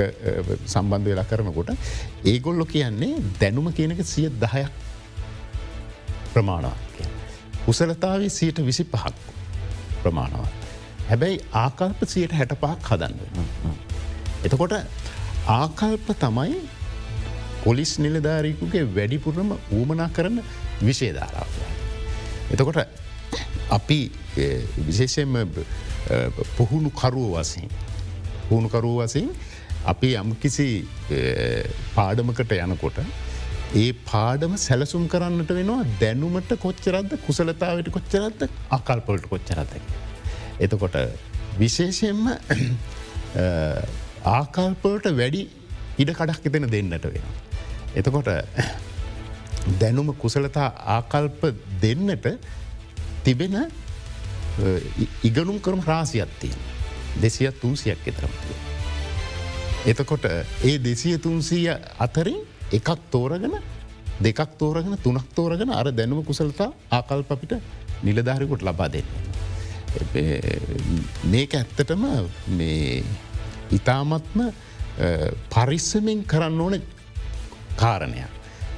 සම්බන්ධ 0.66 1.08
වෙලා 1.10 1.26
කරනකොට 1.30 1.70
ඒගොල්ලො 2.32 2.64
කියන්නේ 2.74 3.20
දැනුම 3.40 3.72
කියනක 3.78 4.00
සිය 4.12 4.28
දහයක් 4.42 4.72
ප්‍රමාණවත්. 6.34 6.98
කුසලතාව 7.66 8.28
සියට 8.30 8.58
විසි 8.68 8.84
පහක් 8.84 9.14
ප්‍රමාණවත්. 10.02 10.52
හැබැයි 11.10 11.42
ආකල්ප 11.64 12.06
සියට 12.14 12.32
හැට 12.38 12.54
පහක් 12.62 12.88
හදන්න. 12.90 13.16
එතකොට 14.44 14.74
ආකල්ප 15.58 16.06
තමයි 16.24 16.56
පොලිස් 17.64 17.92
නිලධාරීකුගේ 17.98 18.84
වැඩිපුරම 18.90 19.50
ඌමනා 19.72 20.08
කරන 20.08 20.36
විශේධාරාව. 20.82 21.50
එතකොට 22.52 22.78
අපි 23.70 24.00
විශේෂයෙන්ම 24.80 25.34
පුහුණු 26.56 26.90
කරුව 26.92 27.34
වසින් 27.34 27.68
පුහුණු 28.48 28.68
කරුව 28.68 28.96
වසින් 29.00 29.28
අපි 29.86 30.14
යම්කිසි 30.14 30.68
පාඩමකට 31.94 32.56
යනකොට 32.58 32.98
ඒ 33.74 33.90
පාඩම 34.04 34.54
සැලසුම් 34.58 35.04
කරන්නට 35.08 35.52
වෙනවා 35.52 35.84
දැනුමට 36.00 36.50
කොච්චරද 36.58 37.12
කුසලතාවට 37.26 37.88
කොච්චරත්ද 37.90 38.42
අකල්පොලට 38.70 39.26
කොච්චරත. 39.26 39.72
එතකොට 40.60 40.98
විශේෂයෙන්ම 41.58 42.28
ආකල්පලට 44.32 45.08
වැඩි 45.14 45.42
ඉඩ 45.98 46.12
කඩක් 46.12 46.46
එතෙන 46.46 46.68
දෙන්නට 46.68 47.06
වෙන. 47.06 47.26
එතකොට 47.94 48.28
දැනුම 49.80 50.14
කුසලතා 50.14 50.68
ආකල්ප 50.96 51.42
දෙන්නට 51.80 52.26
තිබෙන 53.24 53.56
ඉගනුම් 55.22 55.58
කරම 55.60 55.80
රාසියත්තිය 55.82 56.54
දෙසිය 57.16 57.50
තුන්සියක් 57.52 58.06
එතරමතිය. 58.06 58.56
එතකොට 59.86 60.24
ඒ 60.24 60.78
දෙසිය 60.78 61.18
තුන්සීය 61.18 61.76
අතරින් 61.98 62.40
එකක් 62.72 62.88
තෝරගෙන 63.10 63.54
දෙකක් 64.20 64.56
තෝරගෙන 64.58 64.96
තුනක් 64.98 65.28
තෝරගෙන 65.34 65.70
අර 65.70 65.92
දැනුම 65.92 66.24
කුසලතා 66.24 66.72
ආකල්ප 66.90 67.32
අපිට 67.32 67.54
නිලධාරිකුට 68.02 68.62
ලබා 68.62 68.88
දෙන්න. 68.88 69.08
මේක 71.24 71.54
ඇත්තටම 71.54 72.04
මේ 72.48 73.04
ඉතාමත්ම 73.70 74.40
පරිස්සමෙන් 75.50 76.24
කරන්න 76.24 76.60
ඕන 76.60 76.80
කාරණයක්. 77.76 78.30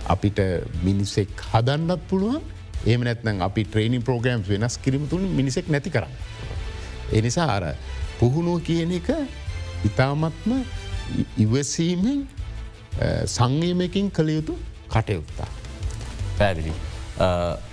අපිට 0.07 0.39
මිනිසෙක් 0.83 1.31
හදන්නත් 1.53 2.03
පුළුවන් 2.09 2.43
ඒම 2.87 3.01
නැත්නම් 3.01 3.41
අපි 3.41 3.65
ට්‍රේනි 3.65 4.01
ප්‍රෝග්‍රම් 4.01 4.45
වෙනස් 4.45 4.79
කිරීම 4.79 5.09
තුළ 5.09 5.27
මිනිසෙක් 5.33 5.69
නැති 5.69 5.91
කරන්න. 5.91 6.15
එනිසා 7.13 7.49
අර 7.49 7.65
පුහුණුව 8.21 8.61
කියන 8.61 8.93
එක 8.93 9.09
ඉතාමත්ම 9.85 10.51
ඉවසීමෙන් 11.39 12.27
සංගීමකින් 13.27 14.11
කළ 14.11 14.29
යුතු 14.31 14.59
කටයුත්තා. 14.89 15.49
පැදිලි. 16.39 16.73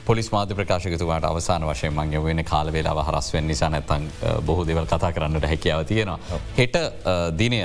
පොලිස් 0.06 0.32
මාධ 0.32 0.54
ප්‍රකාශකතුමාට 0.54 1.24
අවසාන 1.24 1.64
වශයෙන් 1.64 1.94
මං 1.94 2.24
වෙන 2.24 2.44
කාලවෙලා 2.46 3.04
හරස් 3.04 3.34
වෙන් 3.34 3.48
නිසා 3.48 3.70
නැතන් 3.70 4.10
බොහෝ 4.46 4.68
දෙවල් 4.68 4.86
කතා 4.86 5.12
කරන්නට 5.12 5.46
හැකියාව 5.46 5.86
තියෙනවා. 5.86 6.20
හෙට 6.58 6.76
දිනය 7.38 7.62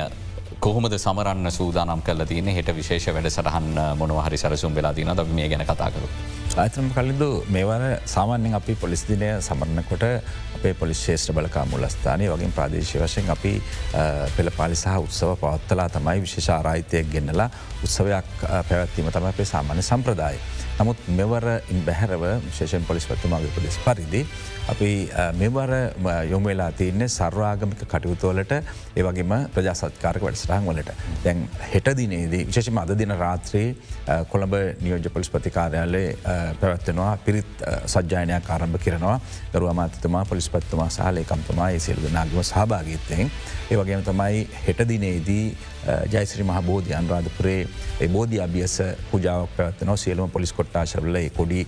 කොහොමද 0.60 0.94
සමරන්න 0.96 1.50
සූදානම් 1.50 2.02
කල 2.02 2.24
තියන 2.24 2.48
හෙට 2.48 2.70
විශේෂ 2.72 3.06
වැඩ 3.08 3.28
සටහන් 3.28 3.68
මොනවහරි 3.98 4.38
සරසුම් 4.38 4.74
වෙලා 4.74 4.94
තින 4.94 5.12
ද 5.12 5.24
මේ 5.30 5.48
ගැන 5.48 5.64
කතා 5.64 5.90
කරු. 5.90 6.08
ඇතම 6.56 6.88
කලින්දු 6.90 7.28
මේවර 7.48 7.82
සාමාන්‍යෙන් 8.06 8.54
අපි 8.54 8.74
පොලිස් 8.76 9.04
දිනය 9.04 9.28
සමරණකොට 9.40 10.04
අපේ 10.56 10.74
පොලිස් 10.74 11.04
ශේෂ්‍ර 11.04 11.34
බලකා 11.34 11.64
මුලස්ථානය 11.66 12.28
වගේ 12.28 12.50
ප්‍රදේශය 12.50 12.98
වශයෙන් 12.98 13.30
අපි 13.30 13.52
පෙළ 14.36 14.50
පාලි 14.50 14.76
සහ 14.76 14.96
උත්සව 14.98 15.36
පවත්තලා 15.36 15.88
තමයි 15.90 16.22
විශේෂ 16.22 16.50
ආරාහිතයක් 16.50 17.12
ගෙන්නලා 17.12 17.50
උත්සවයක් 17.82 18.30
පැවැත්වීම 18.42 19.12
තම 19.12 19.26
අපේ 19.26 19.44
සාමාන්‍ය 19.46 19.82
සම්ප්‍රදාය. 19.84 20.40
නමුත් 20.78 20.98
මෙවර 21.08 21.44
ඉන් 21.72 21.80
බැහැරව 21.86 22.24
ශේෂන් 22.52 22.84
පොලිස් 22.84 23.06
පත්තුමාගේ 23.08 23.52
පොලිස් 23.54 23.78
පරිදි. 23.84 24.20
අපි 24.68 25.08
මෙවර 25.38 25.70
යොමවෙලා 26.30 26.72
තියන්නේ 26.72 27.08
සර්වාගමික 27.08 27.84
කටයුතුවලට 27.84 28.52
ඒවගේම 28.96 29.32
ප්‍රජාසත්කාරක 29.54 30.22
වැඩසටහන් 30.22 30.66
වලට. 30.68 30.96
දැන් 31.24 31.48
හෙට 31.72 31.88
දිනේදී 31.96 32.42
විශේෂම 32.48 32.78
අද 32.78 32.92
දින 32.98 33.14
රාත්‍රයේ 33.16 33.74
කොළඹ 34.28 34.56
නියෝජ 34.82 35.08
පොලිස් 35.08 35.30
පතිකාරයාලේ 35.30 36.08
පැවත්වෙනවා 36.60 37.16
පිරිත් 37.24 37.64
සජ්‍යානයක් 37.86 38.50
ආරම්භ 38.50 38.82
කරනවා 38.84 39.20
දරු 39.54 39.70
අමාතතුමා 39.72 40.24
පොලිස් 40.24 40.50
පත්තුමා 40.50 40.90
සහලේකම්තුමා 40.90 41.70
ඒ 41.70 41.78
සිල්ද 41.78 42.10
නාගම 42.12 42.42
සහභාගත්තයෙන්. 42.42 43.32
ඒ 43.70 43.76
වගේම 43.76 44.04
තමයි 44.04 44.44
හෙට 44.66 44.84
දිනේදී 44.88 45.56
ජයිසිරි 46.10 46.44
මහ 46.44 46.62
බෝධි 46.62 46.94
අන්රාධපුරේ 46.94 48.08
බෝධ 48.08 48.36
අභියස 48.42 48.76
පුජාවක් 49.10 49.56
පැවත්වන 49.56 49.96
සියලුම 49.96 50.30
පොලිස් 50.30 50.52
කොට්ටාශරල 50.52 51.18
කොඩි 51.36 51.66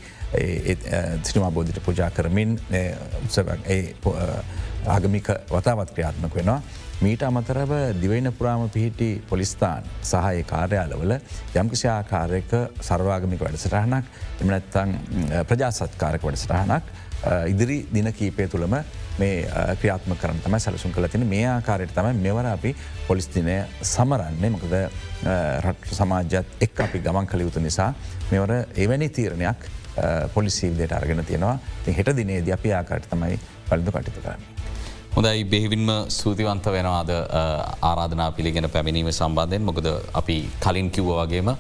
සිරිමා 1.23 1.51
බෝධිට 1.51 1.81
පුජා 1.85 2.11
කරමින් 2.11 2.59
ආගමික 4.89 5.29
වතාවත් 5.51 5.91
ක්‍රියාත්මක 5.91 6.35
වෙනවා. 6.35 6.61
මීට 7.01 7.23
අමතරව 7.23 7.73
දිවයින 8.01 8.33
පුරාම 8.33 8.71
පිහිටි 8.71 9.23
පොලිස්ථාන් 9.29 9.85
සහය 10.03 10.43
කාර්යාලවල 10.45 11.13
යම්කිසි 11.55 11.89
ආකාරයක 11.89 12.55
සර්වාගමික 12.83 13.41
වැඩසටහනක් 13.41 14.05
එමනැත්තං 14.41 14.97
ප්‍රජාසත්කාරක 15.47 16.23
වැඩසටහනක් 16.23 16.85
ඉදිරි 17.47 17.79
දින 17.95 18.13
කීපය 18.13 18.49
තුළම 18.49 18.75
මේ 19.19 19.47
ක්‍රියාත්ම 19.81 20.15
කරන 20.21 20.41
තම 20.45 20.59
සැලසුම් 20.65 20.93
කළ 20.95 21.09
තින 21.13 21.27
මේ 21.27 21.47
ආකාරයට 21.55 21.95
තමයි 21.97 22.15
මෙවර 22.27 22.47
අපි 22.53 22.75
පොලිස්තිනය 23.09 23.57
සමරන්නේ. 23.95 24.51
මොකද 24.57 24.75
රට 25.65 25.99
සමාජත් 26.01 26.63
එක් 26.67 26.81
අපි 26.87 27.03
ගමන් 27.07 27.27
කළ 27.33 27.47
යුතු 27.47 27.61
නිසා 27.61 27.91
මෙවර 28.33 28.53
එවැනි 28.85 29.09
තීරණයක් 29.09 29.67
පොලිසිීවිදයට 30.35 30.93
අරගෙන 30.93 31.25
තියෙනවා. 31.25 31.59
ති 31.85 31.97
හෙට 31.99 32.15
දිනේද 32.17 32.49
අපි 32.59 32.73
ආකාරයට 32.81 33.11
තමයි 33.11 33.39
පලිදු 33.71 33.91
කටයුතු 33.97 34.21
කරන්න. 34.27 34.43
හොඳයි. 35.17 35.45
බෙහිවින්ම 35.45 35.89
සූතිවන්ත 36.09 36.67
වෙනවාද 36.77 37.11
ආරාධනා 37.91 38.31
පිළිගෙන 38.37 38.71
පැමිණීම 38.71 39.11
සම්බන්ධයෙන්? 39.13 39.63
මොකද 39.71 39.87
අපි 40.21 40.37
කලින් 40.65 40.91
කිව්ව 40.91 41.11
වගේම 41.23 41.51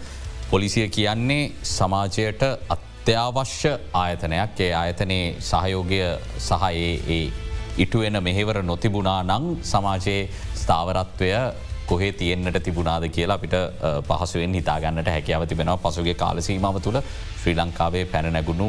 පොලිසිය 0.50 0.88
කියන්නේ 0.88 1.50
සමාජයට 1.62 2.42
අත්‍යවශ්‍ය 2.74 3.72
ආයතනයක්. 4.04 4.60
ඒ 4.60 4.72
ආයතනයේ 4.82 5.36
සහයෝගය 5.50 6.00
සහ 6.38 6.62
ඒ 6.70 7.47
ඉටුවෙන 7.78 8.22
මෙහෙවර 8.22 8.58
නොතිබුණා 8.64 9.22
නං 9.24 9.44
සමාජයේ 9.64 10.20
ස්ථාවරත්වය 10.54 11.32
කොහේ 11.86 12.12
තියෙන්න්නට 12.12 12.58
තිබුණාද 12.62 13.04
කියලා 13.08 13.36
අපිට 13.36 13.56
පහසුවෙන් 14.08 14.54
හිතාගන්නට 14.54 15.08
හැකියාව 15.08 15.46
තිබෙනවා. 15.46 15.78
පසුගේ 15.78 16.14
කාලසීමාව 16.16 16.80
තුළ 16.80 17.00
ශ්‍රී 17.40 17.56
ලංකාවේ 17.56 18.04
පැනනැගුණු 18.06 18.68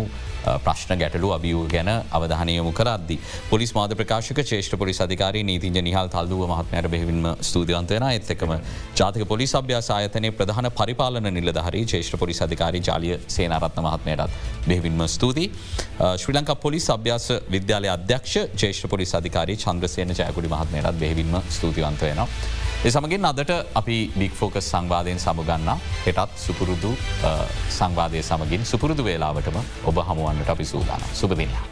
ප්‍රශ්න 0.65 0.99
ගැටලු 1.01 1.31
අභියූ 1.37 1.63
ගැන 1.73 1.89
අවධානයමු 2.17 2.71
කරද්දි. 2.79 3.17
පොලිස් 3.49 3.73
මාද 3.77 3.95
ප්‍රකාශක 4.01 4.41
ේෂ්ඨ 4.43 4.77
පොලිස් 4.83 5.01
අධිකාරී 5.05 5.43
නීතිජ 5.49 5.81
නිහල් 5.87 6.09
තල්දුව 6.15 6.43
මහත්මයට 6.51 6.89
බෙහිවින්ම 6.93 7.27
ස්තුතිවන්තයන 7.49 8.05
එත්තකම 8.09 8.53
ජාතික 9.01 9.27
පොලිස් 9.33 9.55
අභ්‍යාස 9.61 9.89
ආයතනය 9.97 10.31
ප්‍රධාන 10.39 10.69
පරිපාලන 10.79 11.29
නිලධහරි 11.37 11.83
ේෂ්ඨ 11.99 12.19
පොලිස් 12.23 12.41
අධිකාරී 12.47 12.83
ජාලිය 12.89 13.19
සේනරත්න 13.35 13.83
මහත්මයටත් 13.87 14.31
බෙහිවින්ම 14.69 15.05
ස්තුතියි. 15.15 15.51
ශ්‍රී 16.23 16.37
ලංකා 16.39 16.57
පොලිස් 16.65 16.89
අභ්‍යාස 16.97 17.27
විද්‍යාලය 17.57 17.93
අධ්‍යක්ෂ 17.97 18.35
ජේෂ්ඨ 18.63 18.89
පොලිස් 18.95 19.15
අධිකාරී 19.21 19.59
චන්ද්‍රසයන 19.65 20.17
ජයකුඩි 20.21 20.55
මහත්මයටත් 20.55 20.99
බෙහිවින්ම 21.03 21.39
ස්තුතිවන්තයනවා. 21.57 22.27
ඒ 22.79 22.91
සමගින් 22.91 23.25
අදට 23.27 23.49
අපි 23.75 23.95
බික් 24.15 24.33
ෆෝකස් 24.39 24.67
සංවාධයෙන් 24.71 25.19
සමගන්න 25.19 25.71
හෙටත් 26.05 26.37
සුපුරුදු 26.43 26.91
සංවාධය 27.77 28.21
සමගින් 28.23 28.63
සුපුරුදු 28.71 29.03
වේලාවටම 29.03 29.57
ඔබ 29.83 29.99
හමුවන්නට 30.09 30.53
අපි 30.55 30.65
සූදාන 30.65 31.03
සුපදිනයා. 31.13 31.65